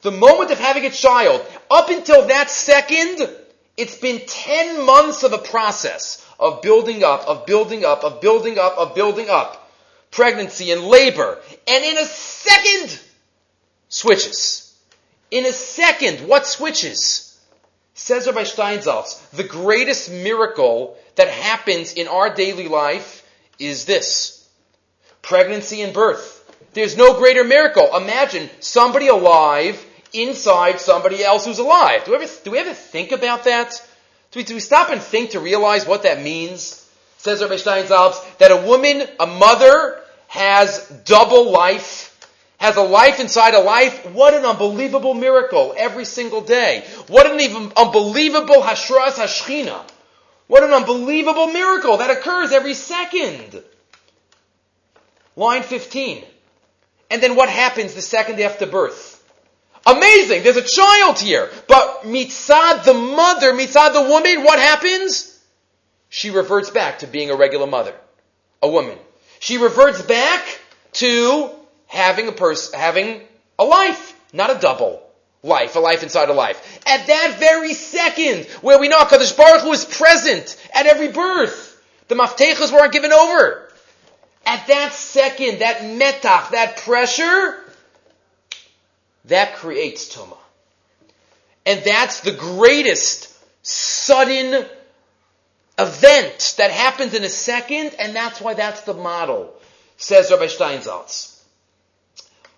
The 0.07 0.11
moment 0.11 0.51
of 0.51 0.57
having 0.57 0.85
a 0.85 0.89
child. 0.89 1.45
Up 1.69 1.89
until 1.89 2.27
that 2.27 2.49
second, 2.49 3.29
it's 3.75 3.97
been 3.97 4.21
10 4.25 4.85
months 4.85 5.23
of 5.23 5.33
a 5.33 5.37
process 5.37 6.25
of 6.39 6.61
building 6.61 7.03
up, 7.03 7.27
of 7.27 7.45
building 7.45 7.83
up, 7.83 8.05
of 8.05 8.21
building 8.21 8.57
up, 8.57 8.77
of 8.77 8.95
building 8.95 9.29
up. 9.29 9.69
Pregnancy 10.09 10.71
and 10.71 10.83
labor. 10.83 11.39
And 11.67 11.83
in 11.83 11.97
a 11.97 12.05
second, 12.05 13.01
switches. 13.89 14.73
In 15.29 15.45
a 15.45 15.51
second, 15.51 16.25
what 16.25 16.47
switches? 16.47 17.37
Says 17.93 18.27
Rabbi 18.27 18.43
Steinsaltz, 18.43 19.29
the 19.31 19.43
greatest 19.43 20.09
miracle 20.09 20.97
that 21.15 21.27
happens 21.27 21.91
in 21.91 22.07
our 22.07 22.33
daily 22.33 22.69
life 22.69 23.27
is 23.59 23.83
this. 23.83 24.47
Pregnancy 25.21 25.81
and 25.81 25.93
birth. 25.93 26.35
There's 26.71 26.95
no 26.95 27.19
greater 27.19 27.43
miracle. 27.43 27.93
Imagine 27.93 28.49
somebody 28.61 29.09
alive 29.09 29.83
inside 30.13 30.79
somebody 30.79 31.23
else 31.23 31.45
who's 31.45 31.59
alive. 31.59 32.05
Do 32.05 32.11
we 32.11 32.17
ever, 32.17 32.31
do 32.43 32.51
we 32.51 32.59
ever 32.59 32.73
think 32.73 33.11
about 33.11 33.45
that? 33.45 33.81
Do 34.31 34.39
we, 34.39 34.43
do 34.43 34.53
we 34.53 34.59
stop 34.59 34.89
and 34.89 35.01
think 35.01 35.31
to 35.31 35.39
realize 35.39 35.85
what 35.85 36.03
that 36.03 36.21
means? 36.21 36.83
Says 37.17 37.41
Rabbi 37.41 37.55
Steinsaltz 37.55 38.37
that 38.37 38.51
a 38.51 38.57
woman, 38.57 39.03
a 39.19 39.27
mother, 39.27 39.99
has 40.27 40.87
double 41.05 41.51
life, 41.51 42.13
has 42.57 42.75
a 42.75 42.81
life 42.81 43.19
inside 43.19 43.53
a 43.53 43.59
life. 43.59 44.05
What 44.13 44.33
an 44.33 44.45
unbelievable 44.45 45.13
miracle 45.13 45.73
every 45.77 46.05
single 46.05 46.41
day. 46.41 46.85
What 47.07 47.31
an 47.31 47.39
even 47.39 47.71
unbelievable 47.75 48.61
hashras 48.61 49.13
hashchina. 49.13 49.81
What 50.47 50.63
an 50.63 50.71
unbelievable 50.71 51.47
miracle 51.47 51.97
that 51.97 52.09
occurs 52.09 52.51
every 52.51 52.73
second. 52.73 53.61
Line 55.35 55.63
15. 55.63 56.23
And 57.11 57.21
then 57.21 57.35
what 57.35 57.49
happens 57.49 57.93
the 57.93 58.01
second 58.01 58.39
after 58.39 58.65
birth? 58.65 59.16
Amazing, 59.87 60.43
there's 60.43 60.57
a 60.57 60.61
child 60.61 61.17
here. 61.17 61.49
But 61.67 62.03
mitzad 62.03 62.83
the 62.83 62.93
mother, 62.93 63.53
mitzad 63.53 63.93
the 63.93 64.01
woman, 64.01 64.43
what 64.43 64.59
happens? 64.59 65.33
She 66.09 66.29
reverts 66.29 66.69
back 66.69 66.99
to 66.99 67.07
being 67.07 67.31
a 67.31 67.35
regular 67.35 67.67
mother, 67.67 67.93
a 68.61 68.67
woman. 68.67 68.97
She 69.39 69.57
reverts 69.57 70.01
back 70.01 70.43
to 70.93 71.49
having 71.87 72.27
a 72.27 72.33
person, 72.33 72.77
having 72.77 73.21
a 73.57 73.63
life, 73.63 74.13
not 74.33 74.49
a 74.49 74.59
double 74.59 75.01
life, 75.41 75.75
a 75.75 75.79
life 75.79 76.03
inside 76.03 76.29
a 76.29 76.33
life. 76.33 76.81
At 76.85 77.07
that 77.07 77.37
very 77.39 77.73
second, 77.73 78.45
where 78.61 78.79
we 78.79 78.89
know 78.89 78.99
Kadosh 78.99 79.37
Baruch 79.37 79.61
Hu 79.61 79.71
is 79.71 79.85
present 79.85 80.57
at 80.73 80.85
every 80.85 81.09
birth, 81.09 81.81
the 82.09 82.15
maftechas 82.15 82.73
weren't 82.73 82.91
given 82.91 83.13
over. 83.13 83.71
At 84.45 84.67
that 84.67 84.93
second, 84.93 85.59
that 85.59 85.81
metach, 85.81 86.51
that 86.51 86.77
pressure, 86.77 87.55
that 89.27 89.55
creates 89.55 90.15
tuma. 90.15 90.37
And 91.65 91.83
that's 91.83 92.21
the 92.21 92.31
greatest 92.31 93.33
sudden 93.61 94.65
event 95.77 96.55
that 96.57 96.71
happens 96.71 97.13
in 97.13 97.23
a 97.23 97.29
second, 97.29 97.95
and 97.99 98.15
that's 98.15 98.41
why 98.41 98.53
that's 98.53 98.81
the 98.81 98.93
model, 98.93 99.53
says 99.97 100.31
Rabbi 100.31 100.45
Steinsaltz. 100.45 101.41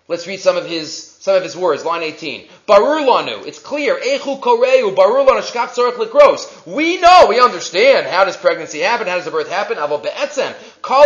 Let's 0.08 0.26
read 0.26 0.40
some 0.40 0.56
of 0.56 0.66
his 0.66 1.09
some 1.20 1.36
of 1.36 1.42
his 1.42 1.54
words. 1.54 1.84
Line 1.84 2.02
18. 2.02 2.48
Barur 2.66 3.06
lanu. 3.06 3.46
It's 3.46 3.58
clear. 3.58 3.94
Echu 3.94 4.40
koreu. 4.40 4.94
Barur 4.94 5.28
lanu 5.28 5.42
shkach 5.42 5.74
likros. 5.74 6.66
We 6.66 6.98
know, 6.98 7.26
we 7.28 7.38
understand 7.38 8.06
how 8.06 8.24
does 8.24 8.38
pregnancy 8.38 8.78
happen, 8.78 9.06
how 9.06 9.16
does 9.16 9.26
the 9.26 9.30
birth 9.30 9.50
happen. 9.50 9.76
Avo 9.76 10.02
be'etzem. 10.02 10.54
Kol 10.80 11.04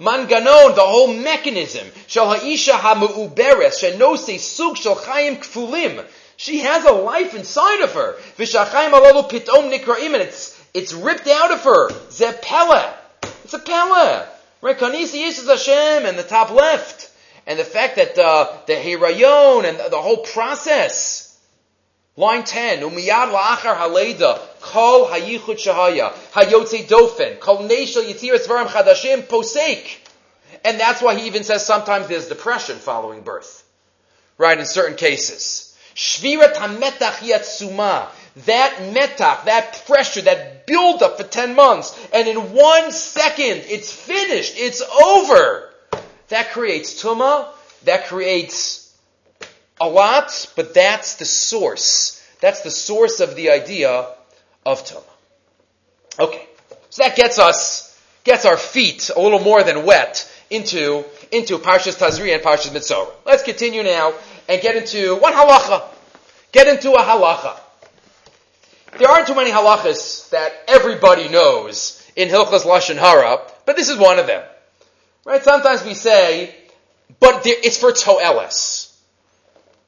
manganon, 0.00 0.74
the 0.74 0.80
whole 0.80 1.14
mechanism. 1.14 1.86
Shal 2.08 2.34
ha'isha 2.34 2.72
ha'mu'uberes. 2.72 3.78
Shenose 3.78 4.40
sug 4.40 4.76
shal 4.76 4.96
chayim 4.96 5.38
kfulim. 5.38 6.04
She 6.36 6.58
has 6.58 6.84
a 6.84 6.90
life 6.92 7.36
inside 7.36 7.82
of 7.82 7.92
her. 7.92 8.16
V'shachayim 8.38 8.90
alalu 8.90 9.30
pitom 9.30 9.72
nikraim. 9.72 10.14
And 10.14 10.22
it's, 10.22 10.60
it's 10.74 10.92
ripped 10.92 11.28
out 11.28 11.52
of 11.52 11.62
her. 11.62 11.88
Zepele. 12.10 12.92
It's 13.44 13.54
a 13.54 13.60
pele. 13.60 14.26
Right? 14.60 14.76
Yisrael 14.76 15.46
Hashem 15.46 16.06
and 16.06 16.18
the 16.18 16.24
top 16.24 16.50
left 16.50 17.11
and 17.46 17.58
the 17.58 17.64
fact 17.64 17.96
that 17.96 18.18
uh, 18.18 18.52
the 18.66 18.74
hirayon 18.74 19.64
and 19.64 19.92
the 19.92 20.00
whole 20.00 20.18
process. 20.18 21.28
Line 22.14 22.44
10, 22.44 22.80
umiyad 22.80 23.32
la'achar 23.32 23.74
haleda, 23.74 24.38
kol 24.60 25.06
hayichut 25.06 25.56
shahaya, 25.56 26.12
hayotze 26.32 26.86
dofen, 26.86 27.40
kol 27.40 27.60
neshel 27.60 28.04
yitiras 28.04 28.46
varam 28.46 28.66
chadashim 28.66 29.22
posek. 29.22 29.96
And 30.62 30.78
that's 30.78 31.00
why 31.00 31.18
he 31.18 31.26
even 31.26 31.42
says 31.42 31.64
sometimes 31.64 32.08
there's 32.08 32.28
depression 32.28 32.76
following 32.76 33.22
birth. 33.22 33.64
Right, 34.36 34.58
in 34.58 34.66
certain 34.66 34.96
cases. 34.96 35.76
Shvirat 35.94 36.54
hametach 36.54 37.20
yatsuma. 37.26 38.08
That 38.46 38.76
metach, 38.94 39.44
that 39.44 39.82
pressure, 39.86 40.22
that 40.22 40.66
build 40.66 41.02
up 41.02 41.18
for 41.18 41.24
10 41.24 41.54
months, 41.54 41.98
and 42.14 42.28
in 42.28 42.52
one 42.52 42.90
second, 42.90 43.64
it's 43.68 43.92
finished, 43.92 44.54
it's 44.56 44.82
over. 44.82 45.71
That 46.32 46.52
creates 46.52 47.02
tuma, 47.02 47.46
that 47.84 48.06
creates 48.06 48.96
a 49.78 49.86
lot, 49.86 50.50
but 50.56 50.72
that's 50.72 51.16
the 51.16 51.26
source. 51.26 52.26
That's 52.40 52.62
the 52.62 52.70
source 52.70 53.20
of 53.20 53.36
the 53.36 53.50
idea 53.50 54.06
of 54.64 54.82
tuma. 54.82 55.04
Okay, 56.18 56.48
so 56.88 57.02
that 57.02 57.16
gets 57.16 57.38
us, 57.38 58.00
gets 58.24 58.46
our 58.46 58.56
feet 58.56 59.10
a 59.14 59.20
little 59.20 59.40
more 59.40 59.62
than 59.62 59.84
wet 59.84 60.26
into, 60.48 61.04
into 61.30 61.58
Parshas 61.58 61.98
Tazria 61.98 62.36
and 62.36 62.42
Parshas 62.42 62.70
Mitzorah. 62.70 63.12
Let's 63.26 63.42
continue 63.42 63.82
now 63.82 64.14
and 64.48 64.62
get 64.62 64.74
into 64.74 65.16
one 65.16 65.34
halacha. 65.34 65.82
Get 66.50 66.66
into 66.66 66.92
a 66.92 67.02
halacha. 67.02 67.60
There 68.98 69.08
aren't 69.10 69.26
too 69.26 69.34
many 69.34 69.50
halachas 69.50 70.30
that 70.30 70.50
everybody 70.66 71.28
knows 71.28 72.02
in 72.16 72.30
Hilchas 72.30 72.62
Lashon 72.62 72.96
Hara, 72.96 73.38
but 73.66 73.76
this 73.76 73.90
is 73.90 73.98
one 73.98 74.18
of 74.18 74.26
them. 74.26 74.42
Right? 75.24 75.42
Sometimes 75.42 75.84
we 75.84 75.94
say, 75.94 76.54
but 77.20 77.44
there, 77.44 77.56
it's 77.62 77.78
for 77.78 77.92
toelis. 77.92 78.94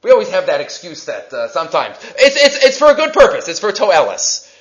We 0.01 0.11
always 0.11 0.29
have 0.29 0.45
that 0.47 0.61
excuse 0.61 1.05
that 1.05 1.33
uh, 1.33 1.47
sometimes 1.49 1.97
it's, 2.17 2.35
it's, 2.35 2.63
it's 2.63 2.77
for 2.77 2.91
a 2.91 2.95
good 2.95 3.13
purpose. 3.13 3.47
It's 3.47 3.59
for 3.59 3.71
toelis. 3.71 4.51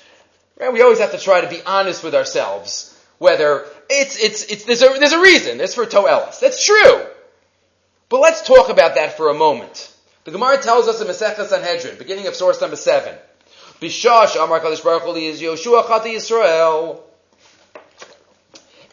Right? 0.58 0.72
We 0.72 0.82
always 0.82 1.00
have 1.00 1.12
to 1.12 1.18
try 1.18 1.40
to 1.42 1.48
be 1.48 1.60
honest 1.66 2.02
with 2.02 2.14
ourselves 2.14 2.94
whether 3.18 3.66
it's 3.88 4.18
it's 4.18 4.44
it's 4.44 4.64
there's 4.64 4.82
a 4.82 4.98
there's 4.98 5.12
a 5.12 5.20
reason. 5.20 5.60
It's 5.60 5.74
for 5.74 5.86
toelis. 5.86 6.40
That's 6.40 6.64
true. 6.64 7.06
But 8.08 8.20
let's 8.20 8.46
talk 8.46 8.68
about 8.68 8.96
that 8.96 9.16
for 9.16 9.30
a 9.30 9.34
moment. 9.34 9.90
The 10.24 10.30
Gemara 10.30 10.60
tells 10.62 10.88
us 10.88 11.00
in 11.00 11.06
Masechah 11.06 11.46
Sanhedrin, 11.46 11.98
beginning 11.98 12.26
of 12.26 12.34
source 12.34 12.60
number 12.60 12.76
seven. 12.76 13.14
Bishash 13.80 14.42
Amar 14.42 14.60
Kadosh 14.60 14.82
Baruch 14.82 15.02
Hu 15.02 15.14
is 15.16 15.40
Yoshua 15.40 15.84
Chati 15.84 16.14
Yisrael 16.14 17.00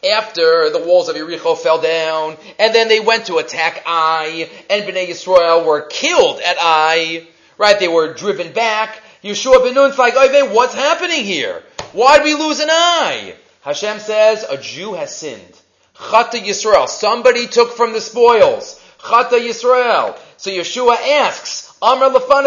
after 0.04 0.70
the 0.70 0.82
walls 0.84 1.08
of 1.08 1.16
Yericho 1.16 1.56
fell 1.56 1.80
down, 1.80 2.36
and 2.58 2.74
then 2.74 2.88
they 2.88 3.00
went 3.00 3.26
to 3.26 3.36
attack 3.36 3.82
Ai, 3.86 4.50
and 4.68 4.84
Bnei 4.84 5.08
Yisrael 5.08 5.64
were 5.64 5.82
killed 5.82 6.40
at 6.40 6.56
Ai, 6.58 7.26
right? 7.58 7.78
They 7.78 7.88
were 7.88 8.12
driven 8.14 8.52
back. 8.52 9.00
Yeshua 9.22 9.62
ben 9.62 9.74
Nun's 9.74 9.98
like, 9.98 10.14
what's 10.52 10.74
happening 10.74 11.24
here? 11.24 11.62
Why 11.92 12.18
did 12.18 12.24
we 12.24 12.34
lose 12.34 12.58
an 12.58 12.70
eye? 12.70 13.36
Hashem 13.60 14.00
says, 14.00 14.44
a 14.48 14.56
Jew 14.56 14.94
has 14.94 15.14
sinned. 15.14 15.60
Chata 15.94 16.40
Yisrael. 16.40 16.88
Somebody 16.88 17.46
took 17.46 17.76
from 17.76 17.92
the 17.92 18.00
spoils. 18.00 18.82
Chata 18.98 19.38
Yisrael. 19.38 20.18
So 20.36 20.50
Yeshua 20.50 20.96
asks, 20.96 21.72
Amr 21.80 22.06
lefan 22.06 22.44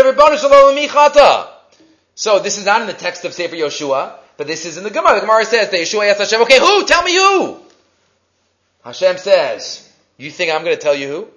chata. 0.87 1.47
So 2.15 2.39
this 2.39 2.57
is 2.57 2.65
not 2.65 2.81
in 2.81 2.87
the 2.87 2.93
text 2.93 3.23
of 3.23 3.33
Sefer 3.33 3.55
Yeshua. 3.55 4.17
But 4.37 4.47
this 4.47 4.65
is 4.65 4.77
in 4.77 4.83
the 4.83 4.89
Gemara. 4.89 5.15
The 5.15 5.21
Gemara 5.21 5.45
says 5.45 5.69
that 5.69 5.79
Yeshua 5.79 6.09
asked 6.09 6.19
Hashem, 6.19 6.41
okay, 6.41 6.59
who? 6.59 6.85
Tell 6.85 7.03
me 7.03 7.15
who. 7.15 7.59
Hashem 8.83 9.17
says, 9.17 9.91
you 10.17 10.29
think 10.29 10.51
I'm 10.51 10.63
going 10.63 10.75
to 10.75 10.81
tell 10.81 10.95
you 10.95 11.07
who? 11.07 11.27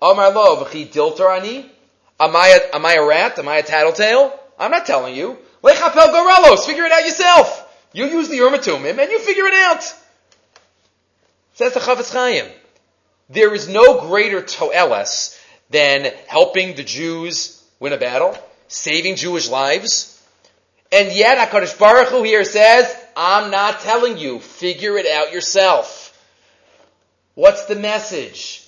Amar 0.00 0.32
lo 0.32 0.64
v'chi 0.64 0.86
dilter 0.86 1.36
ani? 1.36 1.70
Am 2.20 2.34
I, 2.34 2.48
a, 2.48 2.76
am 2.76 2.84
I 2.84 2.94
a 2.94 3.04
rat? 3.04 3.38
Am 3.38 3.48
I 3.48 3.58
a 3.58 3.62
tattletale? 3.62 4.38
I'm 4.58 4.70
not 4.70 4.86
telling 4.86 5.14
you. 5.14 5.38
Lechapel 5.62 6.12
gorelos. 6.12 6.66
Figure 6.66 6.84
it 6.84 6.92
out 6.92 7.04
yourself. 7.04 7.64
You 7.92 8.06
use 8.06 8.28
the 8.28 8.36
Urim 8.36 8.54
Tumim 8.54 8.98
and 8.98 9.10
you 9.10 9.18
figure 9.20 9.46
it 9.46 9.54
out. 9.54 9.82
Says 11.54 11.74
the 11.74 11.80
Chafetz 11.80 12.12
Chaim. 12.12 12.46
There 13.30 13.54
is 13.54 13.68
no 13.68 14.00
greater 14.00 14.40
toeles 14.42 15.38
than 15.70 16.12
helping 16.26 16.74
the 16.74 16.84
Jews 16.84 17.62
win 17.78 17.92
a 17.92 17.98
battle, 17.98 18.36
saving 18.68 19.16
Jewish 19.16 19.48
lives. 19.48 20.17
And 20.90 21.12
yet 21.12 21.36
HaKadosh 21.50 21.78
Baruch 21.78 22.08
Hu 22.08 22.22
here 22.22 22.44
says, 22.44 22.94
I'm 23.16 23.50
not 23.50 23.80
telling 23.80 24.16
you, 24.16 24.38
figure 24.38 24.96
it 24.96 25.06
out 25.06 25.32
yourself. 25.32 26.04
What's 27.34 27.66
the 27.66 27.76
message? 27.76 28.66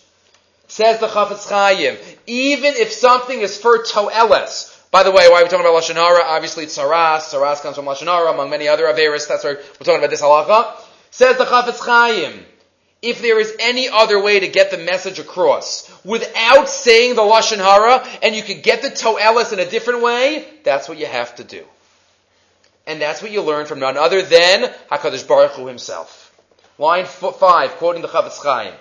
Says 0.68 1.00
the 1.00 1.08
Chafetz 1.08 1.48
Chaim, 1.48 1.96
even 2.26 2.74
if 2.74 2.92
something 2.92 3.40
is 3.40 3.58
for 3.58 3.82
toeles, 3.82 4.76
by 4.90 5.02
the 5.02 5.10
way, 5.10 5.28
why 5.28 5.40
are 5.40 5.44
we 5.44 5.48
talking 5.48 5.66
about 5.66 5.80
Lashon 5.80 5.94
Hara? 5.94 6.22
Obviously 6.24 6.64
it's 6.64 6.76
Saras. 6.76 7.32
Saras 7.32 7.62
comes 7.62 7.76
from 7.76 7.86
Lashon 7.86 8.06
Hara, 8.06 8.32
among 8.32 8.50
many 8.50 8.68
other 8.68 8.84
Averis. 8.84 9.28
That's 9.28 9.44
why 9.44 9.54
we're 9.54 9.84
talking 9.84 9.98
about 9.98 10.10
this 10.10 10.22
halacha. 10.22 10.76
Says 11.10 11.38
the 11.38 11.44
Chafetz 11.44 11.80
Chaim, 11.80 12.44
if 13.02 13.22
there 13.22 13.40
is 13.40 13.54
any 13.60 13.88
other 13.88 14.20
way 14.22 14.40
to 14.40 14.48
get 14.48 14.70
the 14.70 14.78
message 14.78 15.18
across 15.18 15.90
without 16.04 16.68
saying 16.68 17.14
the 17.14 17.22
Lashon 17.22 17.58
Hara, 17.58 18.06
and 18.22 18.34
you 18.34 18.42
could 18.42 18.62
get 18.62 18.82
the 18.82 18.88
Toelis 18.88 19.52
in 19.52 19.58
a 19.58 19.68
different 19.68 20.02
way, 20.02 20.46
that's 20.64 20.88
what 20.88 20.98
you 20.98 21.06
have 21.06 21.34
to 21.36 21.44
do. 21.44 21.64
And 22.90 23.00
that's 23.00 23.22
what 23.22 23.30
you 23.30 23.40
learn 23.42 23.66
from 23.66 23.78
none 23.78 23.96
other 23.96 24.20
than 24.20 24.68
HaKadosh 24.90 25.28
Baruch 25.28 25.52
Hu 25.52 25.68
himself. 25.68 26.34
Line 26.76 27.06
five, 27.06 27.70
quoting 27.76 28.02
the 28.02 28.08
Chafetz 28.08 28.42
Chaim. 28.42 28.74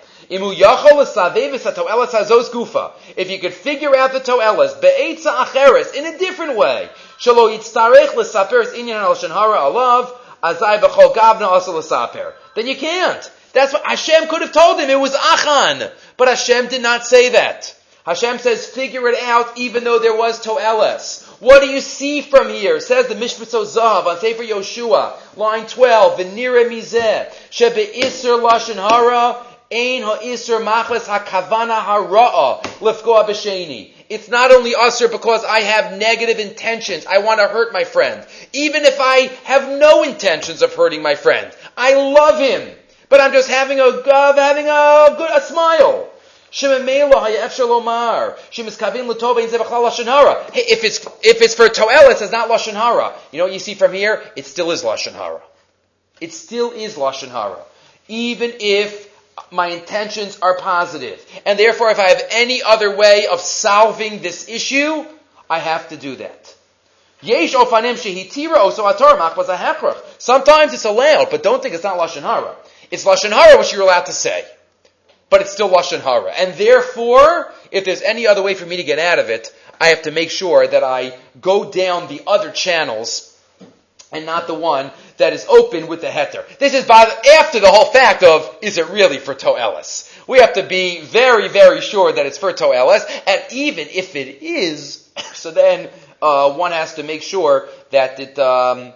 If 3.16 3.30
you 3.30 3.38
could 3.38 3.54
figure 3.54 3.96
out 3.96 4.12
the 4.12 4.18
toelas 4.18 4.80
be'etza 4.80 5.32
acheres 5.44 5.94
in 5.94 6.06
a 6.06 6.18
different 6.18 6.56
way, 6.56 6.90
shalo 7.20 7.56
yitztarech 7.56 8.16
l'saper 8.16 8.64
inyan 8.74 9.00
al 9.00 9.14
shenhara 9.14 9.58
alav 9.70 10.10
azai 10.42 10.80
gavna 10.80 11.42
also 11.42 11.78
l'saper. 11.78 12.34
Then 12.56 12.66
you 12.66 12.74
can't. 12.74 13.30
That's 13.52 13.72
what 13.72 13.86
Hashem 13.86 14.26
could 14.26 14.40
have 14.40 14.50
told 14.50 14.80
him. 14.80 14.90
It 14.90 14.98
was 14.98 15.14
Achan, 15.14 15.88
but 16.16 16.26
Hashem 16.26 16.66
did 16.66 16.82
not 16.82 17.06
say 17.06 17.28
that. 17.28 17.76
Hashem 18.04 18.38
says, 18.38 18.66
figure 18.66 19.06
it 19.06 19.22
out, 19.22 19.56
even 19.56 19.84
though 19.84 20.00
there 20.00 20.16
was 20.16 20.44
toelas. 20.44 21.29
What 21.40 21.62
do 21.62 21.68
you 21.70 21.80
see 21.80 22.20
from 22.20 22.50
here? 22.50 22.80
Says 22.80 23.08
the 23.08 23.14
Mishpat 23.14 23.64
Zahav 23.64 24.04
on 24.04 24.20
Sefer 24.20 24.42
Yoshua, 24.42 25.36
line 25.38 25.66
12, 25.66 26.20
V'nire 26.20 26.68
mizeh, 26.68 27.32
shebe 27.50 27.96
iser 27.96 28.36
lashon 28.36 28.74
hara, 28.74 29.42
ein 29.72 30.02
ha'isr 30.02 30.62
machles 30.62 31.06
ha'kavana 31.06 31.80
hara'a, 31.80 32.62
lefkoa 32.80 33.26
b'sheni. 33.26 33.92
It's 34.10 34.28
not 34.28 34.52
only 34.52 34.74
usher 34.74 35.08
because 35.08 35.42
I 35.42 35.60
have 35.60 35.96
negative 35.96 36.38
intentions. 36.40 37.06
I 37.06 37.18
want 37.18 37.40
to 37.40 37.48
hurt 37.48 37.72
my 37.72 37.84
friend. 37.84 38.26
Even 38.52 38.84
if 38.84 38.98
I 39.00 39.30
have 39.44 39.66
no 39.78 40.02
intentions 40.02 40.60
of 40.60 40.74
hurting 40.74 41.00
my 41.00 41.14
friend. 41.14 41.50
I 41.74 41.94
love 41.94 42.38
him. 42.38 42.68
But 43.08 43.22
I'm 43.22 43.32
just 43.32 43.48
having 43.48 43.80
a, 43.80 43.84
uh, 43.84 44.34
having 44.34 44.66
a 44.66 45.16
good, 45.16 45.30
a 45.30 45.40
smile. 45.40 46.10
If 50.54 50.84
it's 50.84 51.06
if 51.22 51.42
it's 51.42 51.54
for 51.54 51.68
toelis, 51.68 52.20
it's 52.22 52.32
not 52.32 52.48
lashon 52.48 52.72
hara. 52.72 53.12
You 53.30 53.38
know 53.38 53.44
what 53.44 53.52
you 53.52 53.60
see 53.60 53.74
from 53.74 53.92
here? 53.92 54.22
It 54.36 54.46
still 54.46 54.72
is 54.72 54.82
lashon 54.82 55.12
hara. 55.12 55.40
It 56.20 56.32
still 56.32 56.72
is 56.72 56.96
lashon 56.96 57.30
hara, 57.30 57.58
even 58.08 58.52
if 58.60 59.08
my 59.50 59.68
intentions 59.68 60.38
are 60.42 60.56
positive. 60.58 61.24
And 61.46 61.58
therefore, 61.58 61.90
if 61.90 61.98
I 61.98 62.08
have 62.08 62.22
any 62.30 62.62
other 62.62 62.96
way 62.96 63.26
of 63.30 63.40
solving 63.40 64.20
this 64.20 64.48
issue, 64.48 65.04
I 65.48 65.58
have 65.60 65.88
to 65.90 65.96
do 65.96 66.16
that. 66.16 66.54
Sometimes 70.18 70.72
it's 70.72 70.84
allowed, 70.84 71.30
but 71.30 71.42
don't 71.42 71.62
think 71.62 71.74
it's 71.74 71.84
not 71.84 71.98
lashon 71.98 72.22
hara. 72.22 72.56
It's 72.90 73.04
lashon 73.04 73.30
hara 73.30 73.58
which 73.58 73.72
you're 73.72 73.82
allowed 73.82 74.06
to 74.06 74.12
say 74.12 74.44
but 75.30 75.40
it's 75.40 75.52
still 75.52 75.70
Lashon 75.70 76.00
Hara. 76.00 76.32
And 76.32 76.54
therefore, 76.54 77.52
if 77.70 77.84
there's 77.84 78.02
any 78.02 78.26
other 78.26 78.42
way 78.42 78.54
for 78.54 78.66
me 78.66 78.76
to 78.76 78.84
get 78.84 78.98
out 78.98 79.18
of 79.18 79.30
it, 79.30 79.54
I 79.80 79.88
have 79.88 80.02
to 80.02 80.10
make 80.10 80.30
sure 80.30 80.66
that 80.66 80.84
I 80.84 81.16
go 81.40 81.70
down 81.70 82.08
the 82.08 82.22
other 82.26 82.50
channels 82.50 83.26
and 84.12 84.26
not 84.26 84.46
the 84.46 84.54
one 84.54 84.90
that 85.18 85.32
is 85.32 85.46
open 85.48 85.86
with 85.86 86.00
the 86.00 86.08
heter. 86.08 86.46
This 86.58 86.74
is 86.74 86.84
by 86.84 87.04
the, 87.04 87.30
after 87.38 87.60
the 87.60 87.70
whole 87.70 87.86
fact 87.92 88.22
of, 88.22 88.58
is 88.60 88.76
it 88.76 88.88
really 88.90 89.18
for 89.18 89.34
Toelis? 89.34 90.12
We 90.26 90.40
have 90.40 90.54
to 90.54 90.62
be 90.62 91.00
very, 91.00 91.48
very 91.48 91.80
sure 91.80 92.12
that 92.12 92.26
it's 92.26 92.38
for 92.38 92.52
Toelis, 92.52 93.04
and 93.26 93.40
even 93.52 93.86
if 93.88 94.16
it 94.16 94.42
is, 94.42 95.08
so 95.34 95.50
then 95.50 95.88
uh, 96.20 96.52
one 96.52 96.72
has 96.72 96.94
to 96.94 97.02
make 97.02 97.22
sure 97.22 97.68
that 97.90 98.18
it, 98.18 98.38
um, 98.38 98.92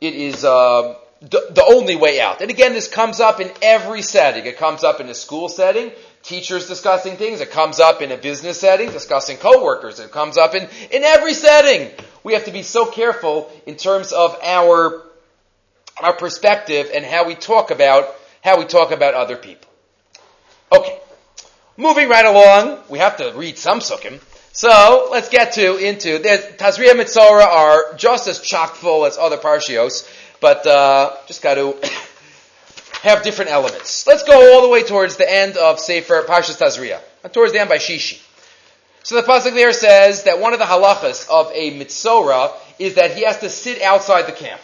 it 0.00 0.14
is 0.14 0.44
uh, 0.44 0.94
the, 1.22 1.46
the 1.50 1.64
only 1.64 1.94
way 1.94 2.20
out. 2.20 2.40
And 2.40 2.50
again, 2.50 2.72
this 2.72 2.88
comes 2.88 3.20
up 3.20 3.40
in 3.40 3.50
every 3.62 4.02
setting. 4.02 4.44
It 4.44 4.58
comes 4.58 4.82
up 4.82 5.00
in 5.00 5.08
a 5.08 5.14
school 5.14 5.48
setting, 5.48 5.92
teachers 6.22 6.66
discussing 6.66 7.16
things. 7.16 7.40
It 7.40 7.50
comes 7.50 7.78
up 7.78 8.02
in 8.02 8.10
a 8.10 8.16
business 8.16 8.58
setting, 8.58 8.90
discussing 8.90 9.36
coworkers. 9.36 10.00
It 10.00 10.10
comes 10.10 10.36
up 10.36 10.54
in, 10.54 10.68
in 10.90 11.04
every 11.04 11.34
setting. 11.34 11.90
We 12.24 12.32
have 12.34 12.46
to 12.46 12.52
be 12.52 12.62
so 12.62 12.86
careful 12.86 13.50
in 13.66 13.76
terms 13.76 14.12
of 14.12 14.36
our, 14.42 15.02
our 16.02 16.16
perspective 16.16 16.90
and 16.92 17.04
how 17.04 17.26
we 17.26 17.36
talk 17.36 17.70
about, 17.70 18.14
how 18.42 18.58
we 18.58 18.64
talk 18.64 18.90
about 18.90 19.14
other 19.14 19.36
people. 19.36 19.70
Okay. 20.72 20.98
Moving 21.76 22.08
right 22.08 22.26
along, 22.26 22.80
we 22.88 22.98
have 22.98 23.16
to 23.18 23.32
read 23.36 23.58
some 23.58 23.78
sukkim. 23.78 24.20
So 24.54 25.08
let's 25.10 25.30
get 25.30 25.52
to 25.52 25.76
into 25.78 26.18
there's 26.18 26.44
Tazria 26.56 26.92
Mitzora 26.92 27.46
are 27.46 27.94
just 27.94 28.28
as 28.28 28.40
chock 28.40 28.74
full 28.74 29.06
as 29.06 29.16
other 29.16 29.38
parshios 29.38 30.06
but 30.42 30.66
uh, 30.66 31.16
just 31.26 31.40
got 31.40 31.54
to 31.54 31.78
have 33.02 33.22
different 33.22 33.50
elements. 33.50 34.06
Let's 34.06 34.24
go 34.24 34.54
all 34.54 34.62
the 34.62 34.68
way 34.68 34.82
towards 34.82 35.16
the 35.16 35.32
end 35.32 35.56
of 35.56 35.80
Sefer 35.80 36.24
Parshas 36.24 36.58
Tazria, 36.58 37.00
towards 37.32 37.54
the 37.54 37.60
end 37.60 37.70
by 37.70 37.78
Shishi. 37.78 38.20
So 39.04 39.16
the 39.16 39.22
pasuk 39.22 39.54
there 39.54 39.72
says 39.72 40.24
that 40.24 40.38
one 40.38 40.52
of 40.52 40.60
the 40.60 40.64
halachas 40.64 41.28
of 41.28 41.50
a 41.54 41.76
mitzora 41.78 42.52
is 42.78 42.94
that 42.94 43.16
he 43.16 43.24
has 43.24 43.38
to 43.40 43.48
sit 43.48 43.82
outside 43.82 44.26
the 44.26 44.32
camp. 44.32 44.60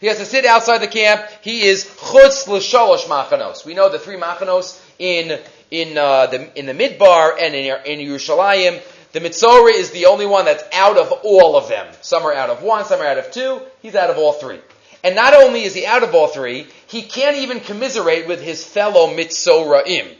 He 0.00 0.06
has 0.06 0.18
to 0.18 0.26
sit 0.26 0.44
outside 0.44 0.78
the 0.78 0.88
camp. 0.88 1.22
He 1.42 1.62
is 1.62 1.84
chutz 1.84 2.46
l'sholosh 2.46 3.04
machanos. 3.04 3.64
We 3.64 3.74
know 3.74 3.88
the 3.88 3.98
three 3.98 4.16
machanos 4.16 4.80
in 4.98 5.40
in 5.70 5.96
uh, 5.96 6.26
the 6.26 6.58
in 6.58 6.66
the 6.66 6.74
midbar 6.74 7.36
and 7.40 7.54
in 7.54 7.74
in 7.86 8.06
Yerushalayim. 8.06 8.82
The 9.12 9.20
mitzora 9.20 9.72
is 9.72 9.90
the 9.92 10.06
only 10.06 10.26
one 10.26 10.44
that's 10.44 10.64
out 10.74 10.98
of 10.98 11.10
all 11.24 11.56
of 11.56 11.68
them. 11.68 11.86
Some 12.02 12.24
are 12.24 12.34
out 12.34 12.50
of 12.50 12.62
one, 12.62 12.84
some 12.84 13.00
are 13.00 13.06
out 13.06 13.18
of 13.18 13.30
two. 13.30 13.60
He's 13.80 13.94
out 13.94 14.10
of 14.10 14.18
all 14.18 14.34
three. 14.34 14.60
And 15.04 15.14
not 15.14 15.34
only 15.34 15.64
is 15.64 15.74
he 15.74 15.86
out 15.86 16.02
of 16.02 16.14
all 16.14 16.28
three, 16.28 16.66
he 16.86 17.02
can't 17.02 17.36
even 17.36 17.60
commiserate 17.60 18.26
with 18.26 18.40
his 18.40 18.64
fellow 18.64 19.08
mitzoraim. 19.08 20.14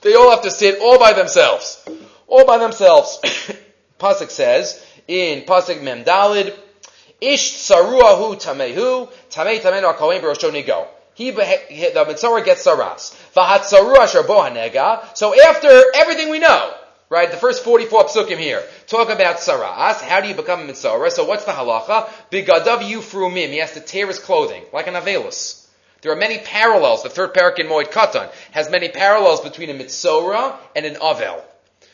They 0.00 0.14
all 0.14 0.30
have 0.30 0.42
to 0.42 0.50
sit 0.50 0.80
all 0.80 0.98
by 0.98 1.12
themselves. 1.12 1.84
All 2.26 2.46
by 2.46 2.58
themselves. 2.58 3.18
Pasuk 3.98 4.30
says 4.30 4.84
in 5.06 5.42
Pasuk 5.42 5.82
Mem 5.82 6.04
Dalid, 6.04 6.56
Ish 7.20 7.54
tsaruahu 7.56 8.40
tamehu, 8.40 9.10
tamei 9.30 9.60
tamenu 9.60 9.92
akohen 9.92 10.20
barosho 10.20 10.52
nigo. 10.52 10.86
He, 11.14 11.32
the 11.32 12.04
mitzora 12.06 12.44
gets 12.44 12.64
saras. 12.64 13.12
Vahat 13.34 13.62
sarua 13.62 14.06
sharbo 14.06 15.16
So 15.16 15.34
after 15.40 15.82
everything 15.96 16.30
we 16.30 16.38
know, 16.38 16.72
Right, 17.10 17.30
the 17.30 17.38
first 17.38 17.64
44 17.64 18.04
psukim 18.04 18.36
here 18.36 18.62
talk 18.86 19.08
about 19.08 19.36
saras. 19.36 20.02
How 20.02 20.20
do 20.20 20.28
you 20.28 20.34
become 20.34 20.60
a 20.60 20.64
mitzvah? 20.64 21.10
So 21.10 21.24
what's 21.24 21.46
the 21.46 21.52
halacha? 21.52 22.06
Bigadav 22.30 22.80
yufrumim. 22.82 23.48
He 23.48 23.58
has 23.58 23.72
to 23.72 23.80
tear 23.80 24.06
his 24.08 24.18
clothing, 24.18 24.62
like 24.74 24.88
an 24.88 24.94
avelus. 24.94 25.66
There 26.02 26.12
are 26.12 26.16
many 26.16 26.36
parallels. 26.38 27.02
The 27.02 27.08
third 27.08 27.32
parak 27.32 27.58
in 27.58 27.66
Moed 27.66 27.90
Katan 27.92 28.30
has 28.50 28.70
many 28.70 28.90
parallels 28.90 29.40
between 29.40 29.70
a 29.70 29.74
mitzora 29.74 30.56
and 30.76 30.84
an 30.84 30.96
avel. 30.96 31.40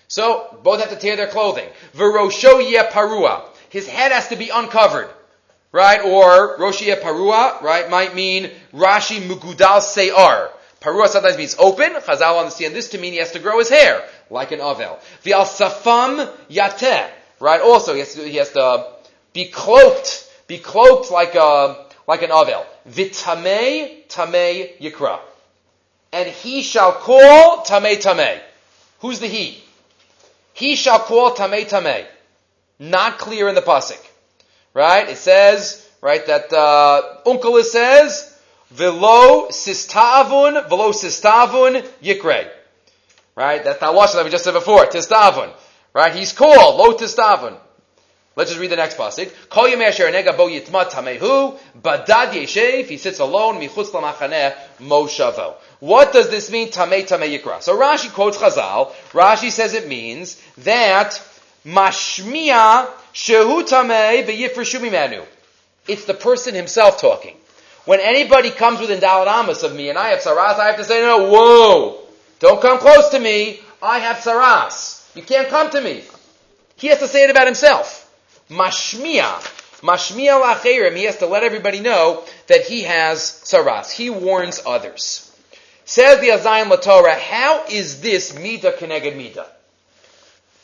So, 0.09 0.59
both 0.65 0.81
have 0.81 0.91
to 0.91 0.97
tear 0.97 1.15
their 1.15 1.29
clothing. 1.29 1.69
Verosho 1.95 2.61
parua. 2.91 3.45
His 3.71 3.87
head 3.87 4.11
has 4.11 4.29
to 4.29 4.37
be 4.37 4.51
uncovered. 4.51 5.09
Right? 5.71 6.01
Or 6.01 6.59
Roshia 6.59 7.01
parua, 7.01 7.63
right, 7.63 7.89
might 7.89 8.17
mean 8.17 8.51
Rashi 8.73 9.21
mugudal 9.21 9.81
se'ar. 9.81 10.51
Parua 10.81 11.07
sometimes 11.07 11.39
means 11.39 11.57
open. 11.59 11.95
Chazal 11.95 12.39
understand 12.41 12.75
this 12.75 12.91
to 12.91 12.99
mean 12.99 13.13
he 13.13 13.19
has 13.21 13.33
to 13.33 13.39
grow 13.39 13.59
his 13.61 13.71
hair 13.71 14.05
like 14.31 14.53
an 14.53 14.61
avel. 14.61 14.99
V'al 15.25 15.45
safam 15.45 16.29
yateh, 16.49 17.09
right? 17.41 17.61
Also, 17.61 17.93
he 17.95 18.01
has, 18.01 18.15
to, 18.15 18.29
he 18.29 18.37
has 18.37 18.51
to 18.53 18.87
be 19.33 19.47
cloaked, 19.47 20.31
be 20.47 20.59
cloaked 20.59 21.11
like 21.11 21.35
a 21.35 21.87
like 22.07 22.23
an 22.23 22.31
avel. 22.31 22.65
V'tamei 22.89 24.07
tamei 24.09 24.79
yikra, 24.79 25.19
and 26.13 26.29
he 26.29 26.63
shall 26.63 26.93
call 26.93 27.65
tamei 27.65 27.97
tamei. 28.03 28.41
Who's 29.01 29.21
the 29.21 29.27
he? 29.27 29.63
He 30.53 30.77
shall 30.77 30.99
call 31.01 31.35
tamei 31.35 31.69
tamei. 31.69 32.07
Not 32.79 33.19
clear 33.19 33.49
in 33.49 33.55
the 33.55 33.63
pasuk, 33.63 34.01
right? 34.73 35.09
It 35.09 35.19
says 35.19 35.89
right 36.01 36.25
that 36.27 36.53
uh, 36.53 37.03
Onkelos 37.27 37.65
says. 37.65 38.31
Velo 38.71 39.51
sistavun, 39.51 40.69
velo 40.69 40.91
sistavun 40.91 41.87
yikre. 42.03 42.49
Right? 43.37 43.63
That's 43.65 43.81
not 43.81 43.95
Lashon 43.95 44.15
that 44.15 44.25
we 44.25 44.31
just 44.31 44.45
said 44.45 44.55
before. 44.55 44.87
Tistavun. 44.87 45.53
Right? 45.93 46.15
He's 46.15 46.33
called 46.33 46.77
Lo 46.77 46.95
Tistavun. 46.97 47.59
Let's 48.37 48.51
just 48.51 48.61
read 48.61 48.73
the 48.73 48.77
next 48.77 48.97
pasuk. 48.97 49.33
Kol 49.49 49.69
yemei 49.69 49.87
asher 49.87 50.11
nega 50.11 50.37
bo 50.37 50.49
yitma 50.49 50.91
tamehu 50.91 51.57
badad 51.81 52.33
yeshev. 52.33 52.87
He 52.87 52.97
sits 52.97 53.21
alone 53.21 53.61
michutz 53.61 53.91
lamachaneh 53.91 54.57
moshavo. 54.81 55.55
What 55.79 56.13
does 56.13 56.31
this 56.31 56.51
mean? 56.51 56.69
Tamei 56.69 57.07
tamei 57.07 57.39
yikra. 57.39 57.63
So 57.63 57.79
Rashi 57.79 58.13
quotes 58.13 58.39
Chazal. 58.39 58.91
Rashi 59.13 59.53
says 59.53 59.75
it 59.75 59.87
means 59.87 60.43
that 60.59 61.13
mashmia 61.65 62.89
shehu 63.13 63.63
mimenu. 63.63 65.25
It's 65.87 66.05
the 66.05 66.15
person 66.15 66.55
himself 66.55 67.01
talking. 67.01 67.37
When 67.85 68.01
anybody 68.01 68.51
comes 68.51 68.81
within 68.81 68.99
Dalit 68.99 69.63
of 69.63 69.77
me 69.77 69.91
and 69.91 69.99
I 69.99 70.09
have 70.09 70.21
saras, 70.21 70.59
I 70.59 70.69
have 70.69 70.79
to 70.79 70.85
say, 70.85 71.03
no, 71.03 71.31
whoa, 71.31 72.04
don't 72.41 72.61
come 72.61 72.79
close 72.79 73.11
to 73.11 73.19
me. 73.19 73.61
I 73.83 73.99
have 73.99 74.17
saras. 74.17 75.15
You 75.17 75.23
can't 75.23 75.49
come 75.49 75.71
to 75.71 75.81
me. 75.81 76.05
He 76.77 76.89
has 76.89 76.99
to 76.99 77.09
say 77.09 77.25
it 77.25 77.31
about 77.31 77.47
himself. 77.47 78.01
Mashmia. 78.51 79.41
Mashmia 79.81 80.43
lacherim. 80.43 80.97
He 80.97 81.05
has 81.05 81.19
to 81.19 81.27
let 81.27 81.45
everybody 81.45 81.81
know 81.81 82.25
that 82.47 82.63
he 82.63 82.83
has 82.83 83.21
saras. 83.45 83.91
He 83.91 84.11
warns 84.11 84.61
others. 84.67 85.31
Says 85.85 86.21
the 86.21 86.29
Oznayim 86.29 86.71
Latorah, 86.71 87.19
how 87.19 87.65
is 87.69 88.01
this 88.01 88.35
Mida 88.35 88.73
Keneged 88.73 89.17
Mida? 89.17 89.47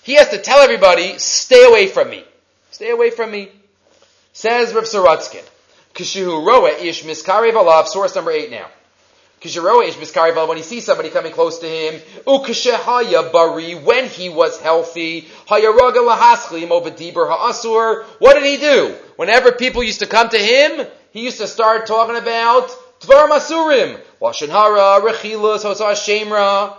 He 0.03 0.15
has 0.15 0.31
to 0.31 0.39
tell 0.39 0.61
everybody, 0.61 1.19
stay 1.19 1.65
away 1.65 1.87
from 1.89 2.09
me. 2.09 2.25
Stay 2.71 2.91
away 2.91 3.11
from 3.11 3.31
me. 3.31 3.51
Says 4.33 4.73
Rav 4.73 4.85
Sorotzkin, 4.85 5.45
Kishu 5.95 6.47
Roa 6.47 6.71
Ish 6.71 7.03
Miskarev 7.03 7.53
Alav, 7.53 7.87
source 7.87 8.15
number 8.15 8.31
eight 8.31 8.51
now. 8.51 8.67
Kishu 9.30 9.30
Ish 9.30 9.30
Miskarev 9.30 9.30
Alav, 9.30 9.30
when 9.43 10.57
he 10.57 10.63
sees 10.63 10.85
somebody 10.85 11.09
coming 11.09 11.33
close 11.33 11.59
to 11.61 11.67
him, 11.67 12.01
Bari, 13.33 13.75
when 13.75 14.07
he 14.07 14.29
was 14.29 14.61
healthy, 14.61 15.29
what 15.49 15.63
did 18.35 18.45
he 18.45 18.57
do? 18.59 18.95
Whenever 19.17 19.53
people 19.53 19.83
used 19.83 20.01
to 20.01 20.07
come 20.07 20.29
to 20.29 20.39
him, 20.39 20.87
he 21.13 21.25
used 21.25 21.39
to 21.39 21.47
start 21.47 21.87
talking 21.87 22.17
about 22.17 22.69
Dvar 23.01 23.29
Masurim, 23.29 23.99
Lashon 24.21 24.49
Hara, 24.49 25.01
Rechilus, 25.01 25.65
Hosah 25.65 25.95
Shemra. 25.95 26.77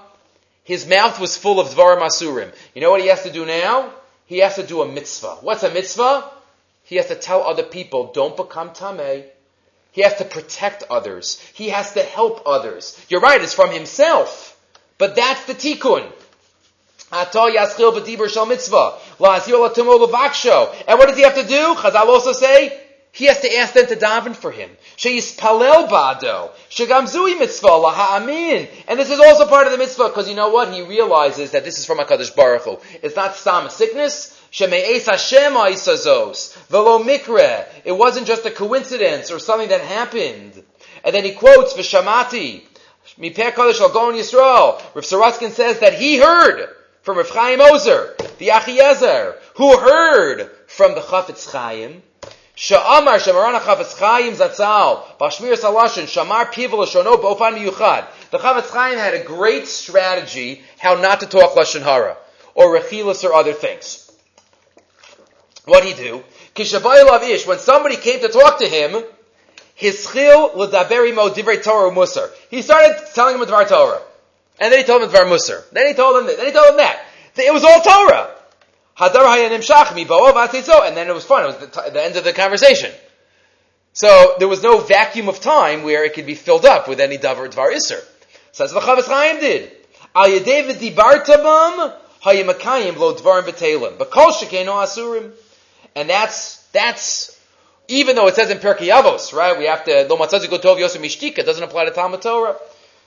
His 0.64 0.88
mouth 0.88 1.20
was 1.20 1.36
full 1.36 1.60
of 1.60 1.70
Dvar 1.70 2.00
Masurim. 2.00 2.54
You 2.76 2.82
know 2.82 2.92
what 2.92 3.02
he 3.02 3.08
has 3.08 3.24
to 3.24 3.32
do 3.32 3.46
now? 3.46 3.92
He 4.28 4.38
has 4.38 4.56
to 4.56 4.64
do 4.64 4.82
a 4.84 4.88
mitzvah. 4.88 5.38
What's 5.42 5.64
a 5.64 5.72
mitzvah? 5.74 6.30
He 6.84 6.98
has 6.98 7.08
to 7.08 7.16
tell 7.16 7.42
other 7.42 7.64
people, 7.64 8.12
don't 8.14 8.38
become 8.38 8.70
tameh. 8.70 9.26
He 9.92 10.02
has 10.02 10.16
to 10.16 10.26
protect 10.26 10.84
others. 10.90 11.40
He 11.54 11.70
has 11.70 11.94
to 11.94 12.04
help 12.04 12.44
others. 12.46 13.00
You're 13.10 13.22
right, 13.22 13.42
it's 13.42 13.54
from 13.54 13.72
himself. 13.72 14.58
But 14.98 15.16
that's 15.16 15.46
the 15.46 15.54
tikkun. 15.54 16.12
And 17.14 17.28
what 17.34 17.44
does 21.08 21.18
he 21.18 21.24
have 21.24 21.36
to 21.36 21.44
do? 21.44 21.76
Chazal 21.76 22.06
also 22.06 22.32
say, 22.32 22.82
he 23.12 23.26
has 23.26 23.42
to 23.42 23.54
ask 23.58 23.74
them 23.74 23.88
to 23.88 23.98
daven 23.98 24.34
for 24.34 24.52
him. 24.52 24.70
Sheyispalel 24.96 25.90
bado. 25.90 26.52
Shegamzui 26.70 27.38
mitzvah 27.38 27.68
laha'amin. 27.68 28.70
And 28.88 28.98
this 28.98 29.10
is 29.10 29.20
also 29.20 29.46
part 29.48 29.66
of 29.68 29.74
the 29.74 29.78
mitzvah 29.78 30.08
because 30.08 30.30
you 30.30 30.36
know 30.36 30.50
what? 30.50 30.74
He 30.74 30.82
realizes 30.82 31.52
that 31.52 31.66
this 31.66 31.78
is 31.78 31.86
from 31.86 31.98
HaKadosh 31.98 32.34
Baruch 32.34 32.62
Hu. 32.62 32.80
It's 33.04 33.18
not 33.18 33.36
stam 33.36 33.70
sickness. 33.70 34.41
Sheme'es 34.52 35.06
Hashem 35.06 35.54
ha'isazos. 35.54 36.56
Velo 36.68 37.02
mikre. 37.02 37.66
It 37.86 37.94
wasn't 37.94 38.28
just 38.28 38.46
a 38.46 38.52
coincidence 38.52 39.32
or 39.32 39.40
something 39.40 39.70
that 39.70 39.82
happened. 39.82 40.62
And 41.04 41.16
then 41.16 41.24
he 41.24 41.32
quotes 41.32 41.74
Vishamati. 41.74 42.64
Mipeh 43.18 43.52
Kodesh 43.52 43.80
al 43.80 43.90
Yisrael. 43.90 44.82
Rav 44.94 45.06
Sorotzkin 45.06 45.52
says 45.52 45.80
that 45.80 45.94
he 45.94 46.18
heard 46.18 46.68
from 47.02 47.18
Rav 47.18 47.30
Chaim 47.30 47.62
Ozer, 47.62 48.16
the 48.40 48.50
Achiezer, 48.50 49.36
who 49.56 49.78
heard 49.78 50.52
from 50.68 50.96
the 50.96 51.02
Chafetz 51.02 51.50
Chaim, 51.50 52.04
Sha'amar 52.56 53.20
Shemaran 53.20 53.58
HaChafetz 53.60 53.98
Chaim 53.98 54.34
Zatzal, 54.34 55.18
Bashmir 55.18 55.56
Salashin, 55.56 56.04
Shamar 56.04 56.52
Pivel 56.52 56.80
Shono 56.86 57.16
Bofan 57.22 57.58
Miyuchad. 57.58 58.08
The 58.32 58.38
Chafetz 58.38 58.70
Chaim 58.70 58.98
had 58.98 59.14
a 59.14 59.24
great 59.24 59.68
strategy 59.68 60.62
how 60.78 60.96
not 60.96 61.22
to 61.22 61.26
talk 61.26 61.56
Lashon 61.56 61.82
Hara, 61.84 62.18
or 62.54 62.78
Rechilas 62.78 63.24
or 63.24 63.34
other 63.34 63.54
things. 63.54 64.11
What 65.66 65.86
he 65.86 65.94
do? 65.94 66.24
When 66.56 67.60
somebody 67.60 67.98
came 67.98 68.20
to 68.22 68.30
talk 68.30 68.60
to 68.60 68.68
him, 68.68 69.04
his 69.76 70.08
chil 70.12 70.52
l'daberi 70.56 71.14
mo 71.14 71.30
divrei 71.30 71.64
Torah 71.64 71.92
musar. 71.92 72.30
He 72.50 72.62
started 72.62 72.98
telling 73.14 73.36
him 73.36 73.42
a 73.42 73.46
Dvar 73.46 73.68
Torah. 73.68 74.02
And 74.62 74.72
then 74.72 74.80
he 74.80 74.86
told 74.86 75.02
him 75.02 75.10
Dvar 75.10 75.26
Musar. 75.26 75.68
Then 75.72 75.88
he 75.88 75.94
told 75.94 76.22
him 76.22 76.28
that. 76.28 76.38
Then 76.38 76.46
he 76.46 76.52
told 76.52 76.70
him 76.70 76.78
that. 76.78 77.04
It 77.36 77.52
was 77.52 77.64
all 77.64 77.82
Torah. 77.82 78.30
Hadar 78.96 79.26
hayanim 79.26 80.88
And 80.88 80.98
then 80.98 81.08
it 81.08 81.14
was 81.14 81.26
fun. 81.26 81.44
It 81.44 81.48
was 81.48 81.58
the, 81.58 81.90
the 81.92 82.04
end 82.04 82.16
of 82.16 82.24
the 82.24 82.32
conversation. 82.32 82.92
So 83.94 84.36
there 84.38 84.48
was 84.48 84.62
no 84.62 84.78
vacuum 84.78 85.30
of 85.30 85.40
time 85.40 85.82
where 85.82 86.06
it 86.06 86.14
could 86.14 86.28
be 86.28 86.36
filled 86.36 86.66
up 86.66 86.88
with 86.88 87.00
any 87.00 87.18
davar 87.18 87.50
dvar 87.52 87.74
iser. 87.74 88.00
So 88.52 88.64
that's 88.64 88.74
what 88.74 88.84
Chafetz 88.84 89.08
Chaim 89.08 89.40
did. 89.40 89.72
Al 90.16 90.28
dibartabam 90.28 91.96
hayamakayim 92.24 92.98
lo 92.98 93.16
dvarim 93.16 93.44
shekeno 93.50 94.84
asurim. 94.84 95.32
And 95.96 96.10
that's, 96.10 96.58
that's, 96.68 97.40
even 97.88 98.16
though 98.16 98.28
it 98.28 98.36
says 98.36 98.50
in 98.50 98.60
Pirkei 98.60 98.90
Avos, 98.92 99.34
right, 99.34 99.58
we 99.58 99.66
have 99.66 99.84
to, 99.86 100.08
lo 100.10 100.18
tov 100.18 100.78
yosem 100.78 101.02
mishtika, 101.02 101.46
doesn't 101.46 101.64
apply 101.64 101.86
to 101.86 101.92
Talmud 101.92 102.22
Torah. 102.22 102.56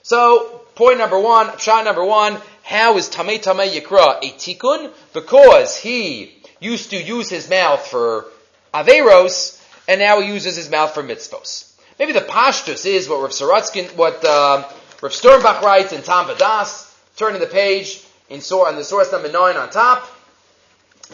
So, 0.02 0.60
point 0.74 0.98
number 0.98 1.18
one, 1.18 1.56
shot 1.58 1.84
number 1.84 2.04
one, 2.04 2.38
how 2.62 2.96
is 2.98 3.08
Tamei 3.08 3.42
Tamei 3.42 3.70
Yikra 3.70 4.18
a 4.18 4.32
tikkun? 4.32 4.92
Because 5.14 5.76
he 5.76 6.36
used 6.60 6.90
to 6.90 7.02
use 7.02 7.30
his 7.30 7.48
mouth 7.48 7.86
for 7.86 8.26
Averos, 8.74 9.62
and 9.88 10.00
now 10.00 10.20
he 10.20 10.28
uses 10.28 10.56
his 10.56 10.70
mouth 10.70 10.92
for 10.92 11.02
mitzvos. 11.02 11.72
Maybe 11.98 12.12
the 12.12 12.20
pashtus 12.20 12.86
is 12.86 13.08
what 13.08 13.22
Rav 13.22 13.30
Sorotzkin, 13.30 13.96
what 13.96 14.24
uh, 14.24 14.68
Rav 15.00 15.12
Sternbuch 15.12 15.62
writes 15.62 15.92
in 15.92 16.02
Tam 16.02 16.26
Vadas, 16.26 16.92
turning 17.16 17.40
the 17.40 17.46
page 17.46 18.02
in 18.28 18.40
on 18.40 18.76
the 18.76 18.84
source 18.84 19.12
number 19.12 19.30
nine 19.30 19.56
on 19.56 19.70
top, 19.70 20.10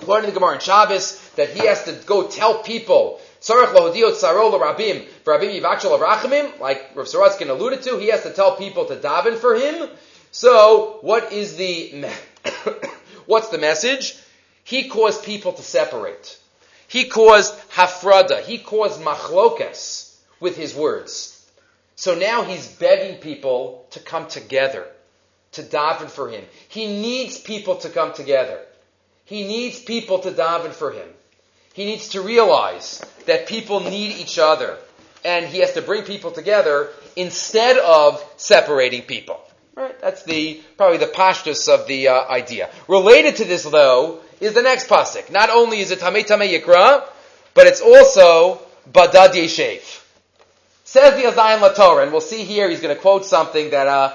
according 0.01 0.27
to 0.27 0.33
the 0.33 0.41
Gemara 0.41 0.55
in 0.55 0.61
Shabbos, 0.61 1.20
that 1.37 1.51
he 1.51 1.67
has 1.67 1.85
to 1.85 1.93
go 1.93 2.29
tell 2.29 2.63
people 2.63 3.21
like 6.61 6.91
Rav 6.95 7.07
Sorotzkin 7.07 7.49
alluded 7.49 7.83
to, 7.83 7.97
he 7.97 8.09
has 8.09 8.23
to 8.25 8.33
tell 8.33 8.57
people 8.57 8.85
to 8.87 8.97
daven 8.97 9.37
for 9.39 9.55
him. 9.55 9.89
So, 10.31 10.99
what 11.01 11.33
is 11.33 11.57
the 11.57 12.05
what's 13.27 13.49
the 13.49 13.59
message? 13.59 14.17
He 14.65 14.89
caused 14.89 15.25
people 15.25 15.53
to 15.55 15.63
separate. 15.63 16.39
He 16.87 17.07
caused 17.07 17.55
hafrada. 17.71 18.43
He 18.43 18.59
caused 18.59 19.01
machlokas 19.01 20.15
with 20.41 20.57
his 20.57 20.75
words. 20.75 21.37
So 21.97 22.15
now 22.15 22.45
he's 22.45 22.67
begging 22.67 23.19
people 23.19 23.87
to 23.91 24.01
come 24.01 24.27
together, 24.27 24.87
to 25.53 25.63
daven 25.63 26.09
for 26.09 26.31
him. 26.31 26.45
He 26.69 26.87
needs 26.87 27.39
people 27.39 27.77
to 27.77 27.91
come 27.91 28.13
together. 28.13 28.61
He 29.31 29.45
needs 29.45 29.79
people 29.79 30.19
to 30.19 30.33
daven 30.33 30.73
for 30.73 30.91
him. 30.91 31.09
He 31.73 31.85
needs 31.85 32.09
to 32.09 32.21
realize 32.21 33.01
that 33.27 33.47
people 33.47 33.79
need 33.79 34.17
each 34.17 34.41
other. 34.41 34.77
And 35.25 35.47
he 35.47 35.61
has 35.61 35.75
to 35.75 35.83
bring 35.83 36.03
people 36.03 36.33
together 36.33 36.89
instead 37.15 37.79
of 37.79 38.21
separating 38.37 39.03
people. 39.03 39.41
Right? 39.77 39.95
That's 40.01 40.25
the 40.25 40.61
probably 40.77 40.99
the 40.99 41.07
pashtus 41.07 41.69
of 41.69 41.87
the 41.87 42.09
uh, 42.09 42.29
idea. 42.29 42.71
Related 42.89 43.37
to 43.37 43.45
this, 43.45 43.63
though, 43.63 44.19
is 44.41 44.55
the 44.55 44.63
next 44.63 44.89
pasuk. 44.89 45.31
Not 45.31 45.49
only 45.49 45.79
is 45.79 45.93
it 45.93 46.01
tamei 46.01 46.27
tamei 46.27 46.59
yikra, 46.59 47.07
but 47.55 47.69
it's 47.69 47.81
also 47.81 48.61
badad 48.91 49.35
yeshev. 49.35 50.03
Says 50.83 51.15
the 51.15 51.31
Oznayim 51.31 51.61
Latorah, 51.61 52.03
and 52.03 52.11
we'll 52.11 52.21
see 52.21 52.43
here. 52.43 52.69
He's 52.69 52.81
going 52.81 52.97
to 52.97 53.01
quote 53.01 53.25
something 53.25 53.71
that 53.71 53.87
uh, 53.87 54.13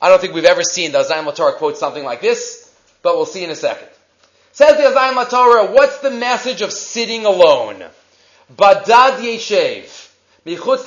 I 0.00 0.08
don't 0.08 0.20
think 0.20 0.34
we've 0.34 0.44
ever 0.44 0.62
seen 0.62 0.92
the 0.92 0.98
Oznayim 0.98 1.24
Latorah 1.24 1.56
quote 1.56 1.78
something 1.78 2.04
like 2.04 2.20
this, 2.20 2.72
but 3.02 3.16
we'll 3.16 3.26
see 3.26 3.42
in 3.42 3.50
a 3.50 3.56
second. 3.56 3.88
Says 4.52 4.76
the 4.76 4.82
Oznayim 4.82 5.28
Torah, 5.30 5.72
what's 5.72 5.98
the 5.98 6.10
message 6.10 6.60
of 6.60 6.72
sitting 6.72 7.24
alone? 7.24 7.82
Badad 8.54 9.18
Yeshev. 9.20 10.10
What's 10.44 10.84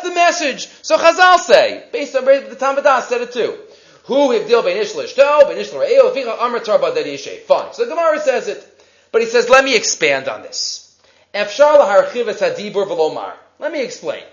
the 0.00 0.14
message? 0.14 0.68
So 0.80 0.96
Chazal 0.96 1.38
say, 1.38 1.84
based 1.92 2.16
on 2.16 2.24
the 2.24 2.56
Tamadah 2.58 3.02
said 3.02 3.20
it 3.20 3.32
too. 3.32 3.58
Who 4.04 4.30
hivdil 4.30 4.62
ben 4.64 4.76
ishlish 4.76 5.14
to, 5.14 5.44
ben 5.46 5.58
ishlish 5.58 5.74
re'eo, 5.74 6.12
ficha 6.14 6.38
amratar 6.38 6.78
badad 6.80 7.04
Yeshev. 7.04 7.40
Fine. 7.42 7.74
So 7.74 7.84
the 7.84 7.90
Gemara 7.90 8.20
says 8.20 8.48
it. 8.48 8.66
But 9.10 9.22
he 9.22 9.26
says, 9.28 9.48
let 9.50 9.64
me 9.64 9.74
expand 9.76 10.28
on 10.28 10.42
this. 10.42 10.96
Efshar 11.34 11.76
laharchiv 11.78 12.32
hadibur 12.32 12.86
v'lomar. 12.86 13.34
Let 13.58 13.72
me 13.72 13.82
explain. 13.82 14.24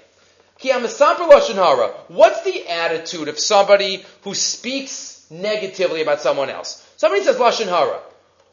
What's 0.62 2.42
the 2.44 2.68
attitude 2.70 3.28
of 3.28 3.40
somebody 3.40 4.06
who 4.22 4.34
speaks 4.34 5.26
negatively 5.30 6.02
about 6.02 6.22
someone 6.22 6.50
else? 6.50 6.86
Somebody 7.00 7.24
says 7.24 7.38
lashon 7.38 7.68
hara. 7.68 8.02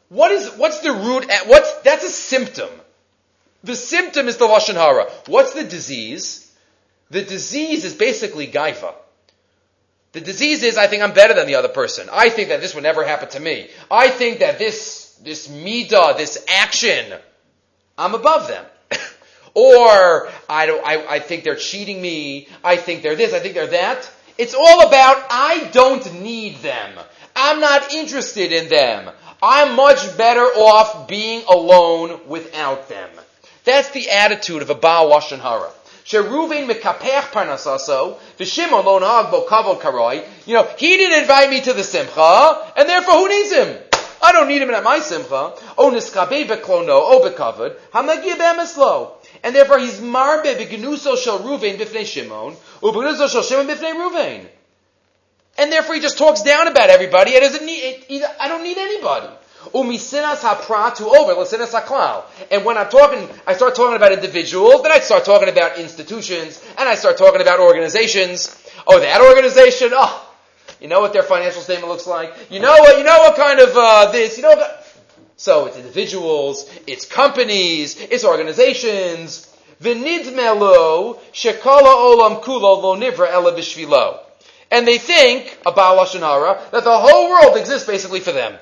What 0.07 0.31
is 0.31 0.47
what's 0.51 0.79
the 0.79 0.93
root? 0.93 1.29
At, 1.29 1.49
what's 1.49 1.69
that's 1.81 2.05
a 2.05 2.09
symptom. 2.09 2.69
The 3.65 3.75
symptom 3.75 4.29
is 4.29 4.37
the 4.37 4.47
lashon 4.47 4.75
hara. 4.75 5.11
What's 5.25 5.51
the 5.51 5.65
disease? 5.65 6.49
The 7.09 7.23
disease 7.23 7.83
is 7.83 7.93
basically 7.93 8.47
gaifa. 8.47 8.93
The 10.13 10.21
disease 10.21 10.63
is 10.63 10.77
I 10.77 10.87
think 10.87 11.03
I'm 11.03 11.11
better 11.11 11.33
than 11.33 11.45
the 11.45 11.55
other 11.55 11.67
person. 11.67 12.07
I 12.09 12.29
think 12.29 12.47
that 12.47 12.61
this 12.61 12.73
would 12.73 12.83
never 12.83 13.03
happen 13.03 13.27
to 13.31 13.39
me. 13.41 13.69
I 13.91 14.09
think 14.09 14.39
that 14.39 14.59
this 14.59 15.19
this 15.21 15.49
midah, 15.49 16.15
this 16.15 16.41
action, 16.47 17.19
I'm 17.97 18.15
above 18.15 18.47
them. 18.47 18.63
or 19.55 20.29
I, 20.47 20.67
don't, 20.67 20.87
I, 20.87 21.05
I 21.15 21.19
think 21.19 21.43
they're 21.43 21.57
cheating 21.57 22.01
me. 22.01 22.47
I 22.63 22.77
think 22.77 23.03
they're 23.03 23.17
this. 23.17 23.33
I 23.33 23.39
think 23.39 23.55
they're 23.55 23.67
that. 23.67 24.09
It's 24.37 24.53
all 24.53 24.87
about 24.87 25.25
I 25.29 25.69
don't 25.73 26.21
need 26.21 26.57
them. 26.57 26.97
I'm 27.39 27.59
not 27.59 27.93
interested 27.93 28.51
in 28.51 28.67
them. 28.67 29.11
I'm 29.43 29.75
much 29.75 30.17
better 30.17 30.41
off 30.41 31.07
being 31.07 31.43
alone 31.47 32.19
without 32.27 32.89
them. 32.89 33.09
That's 33.63 33.91
the 33.91 34.09
attitude 34.09 34.63
of 34.63 34.71
a 34.71 34.75
Baal 34.75 35.11
Lashon 35.11 35.39
Hara. 35.39 35.69
Sheruven 36.03 36.67
mekapech 36.67 37.31
parnasaso, 37.31 38.17
v'shimon 38.39 38.83
lo 38.85 38.99
nahag 38.99 39.29
bo 39.29 39.45
kavod 39.45 39.79
karoi. 39.81 40.25
You 40.47 40.55
know, 40.55 40.67
he 40.79 40.97
didn't 40.97 41.21
invite 41.21 41.51
me 41.51 41.61
to 41.61 41.73
the 41.73 41.83
simcha, 41.83 42.71
and 42.75 42.89
therefore 42.89 43.13
who 43.13 43.29
needs 43.29 43.51
him? 43.51 43.77
I 44.19 44.31
don't 44.31 44.47
need 44.47 44.63
him 44.63 44.71
at 44.71 44.83
my 44.83 44.97
simcha. 44.97 45.53
O 45.77 45.91
niskabe 45.91 46.47
v'klono, 46.47 46.89
o 46.89 47.29
bekavod, 47.29 47.75
hamagi 47.93 48.33
b'emeslo. 48.33 49.11
And 49.43 49.55
therefore 49.55 49.77
he's 49.77 49.99
marbe 49.99 50.55
b'genuso 50.55 51.15
shel 51.15 51.37
Ruvain 51.39 51.77
b'fnei 51.77 52.03
Shimon, 52.03 52.55
u'b'genuso 52.81 53.29
shel 53.29 53.43
Shimon 53.43 53.67
b'fnei 53.67 53.93
Ruvain. 53.93 54.47
And 55.57 55.71
therefore 55.71 55.95
he 55.95 56.01
just 56.01 56.17
talks 56.17 56.41
down 56.41 56.67
about 56.67 56.89
everybody. 56.89 57.31
He 57.31 57.39
doesn't 57.39 57.65
need, 57.65 58.03
he, 58.07 58.23
I 58.39 58.47
don't 58.47 58.63
need 58.63 58.77
anybody. 58.77 59.27
Over 59.73 59.91
haklal. 59.91 62.23
And 62.51 62.63
when 62.63 62.77
I'm 62.77 62.89
talking, 62.89 63.27
I 63.45 63.53
start 63.53 63.75
talking 63.75 63.95
about 63.95 64.13
individuals, 64.13 64.83
then 64.83 64.91
I 64.91 64.99
start 64.99 65.25
talking 65.25 65.49
about 65.49 65.77
institutions, 65.77 66.63
and 66.77 66.87
I 66.87 66.95
start 66.95 67.17
talking 67.17 67.41
about 67.41 67.59
organizations. 67.59 68.55
Oh, 68.85 68.99
that 68.99 69.21
organization, 69.21 69.91
oh, 69.93 70.23
you 70.79 70.87
know 70.87 71.01
what 71.01 71.11
their 71.11 71.23
financial 71.23 71.61
statement 71.61 71.89
looks 71.89 72.07
like? 72.07 72.33
You 72.49 72.59
know 72.59 72.71
what, 72.71 72.97
you 72.97 73.03
know 73.03 73.17
what 73.19 73.35
kind 73.35 73.59
of, 73.59 73.75
uh, 73.75 74.11
this, 74.11 74.37
you 74.37 74.43
know 74.43 74.55
what, 74.55 74.85
so 75.35 75.65
it's 75.65 75.77
individuals, 75.77 76.71
it's 76.87 77.05
companies, 77.05 77.99
it's 77.99 78.23
organizations. 78.23 79.53
V'nidmelo 79.81 81.19
shekala 81.33 81.93
olam 81.93 82.41
kulo 82.41 82.81
lo 82.81 82.95
nivra 82.95 83.31
ela 83.31 83.51
b'shvilo. 83.51 84.26
And 84.69 84.87
they 84.87 84.97
think, 84.97 85.57
about 85.65 85.97
Lashon 85.97 86.19
Hara, 86.19 86.61
that 86.71 86.83
the 86.83 86.97
whole 86.97 87.29
world 87.29 87.57
exists 87.57 87.87
basically 87.87 88.19
for 88.19 88.31
them. 88.31 88.57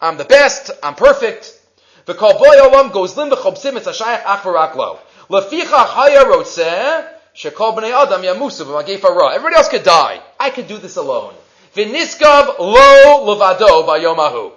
I'm 0.00 0.16
the 0.16 0.24
best. 0.24 0.70
I'm 0.82 0.94
perfect. 0.94 1.58
The 2.06 2.14
kol 2.14 2.38
boy 2.38 2.56
olam 2.56 2.92
goes 2.92 3.16
lim 3.16 3.30
b'chobsim 3.30 3.76
it's 3.76 3.86
a 3.86 3.92
shayach 3.92 4.22
ach 4.24 4.42
v'raklo. 4.42 4.98
Leficha 5.28 5.86
chaya 5.86 6.24
rotzeh 6.24 7.08
shekol 7.34 7.76
b'nei 7.76 7.92
adam 7.92 8.22
yamusu 8.22 8.64
b'magef 8.64 9.02
ra. 9.02 9.28
Everybody 9.28 9.56
else 9.56 9.68
could 9.68 9.82
die. 9.82 10.20
I 10.38 10.50
could 10.50 10.66
do 10.66 10.78
this 10.78 10.96
alone. 10.96 11.34
V'niskav 11.74 12.58
lo 12.58 13.24
levado 13.26 13.86
b'yomahu. 13.86 14.52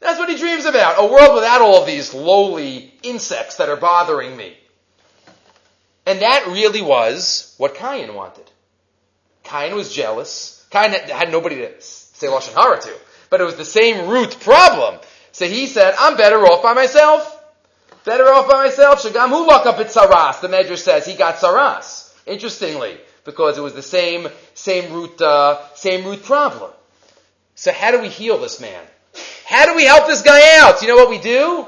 That's 0.00 0.18
what 0.18 0.28
he 0.30 0.36
dreams 0.36 0.64
about. 0.64 0.96
A 0.98 1.06
world 1.06 1.34
without 1.34 1.60
all 1.60 1.80
of 1.80 1.86
these 1.86 2.14
lowly 2.14 2.94
insects 3.02 3.56
that 3.56 3.68
are 3.68 3.76
bothering 3.76 4.36
me. 4.36 4.56
And 6.06 6.20
that 6.20 6.46
really 6.46 6.80
was 6.80 7.54
what 7.58 7.74
Cain 7.74 8.14
wanted. 8.14 8.50
Cain 9.50 9.74
was 9.74 9.92
jealous. 9.92 10.64
Cain 10.70 10.92
had 10.92 11.30
nobody 11.30 11.56
to 11.56 11.80
say 11.80 12.28
Lashon 12.28 12.54
Hara 12.54 12.80
to 12.80 12.94
but 13.30 13.40
it 13.40 13.44
was 13.44 13.54
the 13.54 13.64
same 13.64 14.08
root 14.08 14.38
problem. 14.40 15.00
So 15.32 15.46
he 15.46 15.66
said, 15.66 15.94
I'm 15.98 16.16
better 16.16 16.38
off 16.38 16.62
by 16.62 16.74
myself. 16.74 17.36
Better 18.04 18.24
off 18.24 18.48
by 18.48 18.64
myself. 18.64 19.02
Shagam 19.02 19.28
who 19.28 19.46
look 19.46 19.64
up 19.64 19.78
at 19.78 19.86
saras. 19.86 20.40
The 20.40 20.48
Medrash 20.48 20.78
says 20.78 21.06
he 21.06 21.14
got 21.14 21.36
saras. 21.36 22.12
Interestingly, 22.26 22.98
because 23.24 23.56
it 23.56 23.60
was 23.60 23.74
the 23.74 23.82
same, 23.82 24.28
same 24.54 24.92
root, 24.92 25.20
uh, 25.22 25.60
same 25.74 26.04
root 26.04 26.24
problem. 26.24 26.72
So 27.54 27.72
how 27.72 27.92
do 27.92 28.00
we 28.00 28.08
heal 28.08 28.38
this 28.38 28.60
man? 28.60 28.82
How 29.46 29.66
do 29.66 29.76
we 29.76 29.84
help 29.84 30.06
this 30.06 30.22
guy 30.22 30.58
out? 30.58 30.82
You 30.82 30.88
know 30.88 30.96
what 30.96 31.10
we 31.10 31.18
do? 31.18 31.66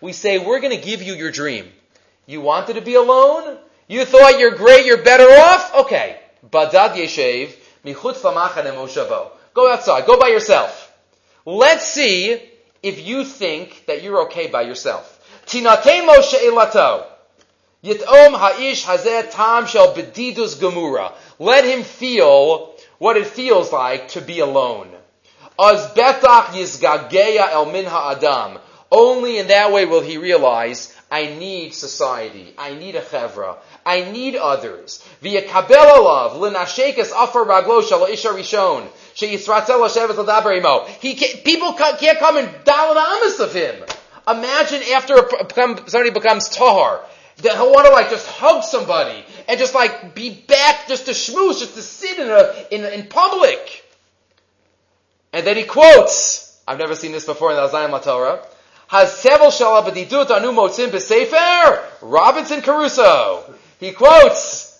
We 0.00 0.12
say, 0.12 0.38
we're 0.38 0.60
gonna 0.60 0.80
give 0.80 1.02
you 1.02 1.14
your 1.14 1.30
dream. 1.30 1.70
You 2.26 2.40
wanted 2.40 2.74
to 2.74 2.80
be 2.80 2.94
alone? 2.94 3.58
You 3.88 4.04
thought 4.04 4.38
you're 4.38 4.56
great, 4.56 4.86
you're 4.86 5.02
better 5.02 5.24
off? 5.24 5.74
Okay. 5.86 6.20
Badad 6.48 6.94
yeshev, 6.94 7.52
michutz 7.84 9.30
Go 9.52 9.72
outside, 9.72 10.06
go 10.06 10.18
by 10.18 10.28
yourself. 10.28 10.92
Let's 11.44 11.86
see 11.86 12.40
if 12.82 13.06
you 13.06 13.24
think 13.24 13.86
that 13.86 14.02
you're 14.02 14.22
okay 14.22 14.46
by 14.46 14.62
yourself. 14.62 15.18
Tinate 15.46 16.06
Moshe 16.06 16.34
elato. 16.34 17.06
Yitom 17.82 18.38
ha'ish 18.38 18.84
hazeh 18.84 19.30
tam 19.30 19.66
shel 19.66 19.94
bedidus 19.94 20.56
gemura. 20.56 21.12
Let 21.38 21.64
him 21.64 21.82
feel 21.82 22.74
what 22.98 23.16
it 23.16 23.26
feels 23.26 23.72
like 23.72 24.08
to 24.08 24.20
be 24.20 24.40
alone. 24.40 24.90
Az 25.58 25.86
betach 25.94 26.52
yizgageya 26.52 27.50
el 27.50 27.66
min 27.66 27.86
ha'adam. 27.86 28.58
Only 28.92 29.38
in 29.38 29.48
that 29.48 29.72
way 29.72 29.86
will 29.86 30.00
he 30.00 30.18
realize, 30.18 30.94
I 31.10 31.26
need 31.26 31.74
society. 31.74 32.54
I 32.58 32.74
need 32.74 32.96
a 32.96 33.00
chevra. 33.00 33.56
I 33.84 34.10
need 34.10 34.36
others. 34.36 35.04
He 35.20 35.40
can, 35.40 35.48
people 41.44 41.72
can't 41.72 42.18
come 42.18 42.36
and 42.36 42.64
dial 42.64 42.94
the 42.94 43.44
of 43.44 43.52
him. 43.54 43.84
Imagine 44.28 44.82
after 44.92 45.16
somebody 45.88 46.10
becomes 46.10 46.48
tahar, 46.50 47.00
that 47.42 47.54
he'll 47.54 47.72
want 47.72 47.86
to 47.86 47.92
like 47.92 48.10
just 48.10 48.26
hug 48.26 48.62
somebody 48.62 49.24
and 49.48 49.58
just 49.58 49.74
like 49.74 50.14
be 50.14 50.30
back 50.30 50.86
just 50.88 51.06
to 51.06 51.12
schmooze, 51.12 51.60
just 51.60 51.74
to 51.74 51.82
sit 51.82 52.18
in 52.18 52.28
a, 52.28 52.54
in, 52.70 52.84
in 52.84 53.06
public. 53.06 53.84
And 55.32 55.46
then 55.46 55.56
he 55.56 55.64
quotes, 55.64 56.60
I've 56.66 56.78
never 56.78 56.94
seen 56.94 57.12
this 57.12 57.24
before 57.24 57.50
in 57.50 57.56
the 57.56 57.62
Oznayim 57.66 57.98
LaTorah, 57.98 58.44
Hasevel 58.90 59.50
shalabadidut 59.50 60.30
anu 60.30 60.52
motzim 60.52 60.88
b'sefer, 60.88 61.82
Robinson 62.02 62.60
Crusoe. 62.60 63.54
He 63.80 63.92
quotes 63.92 64.78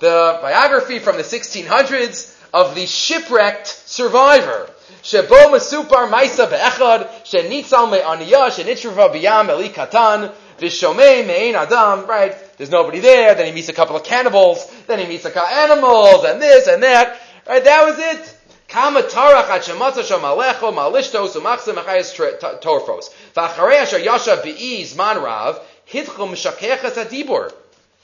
the 0.00 0.38
biography 0.42 0.98
from 0.98 1.16
the 1.16 1.22
1600s 1.22 2.36
of 2.52 2.74
the 2.74 2.86
shipwrecked 2.86 3.68
survivor. 3.68 4.68
Shebo 5.04 5.52
masupar 5.52 6.10
maisa 6.10 6.50
be'echad, 6.50 7.08
shenitzal 7.22 7.88
me'aniyah, 7.88 8.50
shenitzruva 8.50 9.14
biyam 9.14 9.48
eli 9.48 9.68
katan, 9.68 10.32
vishomei 10.58 11.24
me'ein 11.24 11.54
adam, 11.54 12.06
right? 12.06 12.34
There's 12.58 12.70
nobody 12.70 12.98
there, 12.98 13.36
then 13.36 13.46
he 13.46 13.52
meets 13.52 13.68
a 13.68 13.72
couple 13.72 13.94
of 13.94 14.02
cannibals, 14.02 14.68
then 14.88 14.98
he 14.98 15.06
meets 15.06 15.24
a 15.24 15.30
couple 15.30 15.48
of 15.48 15.70
animals, 15.70 16.24
and 16.24 16.42
this 16.42 16.66
and 16.66 16.82
that, 16.82 17.20
right? 17.48 17.62
That 17.62 17.84
was 17.84 17.96
it. 18.00 18.38
Kama 18.66 19.02
tarach 19.02 19.50
at 19.50 19.62
shematza 19.62 20.02
shom 20.02 20.22
alecho 20.22 20.74
malishtos 20.74 21.36
umachzim 21.40 21.74
achayas 21.74 22.60
torfos. 22.60 23.14
V'acharei 23.36 23.76
asher 23.76 23.98
yasha 23.98 24.40
be'iz 24.42 24.96
man 24.96 25.22
rav, 25.22 25.60
hitchum 25.88 26.32
mishakechas 26.32 26.94
adibur. 26.94 27.52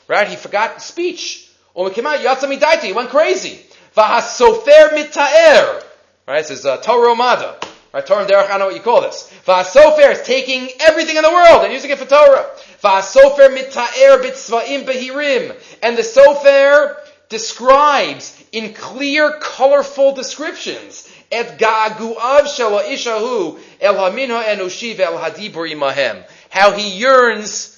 Right? 0.09 0.27
He 0.27 0.37
forgot 0.37 0.83
speech. 0.83 1.49
Or 1.75 1.91
came 1.91 2.07
out 2.07 2.19
yatsa 2.19 2.53
midaita, 2.53 2.83
he 2.83 2.93
went 2.93 3.11
crazy. 3.11 3.61
Vahasofer 3.97 4.91
mitaer. 4.95 5.85
Right? 6.27 6.39
This 6.41 6.51
is 6.51 6.67
uh, 6.67 6.79
Torah 6.79 7.15
Mada. 7.15 7.57
Right? 7.93 8.05
Torah 8.05 8.27
Derech, 8.27 8.51
I 8.51 8.59
know 8.59 8.67
what 8.67 8.75
you 8.75 8.81
call 8.81 9.03
this. 9.03 9.33
Vahasofer 9.47 10.13
is 10.13 10.23
taking 10.23 10.69
everything 10.81 11.17
in 11.17 11.23
the 11.23 11.31
world 11.31 11.65
and 11.65 11.73
using 11.73 11.91
it 11.91 11.99
for 11.99 12.07
Torah. 12.07 12.47
Vahasofer 12.83 13.55
mitaer 13.55 14.23
bitzvaim 14.23 14.85
behirim. 14.85 15.55
And 15.83 15.97
the 15.97 16.03
Sofer 16.03 16.97
describes 17.29 18.43
in 18.51 18.73
clear, 18.73 19.39
colorful 19.41 20.15
descriptions 20.15 21.09
et 21.31 21.59
ga'guav 21.59 22.47
shel 22.49 22.79
ishahu 22.81 23.59
el 23.81 23.95
hamino 23.95 24.43
enushi 24.43 24.99
el 24.99 25.19
hadibur 25.19 25.71
imahem. 25.71 26.25
How 26.51 26.73
he 26.73 26.99
yearns 26.99 27.78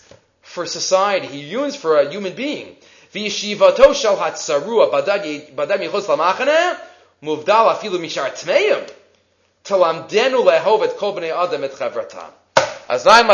for 0.50 0.66
society. 0.66 1.28
He 1.28 1.40
yearns 1.40 1.76
for 1.76 1.98
a 1.98 2.10
human 2.10 2.34
being. 2.34 2.76
V'yeshivato 3.14 3.94
shel 3.94 4.16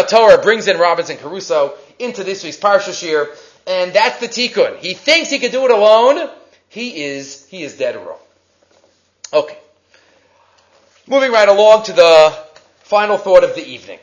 Torah 0.03 0.43
brings 0.43 0.69
in 0.69 0.79
Robinson 0.79 1.17
Crusoe 1.17 1.75
into 1.99 2.23
this 2.23 2.45
week's 2.45 2.59
Parsha 2.59 2.93
Shir, 2.93 3.35
and 3.67 3.95
that's 3.95 4.21
the 4.21 4.29
tikkun. 4.29 4.77
He 4.79 4.93
thinks 4.93 5.31
he 5.31 5.39
can 5.39 5.51
do 5.51 5.65
it 5.65 5.71
alone. 5.71 6.29
He 6.69 7.03
is, 7.03 7.47
he 7.47 7.63
is 7.63 7.79
dead 7.79 7.97
wrong. 7.97 8.19
Okay. 9.33 9.57
Moving 11.07 11.33
right 11.33 11.49
along 11.49 11.85
to 11.85 11.93
the 11.95 12.37
final 12.81 13.17
thought 13.17 13.45
of 13.45 13.55
the 13.55 13.67
evening. 13.67 14.01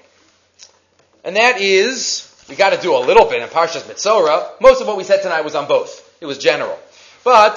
And 1.23 1.35
that 1.35 1.61
is, 1.61 2.32
we 2.49 2.55
got 2.55 2.71
to 2.71 2.81
do 2.81 2.95
a 2.95 2.99
little 2.99 3.25
bit 3.29 3.41
in 3.41 3.49
Parshas 3.49 3.83
Mitzora. 3.83 4.59
Most 4.59 4.81
of 4.81 4.87
what 4.87 4.97
we 4.97 5.03
said 5.03 5.21
tonight 5.21 5.41
was 5.41 5.55
on 5.55 5.67
both. 5.67 6.17
It 6.21 6.25
was 6.25 6.37
general. 6.37 6.77
But 7.23 7.55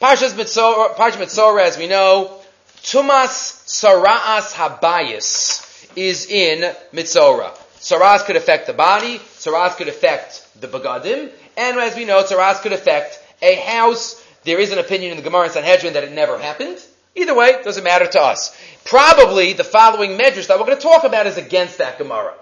Parshas 0.00 0.34
Mitzora, 0.34 0.94
Parshas 0.94 1.16
Mitzora, 1.16 1.62
as 1.62 1.78
we 1.78 1.86
know, 1.86 2.38
Tumas 2.82 3.64
Sara'as 3.66 4.52
Habayis 4.52 5.92
is 5.96 6.26
in 6.26 6.60
Mitzora. 6.92 7.50
Saras 7.80 8.24
could 8.24 8.36
affect 8.36 8.66
the 8.66 8.72
body, 8.72 9.18
Saras 9.18 9.76
could 9.76 9.88
affect 9.88 10.46
the 10.60 10.66
Begadim, 10.66 11.30
and 11.56 11.78
as 11.78 11.96
we 11.96 12.04
know, 12.04 12.22
Saras 12.22 12.60
could 12.60 12.72
affect 12.72 13.18
a 13.40 13.54
house. 13.54 14.22
There 14.44 14.60
is 14.60 14.72
an 14.72 14.78
opinion 14.78 15.12
in 15.12 15.16
the 15.16 15.22
Gemara 15.22 15.44
and 15.44 15.52
Sanhedrin 15.52 15.94
that 15.94 16.04
it 16.04 16.12
never 16.12 16.38
happened, 16.38 16.78
Either 17.18 17.34
way, 17.34 17.48
it 17.48 17.64
doesn't 17.64 17.82
matter 17.82 18.06
to 18.06 18.20
us. 18.20 18.56
Probably 18.84 19.52
the 19.52 19.64
following 19.64 20.16
medrash 20.16 20.46
that 20.46 20.58
we're 20.58 20.66
going 20.66 20.76
to 20.76 20.82
talk 20.82 21.02
about 21.02 21.26
is 21.26 21.36
against 21.36 21.78
that 21.78 21.98
Gemara, 21.98 22.34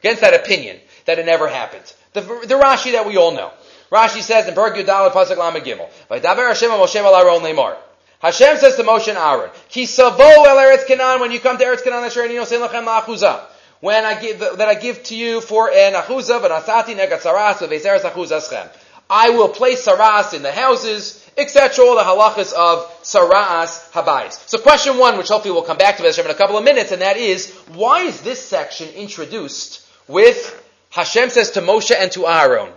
against 0.00 0.22
that 0.22 0.32
opinion 0.32 0.80
that 1.06 1.18
it 1.18 1.26
never 1.26 1.48
happened. 1.48 1.92
The, 2.12 2.20
the 2.20 2.54
Rashi 2.54 2.92
that 2.92 3.06
we 3.06 3.16
all 3.16 3.32
know. 3.32 3.50
Rashi 3.90 4.22
says 4.22 4.48
in 4.48 4.54
Perk 4.54 4.76
Yudal 4.76 5.10
Pasuk 5.10 5.36
Lamed 5.36 5.64
Gimel, 5.66 5.88
"Vaydaber 6.10 6.48
Hashem 6.48 6.70
Moshe 6.70 6.96
al 6.96 7.14
Aaron 7.14 7.42
Lemar." 7.42 7.76
Hashem 8.20 8.56
says 8.56 8.76
to 8.76 8.84
Moshe 8.84 9.08
and 9.08 9.18
Aaron, 9.18 9.50
"Ki 9.68 9.84
savo 9.84 10.22
el 10.22 10.56
Eretz 10.56 10.86
Canaan 10.86 11.20
when 11.20 11.32
you 11.32 11.40
come 11.40 11.58
to 11.58 11.64
Eretz 11.64 11.82
Canaan 11.82 12.04
asher 12.04 12.22
ani 12.22 12.34
nosein 12.34 12.66
lachem 12.66 12.84
la'achuzah." 12.84 13.40
When 13.80 14.04
I 14.04 14.14
give 14.20 14.38
that 14.38 14.68
I 14.68 14.74
give 14.74 15.02
to 15.04 15.16
you 15.16 15.40
for 15.40 15.68
an 15.70 15.94
achuzah, 15.94 16.40
v'nasati 16.40 16.96
negat 16.96 17.20
saras 17.20 17.58
v'veiseres 17.58 18.02
aschem. 18.02 18.68
I 19.10 19.30
will 19.30 19.48
place 19.48 19.84
saras 19.84 20.32
in 20.32 20.42
the 20.42 20.52
houses, 20.52 21.28
etc. 21.36 21.84
All 21.84 21.96
the 21.96 22.02
halachas 22.02 22.52
of 22.52 22.88
saras 23.02 23.90
habayis. 23.90 24.48
So 24.48 24.58
question 24.58 24.98
one, 24.98 25.18
which 25.18 25.28
hopefully 25.28 25.52
we'll 25.52 25.64
come 25.64 25.76
back 25.76 25.96
to 25.98 26.06
in 26.06 26.30
a 26.30 26.34
couple 26.34 26.56
of 26.56 26.64
minutes, 26.64 26.92
and 26.92 27.02
that 27.02 27.16
is, 27.16 27.50
why 27.74 28.02
is 28.02 28.20
this 28.22 28.40
section 28.42 28.88
introduced 28.90 29.84
with 30.08 30.58
Hashem 30.92 31.30
says 31.30 31.52
to 31.52 31.62
Moshe 31.62 31.94
and 31.96 32.12
to 32.12 32.26
Aaron? 32.26 32.70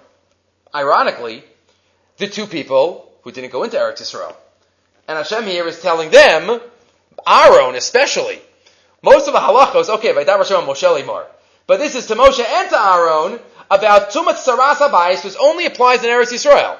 Ironically, 0.74 1.44
the 2.18 2.28
two 2.28 2.48
people 2.48 3.12
who 3.24 3.32
didn't 3.32 3.52
go 3.52 3.64
into 3.64 3.76
Eretz 3.76 4.02
Yisrael. 4.02 4.34
And 5.08 5.18
Hashem 5.18 5.44
here 5.44 5.68
is 5.68 5.82
telling 5.82 6.12
them, 6.12 6.62
Aaron 7.28 7.76
especially, 7.76 8.40
most 9.02 9.28
of 9.28 9.34
the 9.34 9.40
halachos, 9.40 9.90
okay, 9.96 10.14
Moshe 10.14 11.04
Limor. 11.04 11.26
But 11.68 11.80
this 11.80 11.96
is 11.96 12.08
to 12.08 12.16
Moshe 12.16 12.40
and 12.40 12.70
to 12.70 12.80
Aaron 12.80 13.40
about 13.70 14.12
Tumat 14.12 14.36
Saras 14.36 14.76
Habayis, 14.76 15.26
which 15.26 15.36
only 15.40 15.66
applies 15.66 16.02
in 16.04 16.10
Eretz 16.10 16.32
Yisrael. 16.32 16.78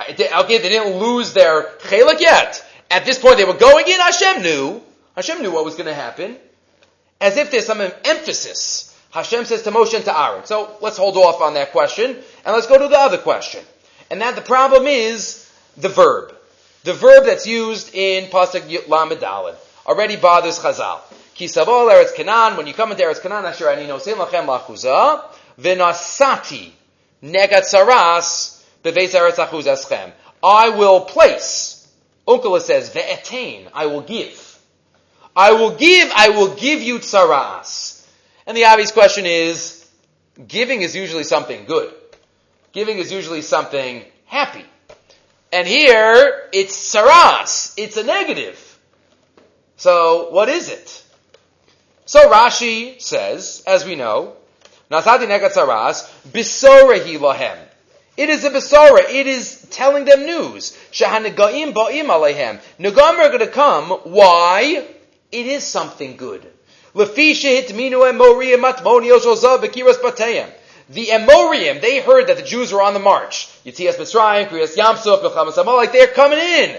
Okay, 0.00 0.58
they 0.58 0.68
didn't 0.70 0.98
lose 0.98 1.34
their 1.34 1.64
chelik 1.80 2.20
yet. 2.20 2.64
At 2.90 3.04
this 3.04 3.18
point, 3.18 3.36
they 3.36 3.44
were 3.44 3.52
going 3.52 3.86
in. 3.86 4.00
Hashem 4.00 4.42
knew. 4.42 4.82
Hashem 5.14 5.42
knew 5.42 5.52
what 5.52 5.64
was 5.64 5.74
going 5.74 5.86
to 5.86 5.94
happen. 5.94 6.36
As 7.20 7.36
if 7.36 7.50
there's 7.50 7.66
some 7.66 7.80
emphasis. 7.80 8.93
Hashem 9.14 9.44
says 9.44 9.62
to 9.62 9.70
Moshe 9.70 9.94
and 9.94 10.04
to 10.06 10.20
Aaron. 10.20 10.44
So 10.44 10.76
let's 10.80 10.96
hold 10.96 11.16
off 11.16 11.40
on 11.40 11.54
that 11.54 11.70
question 11.70 12.10
and 12.10 12.52
let's 12.52 12.66
go 12.66 12.76
to 12.76 12.88
the 12.88 12.98
other 12.98 13.16
question. 13.16 13.64
And 14.10 14.20
that 14.20 14.34
the 14.34 14.42
problem 14.42 14.88
is 14.88 15.48
the 15.76 15.88
verb. 15.88 16.34
The 16.82 16.94
verb 16.94 17.24
that's 17.24 17.46
used 17.46 17.94
in 17.94 18.28
Pasuk 18.28 18.88
Lamed 18.88 19.22
already 19.86 20.16
bothers 20.16 20.58
Chazal. 20.58 20.98
Ki 21.36 21.44
sabol 21.44 21.92
Eretz 21.92 22.12
Canaan, 22.16 22.56
when 22.56 22.66
you 22.66 22.74
come 22.74 22.90
into 22.90 23.04
Eretz 23.04 23.22
Canaan, 23.22 23.44
asher 23.44 23.68
ani 23.68 23.86
nosim 23.86 24.14
lachem 24.14 24.46
lachuza, 24.46 25.22
v'nasati 25.60 26.72
negat 27.22 27.72
saras 27.72 28.64
beveis 28.82 29.14
Eretz 29.14 29.36
achuzaschem. 29.36 30.10
I 30.42 30.70
will 30.70 31.02
place, 31.02 31.88
Onkelos 32.26 32.62
says, 32.62 32.90
ve'etain, 32.90 33.68
I 33.72 33.86
will 33.86 34.02
give. 34.02 34.58
I 35.36 35.52
will 35.52 35.76
give, 35.76 36.10
I 36.16 36.30
will 36.30 36.56
give 36.56 36.82
you 36.82 36.98
tsaras. 36.98 37.93
And 38.46 38.56
the 38.56 38.66
obvious 38.66 38.92
question 38.92 39.26
is, 39.26 39.88
giving 40.46 40.82
is 40.82 40.94
usually 40.94 41.24
something 41.24 41.64
good. 41.64 41.92
Giving 42.72 42.98
is 42.98 43.12
usually 43.12 43.42
something 43.42 44.04
happy. 44.26 44.64
And 45.52 45.66
here, 45.66 46.48
it's 46.52 46.94
saras. 46.94 47.72
It's 47.76 47.96
a 47.96 48.02
negative. 48.02 48.78
So, 49.76 50.30
what 50.30 50.48
is 50.48 50.68
it? 50.68 51.04
So 52.06 52.30
Rashi 52.30 53.00
says, 53.00 53.62
as 53.66 53.84
we 53.84 53.94
know, 53.94 54.34
Nasati 54.90 55.26
negatzaras, 55.26 56.10
bisorehi 56.28 57.18
lahem. 57.18 57.58
It 58.16 58.28
is 58.28 58.44
a 58.44 58.50
besora. 58.50 59.08
It 59.08 59.26
is 59.26 59.66
telling 59.70 60.04
them 60.04 60.26
news. 60.26 60.78
Shahanagaim 60.92 61.72
ba'im 61.72 62.06
alehem. 62.06 62.60
Nagam 62.78 63.18
are 63.18 63.28
going 63.28 63.40
to 63.40 63.48
come. 63.48 63.90
Why? 64.04 64.86
It 65.32 65.46
is 65.46 65.64
something 65.64 66.16
good. 66.16 66.46
The 70.90 71.06
Emorium, 71.06 71.80
they 71.80 72.00
heard 72.00 72.26
that 72.28 72.36
the 72.36 72.42
Jews 72.42 72.72
were 72.72 72.82
on 72.82 72.94
the 72.94 73.00
march. 73.00 73.48
Yitzias 73.64 73.96
Mitzrayim, 73.96 74.48
Kriyas 74.48 74.76
Yamsuf, 74.76 75.22
Milchamas 75.22 75.56
Amalek, 75.56 75.92
they're 75.92 76.06
coming 76.06 76.38
in. 76.38 76.76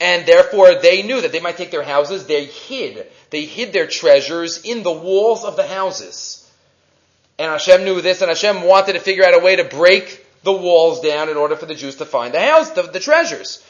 And 0.00 0.26
therefore 0.26 0.76
they 0.76 1.02
knew 1.02 1.20
that 1.20 1.32
they 1.32 1.40
might 1.40 1.56
take 1.56 1.70
their 1.70 1.82
houses. 1.82 2.26
They 2.26 2.46
hid. 2.46 3.06
They 3.30 3.44
hid 3.44 3.72
their 3.72 3.86
treasures 3.86 4.62
in 4.62 4.82
the 4.82 4.92
walls 4.92 5.44
of 5.44 5.56
the 5.56 5.66
houses. 5.66 6.50
And 7.38 7.52
Hashem 7.52 7.84
knew 7.84 8.00
this, 8.00 8.22
and 8.22 8.28
Hashem 8.28 8.62
wanted 8.62 8.94
to 8.94 9.00
figure 9.00 9.24
out 9.24 9.34
a 9.34 9.38
way 9.38 9.56
to 9.56 9.64
break 9.64 10.26
the 10.42 10.52
walls 10.52 11.00
down 11.00 11.28
in 11.28 11.36
order 11.36 11.54
for 11.54 11.66
the 11.66 11.74
Jews 11.74 11.96
to 11.96 12.06
find 12.06 12.34
the 12.34 12.40
house, 12.40 12.70
the, 12.70 12.82
the 12.82 13.00
treasures. 13.00 13.62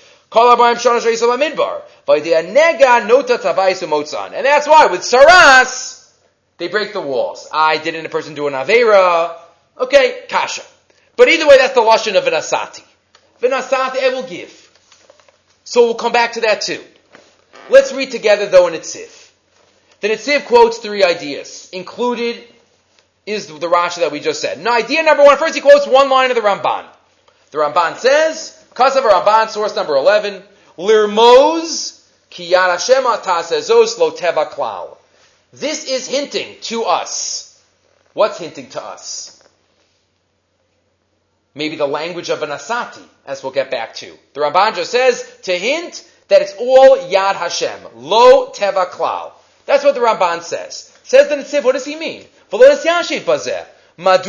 And 4.34 4.46
that's 4.46 4.68
why 4.68 4.86
with 4.86 5.00
Saras, 5.00 6.12
they 6.58 6.68
break 6.68 6.92
the 6.92 7.00
walls. 7.00 7.48
I 7.52 7.78
didn't 7.78 8.04
a 8.04 8.08
person 8.08 8.34
do 8.34 8.46
an 8.46 8.52
Avera. 8.54 9.36
Okay, 9.78 10.24
Kasha. 10.28 10.62
But 11.16 11.28
either 11.28 11.48
way, 11.48 11.56
that's 11.56 11.74
the 11.74 11.80
Lashon 11.80 12.16
of 12.16 12.24
Vinasati. 12.24 12.82
Vinasati, 13.40 14.02
I 14.02 14.10
will 14.12 14.28
give. 14.28 14.64
So 15.64 15.84
we'll 15.84 15.94
come 15.94 16.12
back 16.12 16.32
to 16.32 16.42
that 16.42 16.60
too. 16.60 16.82
Let's 17.70 17.92
read 17.92 18.10
together 18.10 18.46
though 18.46 18.66
in 18.66 18.74
Netziv. 18.74 19.30
The 20.00 20.08
Netziv 20.08 20.46
quotes 20.46 20.78
three 20.78 21.04
ideas. 21.04 21.68
Included 21.72 22.42
is 23.26 23.46
the 23.46 23.68
Rashi 23.68 23.96
that 24.00 24.10
we 24.10 24.20
just 24.20 24.40
said. 24.40 24.62
Now 24.62 24.72
idea 24.72 25.02
number 25.02 25.22
one, 25.24 25.36
first 25.36 25.54
he 25.54 25.60
quotes 25.60 25.86
one 25.86 26.08
line 26.08 26.30
of 26.30 26.36
the 26.36 26.42
Ramban. 26.42 26.86
The 27.50 27.58
Ramban 27.58 27.98
says, 27.98 28.57
Kasav 28.78 29.02
Ramban, 29.02 29.48
source 29.48 29.76
number 29.76 29.96
11, 29.96 30.42
Lirmoz 30.78 32.08
Kiyad 32.30 32.70
Hashem 32.70 33.04
Tasezos 33.04 33.98
Lo 33.98 34.12
Teva 34.12 34.48
Klal. 34.48 34.96
This 35.52 35.84
is 35.84 36.06
hinting 36.06 36.56
to 36.62 36.84
us. 36.84 37.62
What's 38.14 38.38
hinting 38.38 38.70
to 38.70 38.82
us? 38.82 39.38
maybe 41.58 41.76
the 41.76 41.86
language 41.86 42.30
of 42.30 42.42
an 42.42 42.50
asati, 42.50 43.02
as 43.26 43.42
we'll 43.42 43.52
get 43.52 43.70
back 43.70 43.94
to. 43.96 44.16
The 44.32 44.40
Ramban 44.40 44.82
says 44.84 45.28
to 45.42 45.58
hint 45.58 46.08
that 46.28 46.40
it's 46.40 46.54
all 46.58 46.96
Yad 46.96 47.34
Hashem, 47.34 47.80
lo 47.96 48.50
teva 48.52 48.86
klal. 48.86 49.32
That's 49.66 49.84
what 49.84 49.94
the 49.94 50.00
Ramban 50.00 50.42
says. 50.42 50.96
Says 51.02 51.28
the 51.28 51.36
Netziv, 51.36 51.64
what 51.64 51.72
does 51.72 51.84
he 51.84 51.96
mean? 51.96 52.24
What 53.98 54.24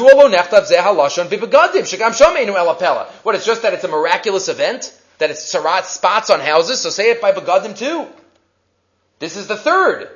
it's 3.36 3.46
just 3.46 3.62
that 3.62 3.74
it's 3.76 3.84
a 3.84 3.88
miraculous 3.88 4.48
event? 4.50 5.00
That 5.20 5.30
it's 5.30 5.54
sarat 5.54 5.84
spots 5.84 6.32
on 6.32 6.40
houses, 6.40 6.80
so 6.80 6.90
say 6.90 7.12
it 7.12 7.22
by 7.22 7.34
begadim 7.34 7.78
too. 7.78 8.08
This 9.20 9.38
is 9.38 9.46
the 9.46 9.56
third. 9.56 10.10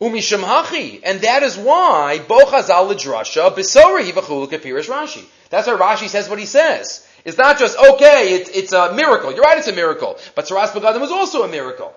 Umisham 0.00 0.42
hachi, 0.42 1.02
and 1.04 1.20
that 1.20 1.42
is 1.42 1.58
why 1.58 2.18
bochazal 2.26 2.88
l'drasha 2.88 3.54
besora 3.54 4.02
hivachulu 4.02 4.48
kapirish 4.48 4.88
Rashi. 4.88 5.26
That's 5.50 5.66
why 5.66 5.74
Rashi 5.74 6.08
says 6.08 6.30
what 6.30 6.38
he 6.38 6.46
says. 6.46 7.06
It's 7.26 7.36
not 7.36 7.58
just 7.58 7.76
okay, 7.76 8.36
it's, 8.36 8.48
it's 8.50 8.72
a 8.72 8.94
miracle. 8.94 9.32
You're 9.32 9.42
right, 9.42 9.58
it's 9.58 9.68
a 9.68 9.74
miracle, 9.74 10.18
but 10.34 10.46
Saras 10.46 10.68
Begadim 10.68 11.00
was 11.00 11.10
also 11.10 11.42
a 11.42 11.48
miracle. 11.48 11.94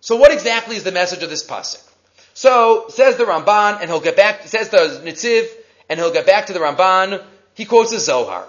So 0.00 0.16
what 0.16 0.32
exactly 0.32 0.74
is 0.74 0.82
the 0.82 0.90
message 0.90 1.22
of 1.22 1.30
this 1.30 1.46
pasuk? 1.46 1.88
So 2.34 2.86
says 2.88 3.16
the 3.16 3.24
Ramban, 3.24 3.80
and 3.80 3.88
he'll 3.88 4.00
get 4.00 4.16
back. 4.16 4.46
Says 4.46 4.68
the 4.68 5.00
Netziv, 5.04 5.48
and 5.88 5.98
he'll 5.98 6.12
get 6.12 6.26
back 6.26 6.46
to 6.46 6.52
the 6.52 6.58
Ramban. 6.58 7.24
He 7.54 7.64
quotes 7.64 7.92
the 7.92 8.00
Zohar. 8.00 8.46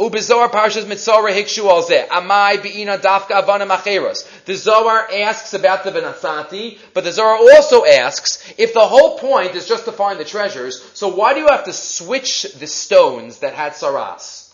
Ubizor 0.00 0.50
Parshas 0.50 0.84
Mitzora 0.84 1.32
Hikshu 1.32 1.68
al 1.68 1.82
Amai 1.84 2.60
Be'ina 2.60 2.98
Dafka 2.98 3.66
Macheros. 3.68 4.24
The 4.44 4.56
Zohar 4.56 5.08
asks 5.12 5.54
about 5.54 5.84
the 5.84 5.92
Benasati, 5.92 6.78
but 6.92 7.04
the 7.04 7.12
Zohar 7.12 7.36
also 7.36 7.84
asks, 7.84 8.52
if 8.58 8.74
the 8.74 8.80
whole 8.80 9.18
point 9.18 9.54
is 9.54 9.68
just 9.68 9.84
to 9.84 9.92
find 9.92 10.18
the 10.18 10.24
treasures, 10.24 10.82
so 10.94 11.06
why 11.06 11.32
do 11.32 11.40
you 11.40 11.46
have 11.46 11.64
to 11.66 11.72
switch 11.72 12.42
the 12.54 12.66
stones 12.66 13.38
that 13.38 13.54
had 13.54 13.74
Saras? 13.74 14.52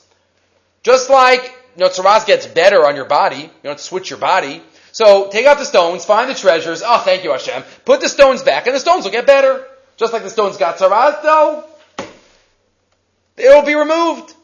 Just 0.83 1.09
like, 1.09 1.43
you 1.75 1.85
know, 1.85 1.89
Saras 1.89 2.27
gets 2.27 2.47
better 2.47 2.87
on 2.87 2.95
your 2.95 3.07
body, 3.07 3.41
you 3.41 3.51
don't 3.63 3.81
switch 3.81 4.11
your 4.11 4.19
body. 4.19 4.63
So 4.93 5.28
take 5.28 5.47
out 5.47 5.59
the 5.59 5.64
stones, 5.64 6.05
find 6.05 6.28
the 6.28 6.34
treasures, 6.34 6.82
oh 6.84 6.99
thank 6.99 7.24
you 7.24 7.30
Hashem, 7.30 7.62
put 7.84 8.01
the 8.01 8.09
stones 8.09 8.43
back, 8.43 8.66
and 8.66 8.74
the 8.74 8.80
stones 8.80 9.05
will 9.05 9.12
get 9.12 9.26
better. 9.26 9.66
Just 9.97 10.12
like 10.12 10.22
the 10.22 10.30
stones 10.30 10.57
got 10.57 10.78
Saras 10.78 11.22
though, 11.22 11.64
it 13.36 13.49
will 13.49 13.64
be 13.64 13.74
removed. 13.74 14.34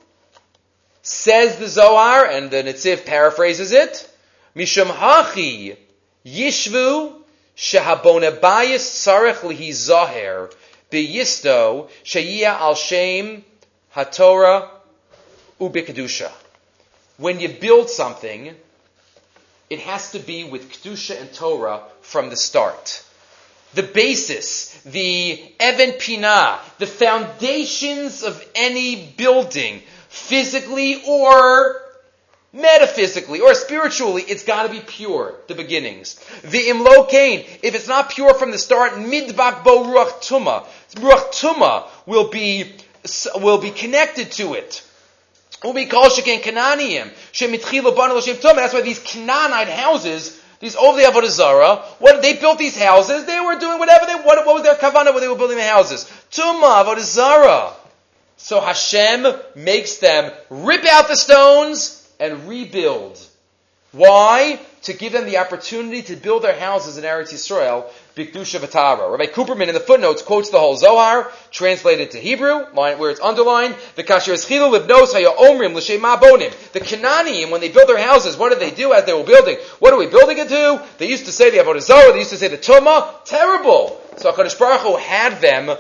Says 1.03 1.57
the 1.59 1.69
Zohar, 1.69 2.27
and 2.27 2.51
the 2.51 2.65
Netziv 2.65 3.07
paraphrases 3.07 3.73
it, 3.73 4.11
Mishum 4.57 4.87
hachi 4.87 5.77
yishvu 6.25 7.15
shehabonabayis 7.57 8.41
sarech 8.81 9.41
lihi 9.41 9.71
zaher 9.71 10.53
beyisto 10.91 11.89
sheyia 12.05 12.59
al 12.59 12.75
shem 12.75 13.45
hatorah 13.95 14.69
ubikadusha. 15.61 16.31
When 17.19 17.39
you 17.39 17.51
build 17.51 17.89
something, 17.89 18.55
it 19.69 19.81
has 19.81 20.13
to 20.13 20.19
be 20.19 20.45
with 20.45 20.71
kedusha 20.71 21.21
and 21.21 21.33
Torah 21.33 21.83
from 22.01 22.31
the 22.31 22.37
start. 22.37 23.03
The 23.75 23.83
basis, 23.83 24.81
the 24.85 25.33
even 25.61 25.93
pinah, 25.93 26.59
the 26.79 26.87
foundations 26.87 28.23
of 28.23 28.43
any 28.55 29.13
building 29.17 29.83
physically 30.09 31.03
or 31.07 31.83
metaphysically 32.53 33.41
or 33.41 33.55
spiritually, 33.55 34.23
it's 34.23 34.45
got 34.45 34.63
to 34.63 34.69
be 34.71 34.81
pure, 34.81 35.35
the 35.49 35.55
beginnings. 35.55 36.15
The 36.43 36.69
imlokain, 36.69 37.47
if 37.63 37.75
it's 37.75 37.89
not 37.89 38.11
pure 38.11 38.35
from 38.35 38.51
the 38.51 38.59
start, 38.59 38.93
midbak 38.93 39.63
bo 39.63 39.85
ruach 39.85 40.23
tuma. 40.27 40.67
Ruach 40.95 41.33
tuma 41.33 41.89
will 42.07 42.29
be, 42.29 42.73
will 43.37 43.59
be 43.59 43.71
connected 43.71 44.33
to 44.33 44.55
it. 44.55 44.83
That's 45.63 45.75
why 48.75 48.81
these 48.83 48.99
Canaanite 49.01 49.69
houses, 49.69 50.41
these 50.61 50.75
the 50.75 50.79
Avodah 50.81 51.85
what, 51.99 52.23
they 52.23 52.35
built 52.35 52.59
these 52.59 52.81
houses, 52.81 53.25
they 53.25 53.41
were 53.41 53.59
doing 53.59 53.79
whatever 53.79 54.07
they, 54.07 54.15
what, 54.15 54.45
what 54.47 54.55
was 54.55 54.63
their 54.63 54.75
kavanah 54.75 55.13
when 55.13 55.23
they 55.23 55.29
were 55.29 55.37
building 55.37 55.57
the 55.57 55.65
houses? 55.65 56.05
Tuma, 56.31 56.85
Avodah. 56.85 57.73
So 58.39 58.61
Hashem 58.61 59.27
makes 59.55 59.97
them 59.99 60.33
rip 60.51 60.85
out 60.85 61.09
the 61.09 61.17
stones, 61.17 62.03
and 62.19 62.49
rebuild. 62.49 63.19
Why? 63.93 64.61
To 64.83 64.93
give 64.93 65.13
them 65.13 65.27
the 65.27 65.39
opportunity 65.39 66.03
to 66.03 66.17
build 66.17 66.43
their 66.43 66.59
houses 66.59 66.99
in 66.99 67.05
Eretz 67.05 67.33
Yisrael, 67.33 67.91
Bikdusha 68.17 68.61
Vatara. 68.61 69.11
Rabbi 69.11 69.27
Cooperman 69.27 69.69
in 69.69 69.75
the 69.75 69.81
footnotes 69.81 70.23
quotes 70.23 70.49
the 70.49 70.59
whole 70.59 70.75
Zohar, 70.75 71.31
translated 71.51 72.13
to 72.13 72.19
Hebrew, 72.19 72.65
where 72.73 73.11
it's 73.11 73.21
underlined, 73.21 73.77
the 73.95 74.05
Kasher 74.05 74.33
Eschilu 74.33 74.73
Libnos 74.75 75.13
Haya 75.13 75.29
Omrim 75.29 75.75
L'Shema 75.75 76.19
Bonim. 76.19 76.51
The 76.73 76.81
Canaanim, 76.81 77.51
when 77.51 77.61
they 77.61 77.69
build 77.69 77.91
their 77.91 78.01
houses, 78.01 78.39
what 78.39 78.49
did 78.49 78.61
they 78.61 78.71
do 78.71 78.95
as 78.95 79.05
they 79.05 79.13
were 79.13 79.23
building? 79.23 79.59
What 79.81 79.93
are 79.93 79.99
we 79.99 80.07
building 80.07 80.39
it 80.39 80.49
to? 80.49 80.83
They 80.97 81.11
used 81.11 81.27
to 81.27 81.33
say 81.33 81.51
the 81.51 81.59
Avodah 81.59 81.83
Zarah, 81.83 82.13
they 82.13 82.21
used 82.21 82.31
to 82.31 82.39
say 82.39 82.49
the 82.49 82.57
Tumah. 82.57 83.27
Terrible! 83.27 84.01
So 84.17 84.33
HaKadosh 84.33 84.59
Baruch 84.59 84.81
Hu 84.81 84.97
had 84.97 85.43
them 85.43 85.77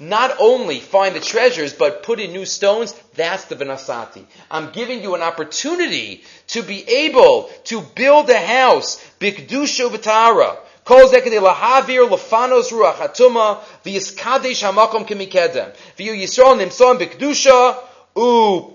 not 0.00 0.36
only 0.40 0.80
find 0.80 1.14
the 1.14 1.20
treasures, 1.20 1.72
but 1.72 2.02
put 2.02 2.18
in 2.18 2.32
new 2.32 2.46
stones, 2.46 2.94
that's 3.14 3.44
the 3.44 3.54
Benasati. 3.54 4.24
I'm 4.50 4.72
giving 4.72 5.02
you 5.02 5.14
an 5.14 5.22
opportunity 5.22 6.24
to 6.48 6.64
be 6.64 6.82
able 6.88 7.44
to 7.66 7.80
build 7.80 8.28
a 8.28 8.38
house, 8.38 9.02
Bikdusha 9.20 9.88
V'tara, 9.88 10.58
Kol 10.86 11.08
zekede 11.08 11.40
lahavir 11.40 12.08
lefanos 12.08 12.70
ruach 12.70 12.98
hatuma, 12.98 13.58
v'yiskadesh 13.84 14.62
hamakom 14.62 15.04
kemikedem, 15.04 15.74
v'yu 15.98 16.14
yisrael 16.14 16.96
bikdusha, 16.96 17.76
u 18.14 18.70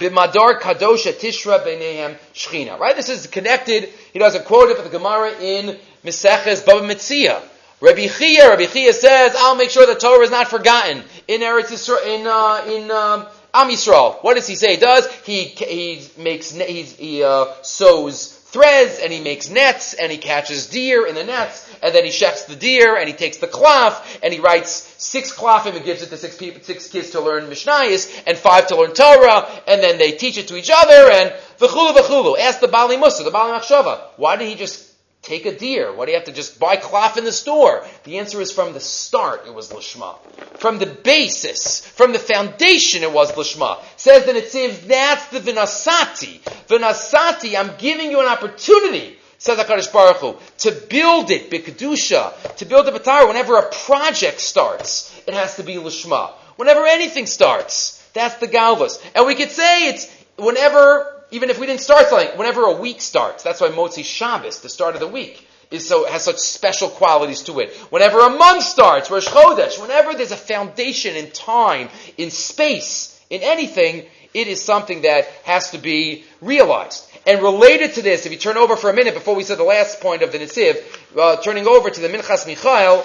b'madar 0.00 0.60
kadosha 0.60 1.12
tishra 1.12 1.60
b'nehem 1.60 2.16
shchina. 2.34 2.76
Right? 2.76 2.96
This 2.96 3.08
is 3.08 3.28
connected, 3.28 3.88
he 4.12 4.18
does 4.18 4.34
a 4.34 4.40
quote 4.40 4.76
for 4.76 4.82
the 4.82 4.88
Gemara 4.88 5.30
in 5.40 5.78
Meseches 6.04 6.64
Bava 6.64 6.82
Metzia. 6.82 7.40
Rabbi 7.80 8.08
Chia, 8.08 8.48
Rabbi 8.48 8.66
Chia 8.66 8.92
says, 8.92 9.36
"I'll 9.36 9.54
make 9.54 9.70
sure 9.70 9.86
the 9.86 9.94
Torah 9.94 10.24
is 10.24 10.30
not 10.32 10.48
forgotten 10.48 11.04
in 11.28 11.40
Eretz 11.40 11.70
Yisrael, 11.70 12.04
in 12.04 12.26
uh, 12.26 12.64
in 12.66 12.90
um, 12.90 13.26
Am 13.54 13.68
Yisrael." 13.68 14.22
What 14.24 14.34
does 14.34 14.48
he 14.48 14.56
say? 14.56 14.74
He 14.74 14.80
does 14.80 15.06
he 15.24 15.44
he 15.44 16.04
makes 16.18 16.50
he 16.50 17.22
uh, 17.22 17.46
sews 17.62 18.31
threads 18.52 18.98
and 18.98 19.12
he 19.12 19.20
makes 19.20 19.48
nets 19.48 19.94
and 19.94 20.12
he 20.12 20.18
catches 20.18 20.66
deer 20.66 21.06
in 21.06 21.14
the 21.14 21.24
nets 21.24 21.68
and 21.82 21.94
then 21.94 22.04
he 22.04 22.10
chefs 22.10 22.44
the 22.44 22.54
deer 22.54 22.96
and 22.96 23.08
he 23.08 23.14
takes 23.14 23.38
the 23.38 23.46
cloth 23.46 24.20
and 24.22 24.32
he 24.32 24.40
writes 24.40 24.94
six 24.98 25.32
klafim 25.32 25.74
and 25.74 25.84
gives 25.84 26.02
it 26.02 26.10
to 26.10 26.18
six 26.18 26.36
people, 26.36 26.62
six 26.62 26.86
kids 26.88 27.10
to 27.10 27.20
learn 27.20 27.44
Mishnayis 27.44 28.22
and 28.26 28.36
five 28.36 28.66
to 28.66 28.76
learn 28.76 28.92
Torah 28.92 29.48
and 29.66 29.82
then 29.82 29.98
they 29.98 30.12
teach 30.12 30.36
it 30.36 30.48
to 30.48 30.56
each 30.56 30.70
other 30.72 31.10
and 31.10 31.30
v'chulu 31.58 31.94
v'chulu. 31.94 32.38
Ask 32.38 32.60
the 32.60 32.68
Bali 32.68 32.98
Musa, 32.98 33.24
the 33.24 33.30
Bali 33.30 33.58
Machshava, 33.58 34.02
why 34.16 34.36
did 34.36 34.48
he 34.48 34.54
just 34.54 34.91
take 35.22 35.46
a 35.46 35.56
deer? 35.56 35.92
Why 35.92 36.04
do 36.04 36.12
you 36.12 36.18
have 36.18 36.26
to 36.26 36.32
just 36.32 36.58
buy 36.58 36.76
cloth 36.76 37.16
in 37.16 37.24
the 37.24 37.32
store? 37.32 37.86
The 38.04 38.18
answer 38.18 38.40
is 38.40 38.50
from 38.50 38.72
the 38.72 38.80
start 38.80 39.46
it 39.46 39.54
was 39.54 39.72
Lishma. 39.72 40.18
From 40.58 40.78
the 40.78 40.86
basis, 40.86 41.86
from 41.86 42.12
the 42.12 42.18
foundation 42.18 43.02
it 43.02 43.12
was 43.12 43.32
Lishma. 43.32 43.78
Says 43.96 44.26
the 44.26 44.32
Netziv, 44.32 44.86
that's 44.86 45.26
the 45.28 45.40
Vinasati. 45.40 46.40
Vinasati, 46.66 47.58
I'm 47.58 47.76
giving 47.78 48.10
you 48.10 48.20
an 48.20 48.26
opportunity, 48.26 49.16
says 49.38 49.58
HaKadosh 49.58 49.92
Baruch 49.92 50.16
Hu, 50.16 50.36
to 50.58 50.72
build 50.72 51.30
it, 51.30 51.50
Bikadusha, 51.50 52.56
to 52.56 52.64
build 52.64 52.86
the 52.86 52.92
Batar. 52.92 53.28
Whenever 53.28 53.58
a 53.58 53.70
project 53.70 54.40
starts, 54.40 55.16
it 55.26 55.34
has 55.34 55.56
to 55.56 55.62
be 55.62 55.76
Lishma. 55.76 56.32
Whenever 56.56 56.84
anything 56.84 57.26
starts, 57.26 57.98
that's 58.12 58.36
the 58.36 58.48
Galvas. 58.48 59.02
And 59.14 59.26
we 59.26 59.34
could 59.34 59.50
say 59.50 59.88
it's 59.88 60.12
whenever 60.36 61.21
even 61.32 61.50
if 61.50 61.58
we 61.58 61.66
didn't 61.66 61.80
start 61.80 62.08
something, 62.08 62.38
whenever 62.38 62.62
a 62.62 62.76
week 62.80 63.00
starts, 63.00 63.42
that's 63.42 63.60
why 63.60 63.68
Motzi 63.68 64.04
Shabbos, 64.04 64.60
the 64.60 64.68
start 64.68 64.94
of 64.94 65.00
the 65.00 65.08
week, 65.08 65.46
is 65.70 65.88
so 65.88 66.06
has 66.06 66.24
such 66.24 66.36
special 66.36 66.88
qualities 66.88 67.42
to 67.42 67.58
it. 67.60 67.74
Whenever 67.90 68.20
a 68.20 68.30
month 68.30 68.62
starts, 68.62 69.10
Rosh 69.10 69.26
Chodesh, 69.26 69.80
whenever 69.80 70.12
there's 70.12 70.30
a 70.30 70.36
foundation 70.36 71.16
in 71.16 71.30
time, 71.30 71.88
in 72.18 72.30
space, 72.30 73.18
in 73.30 73.42
anything, 73.42 74.04
it 74.34 74.46
is 74.46 74.62
something 74.62 75.02
that 75.02 75.26
has 75.44 75.70
to 75.70 75.78
be 75.78 76.24
realized. 76.42 77.08
And 77.26 77.42
related 77.42 77.94
to 77.94 78.02
this, 78.02 78.26
if 78.26 78.32
you 78.32 78.38
turn 78.38 78.58
over 78.58 78.76
for 78.76 78.90
a 78.90 78.94
minute 78.94 79.14
before 79.14 79.34
we 79.34 79.44
said 79.44 79.58
the 79.58 79.64
last 79.64 80.00
point 80.00 80.22
of 80.22 80.32
the 80.32 80.38
Netziv, 80.38 80.82
uh, 81.16 81.36
turning 81.36 81.66
over 81.66 81.88
to 81.88 82.00
the 82.00 82.08
Minchas 82.08 82.46
Michael, 82.46 83.04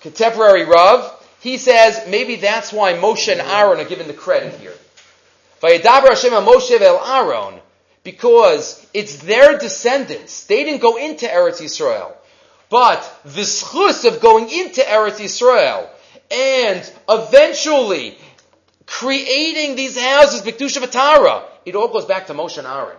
contemporary 0.00 0.64
Rav, 0.64 1.12
he 1.40 1.58
says 1.58 2.08
maybe 2.08 2.36
that's 2.36 2.72
why 2.72 2.94
Moshe 2.94 3.30
and 3.30 3.40
Aaron 3.40 3.78
are 3.78 3.88
given 3.88 4.08
the 4.08 4.14
credit 4.14 4.58
here. 4.60 4.74
Vayedaber 5.66 6.08
Hashem 6.08 6.32
Moshe 6.32 6.80
el 6.80 7.04
Aaron, 7.04 7.60
because 8.04 8.86
it's 8.94 9.16
their 9.18 9.58
descendants. 9.58 10.44
They 10.44 10.62
didn't 10.62 10.80
go 10.80 10.96
into 10.96 11.26
Eretz 11.26 11.60
Yisrael. 11.60 12.12
But 12.68 13.02
the 13.24 13.42
schus 13.42 14.04
of 14.06 14.20
going 14.20 14.48
into 14.48 14.80
Eretz 14.80 15.18
Yisrael 15.18 15.88
and 16.30 16.92
eventually 17.08 18.16
creating 18.86 19.74
these 19.74 19.98
houses, 19.98 20.42
B'Kedusha 20.42 20.84
Vatara, 20.84 21.44
it 21.64 21.74
all 21.74 21.88
goes 21.88 22.04
back 22.04 22.28
to 22.28 22.34
Moshe 22.34 22.58
and 22.58 22.66
Aaron. 22.66 22.96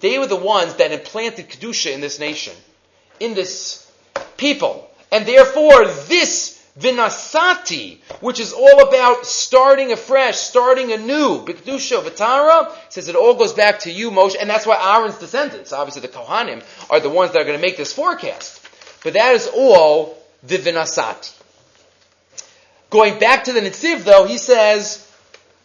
They 0.00 0.18
were 0.18 0.26
the 0.26 0.36
ones 0.36 0.74
that 0.74 0.92
implanted 0.92 1.48
Kedusha 1.48 1.92
in 1.92 2.00
this 2.00 2.18
nation, 2.18 2.54
in 3.20 3.34
this 3.34 3.90
people. 4.36 4.90
And 5.12 5.24
therefore, 5.26 5.86
this 5.86 6.57
Vinasati, 6.78 7.98
which 8.20 8.38
is 8.38 8.52
all 8.52 8.86
about 8.86 9.26
starting 9.26 9.90
afresh, 9.90 10.36
starting 10.36 10.92
anew. 10.92 11.44
Bikdusha 11.44 12.02
Vitara 12.02 12.72
says 12.88 13.08
it 13.08 13.16
all 13.16 13.34
goes 13.34 13.52
back 13.52 13.80
to 13.80 13.90
you, 13.90 14.10
Moshe, 14.10 14.36
and 14.40 14.48
that's 14.48 14.64
why 14.64 14.76
Aaron's 14.80 15.18
descendants, 15.18 15.72
obviously 15.72 16.02
the 16.02 16.08
Kohanim, 16.08 16.62
are 16.88 17.00
the 17.00 17.10
ones 17.10 17.32
that 17.32 17.40
are 17.40 17.44
going 17.44 17.58
to 17.58 17.62
make 17.62 17.76
this 17.76 17.92
forecast. 17.92 18.64
But 19.02 19.14
that 19.14 19.34
is 19.34 19.50
all 19.52 20.16
the 20.44 20.56
Vinasati. 20.56 21.34
Going 22.90 23.18
back 23.18 23.44
to 23.44 23.52
the 23.52 23.60
Netziv, 23.60 24.04
though, 24.04 24.24
he 24.24 24.38
says, 24.38 25.04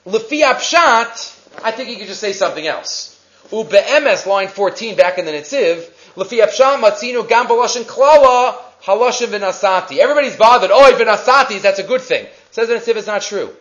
Lefi 0.06 0.42
Apshat, 0.42 1.64
I 1.64 1.72
think 1.72 1.90
he 1.90 1.98
could 1.98 2.08
just 2.08 2.20
say 2.20 2.34
something 2.34 2.66
else. 2.66 3.12
Ube'emes, 3.50 4.26
line 4.26 4.48
14, 4.48 4.98
back 4.98 5.20
in 5.20 5.26
the 5.26 5.32
Netziv, 5.32 5.90
Lefi 6.16 6.44
Apshat 6.44 6.82
Matzinu 6.82 7.28
Gam 7.28 7.46
Klala 7.46 8.58
halashim 8.86 9.28
v'nasati. 9.28 9.98
Everybody's 9.98 10.36
bothered. 10.36 10.72
Oh, 10.72 10.92
v'nasati, 10.94 11.62
that's 11.62 11.80
a 11.80 11.84
good 11.84 12.02
thing. 12.02 12.28
says 12.52 12.70
in 12.70 12.98
it's 12.98 13.08
not 13.08 13.22
true. 13.22 13.54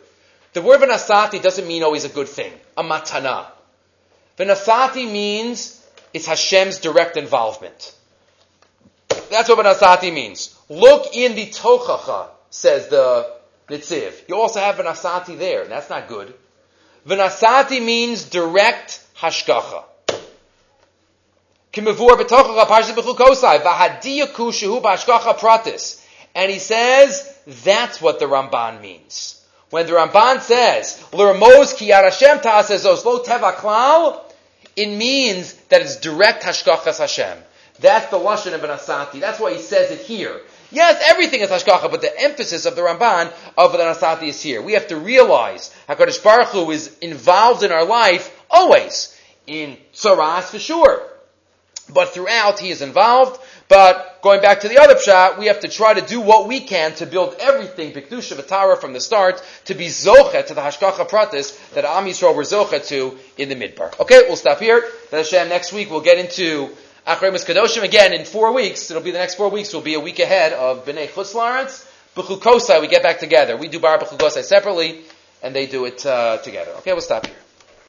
The 0.53 0.63
word 0.63 0.81
v'nasati 0.81 1.41
doesn't 1.43 1.67
mean 1.67 1.83
always 1.83 2.05
a 2.05 2.09
good 2.09 2.29
thing. 2.29 2.53
A 2.77 2.83
matana. 2.83 3.47
V'nasati 4.39 5.11
means 5.11 5.85
it's 6.13 6.27
Hashem's 6.27 6.79
direct 6.79 7.17
involvement. 7.17 7.95
That's 9.31 9.49
what 9.49 9.65
v'nasati 9.65 10.13
means. 10.13 10.55
Look 10.69 11.15
in 11.15 11.35
the 11.35 11.47
tochacha, 11.47 12.29
says 12.51 12.89
the 12.89 13.33
Netziv. 13.69 14.29
You 14.29 14.37
also 14.37 14.61
have 14.61 14.77
v'nasati 14.77 15.39
there, 15.39 15.63
and 15.63 15.71
that's 15.71 15.89
not 15.89 16.09
good. 16.09 16.35
V'nasati 17.07 17.83
means 17.83 18.25
direct 18.25 19.01
hashgacha. 19.17 19.85
And 21.75 21.87
he 26.51 26.59
says, 26.59 27.39
that's 27.47 28.03
what 28.03 28.19
the 28.19 28.27
Ramban 28.27 28.81
means. 28.83 29.43
When 29.71 29.87
the 29.87 29.93
Ramban 29.93 30.41
says, 30.41 31.03
L'ramos 31.13 31.73
ki 31.73 31.89
Hashem 31.89 32.41
ta'asezos 32.41 33.07
lo 33.07 33.23
teva 33.23 33.55
klal, 33.55 34.21
it 34.77 34.89
means 34.89 35.55
that 35.71 35.81
it's 35.81 35.97
direct 35.97 36.43
hashgachas 36.43 36.99
Hashem. 36.99 37.39
That's 37.81 38.11
the 38.11 38.19
lashon 38.19 38.53
of 38.53 38.61
Anasati. 38.61 39.21
That's 39.21 39.41
why 39.41 39.55
he 39.55 39.61
says 39.61 39.91
it 39.91 40.01
here. 40.01 40.43
Yes, 40.71 41.03
everything 41.07 41.41
is 41.41 41.49
hashgacha, 41.49 41.91
but 41.91 42.03
the 42.03 42.21
emphasis 42.21 42.67
of 42.67 42.77
the 42.77 42.83
Ramban 42.83 43.33
of 43.57 43.73
the 43.73 43.79
Anasati 43.79 44.29
is 44.29 44.43
here. 44.43 44.61
We 44.61 44.75
have 44.75 44.89
to 44.89 44.99
realize 44.99 45.75
Hakadosh 45.89 46.23
Baruch 46.23 46.49
Hu 46.49 46.71
is 46.71 46.99
involved 46.99 47.63
in 47.63 47.73
our 47.73 47.87
life 47.87 48.39
always 48.51 49.19
in 49.47 49.79
saras 49.95 50.45
for 50.45 50.59
sure 50.59 51.12
but 51.93 52.15
throughout 52.15 52.59
he 52.59 52.71
is 52.71 52.83
involved. 52.83 53.41
But 53.69 54.21
going 54.23 54.43
back 54.43 54.61
to 54.61 54.69
the 54.69 54.79
other 54.79 54.95
pshat, 54.95 55.39
we 55.39 55.47
have 55.47 55.61
to 55.61 55.69
try 55.69 55.95
to 55.95 56.01
do 56.01 56.21
what 56.21 56.47
we 56.47 56.61
can 56.61 56.95
to 56.97 57.07
build 57.07 57.37
everything 57.41 57.93
Bikdusha 57.93 58.35
V'Tara 58.35 58.79
from 58.79 58.93
the 58.93 59.01
start 59.01 59.43
to 59.67 59.75
be 59.75 59.87
zocha 59.87 60.47
to 60.47 60.55
the 60.55 60.61
Hashgacha 60.61 61.09
Pratis 61.09 61.57
that 61.71 61.85
Am 61.85 62.05
Yisrael 62.05 62.35
were 62.35 62.43
zocha 62.43 62.87
to 62.89 63.19
in 63.39 63.49
the 63.49 63.55
Midbar. 63.55 63.99
Okay, 64.01 64.23
we'll 64.27 64.37
stop 64.37 64.61
here. 64.61 64.85
Hashem, 65.11 65.49
next 65.49 65.73
week 65.73 65.91
we'll 65.91 66.01
get 66.01 66.19
into 66.19 66.71
Acharei 67.07 67.33
Mos 67.33 67.45
Kedoshim 67.45 67.83
again 67.83 68.13
in 68.13 68.25
four 68.25 68.53
weeks. 68.53 68.91
It'll 68.91 69.03
be 69.03 69.11
the 69.11 69.19
next 69.19 69.35
four 69.37 69.49
weeks. 69.51 69.73
We'll 69.73 69.83
be 69.83 69.95
a 69.95 70.01
week 70.01 70.19
ahead 70.19 70.53
of 70.53 70.85
Bnei 70.85 71.09
Chutz 71.09 71.35
La'aretz. 71.35 71.89
B'chukosai, 72.15 72.81
we 72.81 72.89
get 72.89 73.03
back 73.03 73.19
together. 73.21 73.57
We 73.57 73.69
do 73.69 73.81
Bar 73.81 73.99
B'chukosai 73.99 74.43
separately, 74.43 75.01
and 75.43 75.57
they 75.57 75.67
do 75.67 75.87
it 75.87 76.05
uh, 76.05 76.37
together. 76.39 76.73
Okay, 76.79 76.93
we'll 76.93 77.01
stop 77.01 77.27
here. 77.27 77.42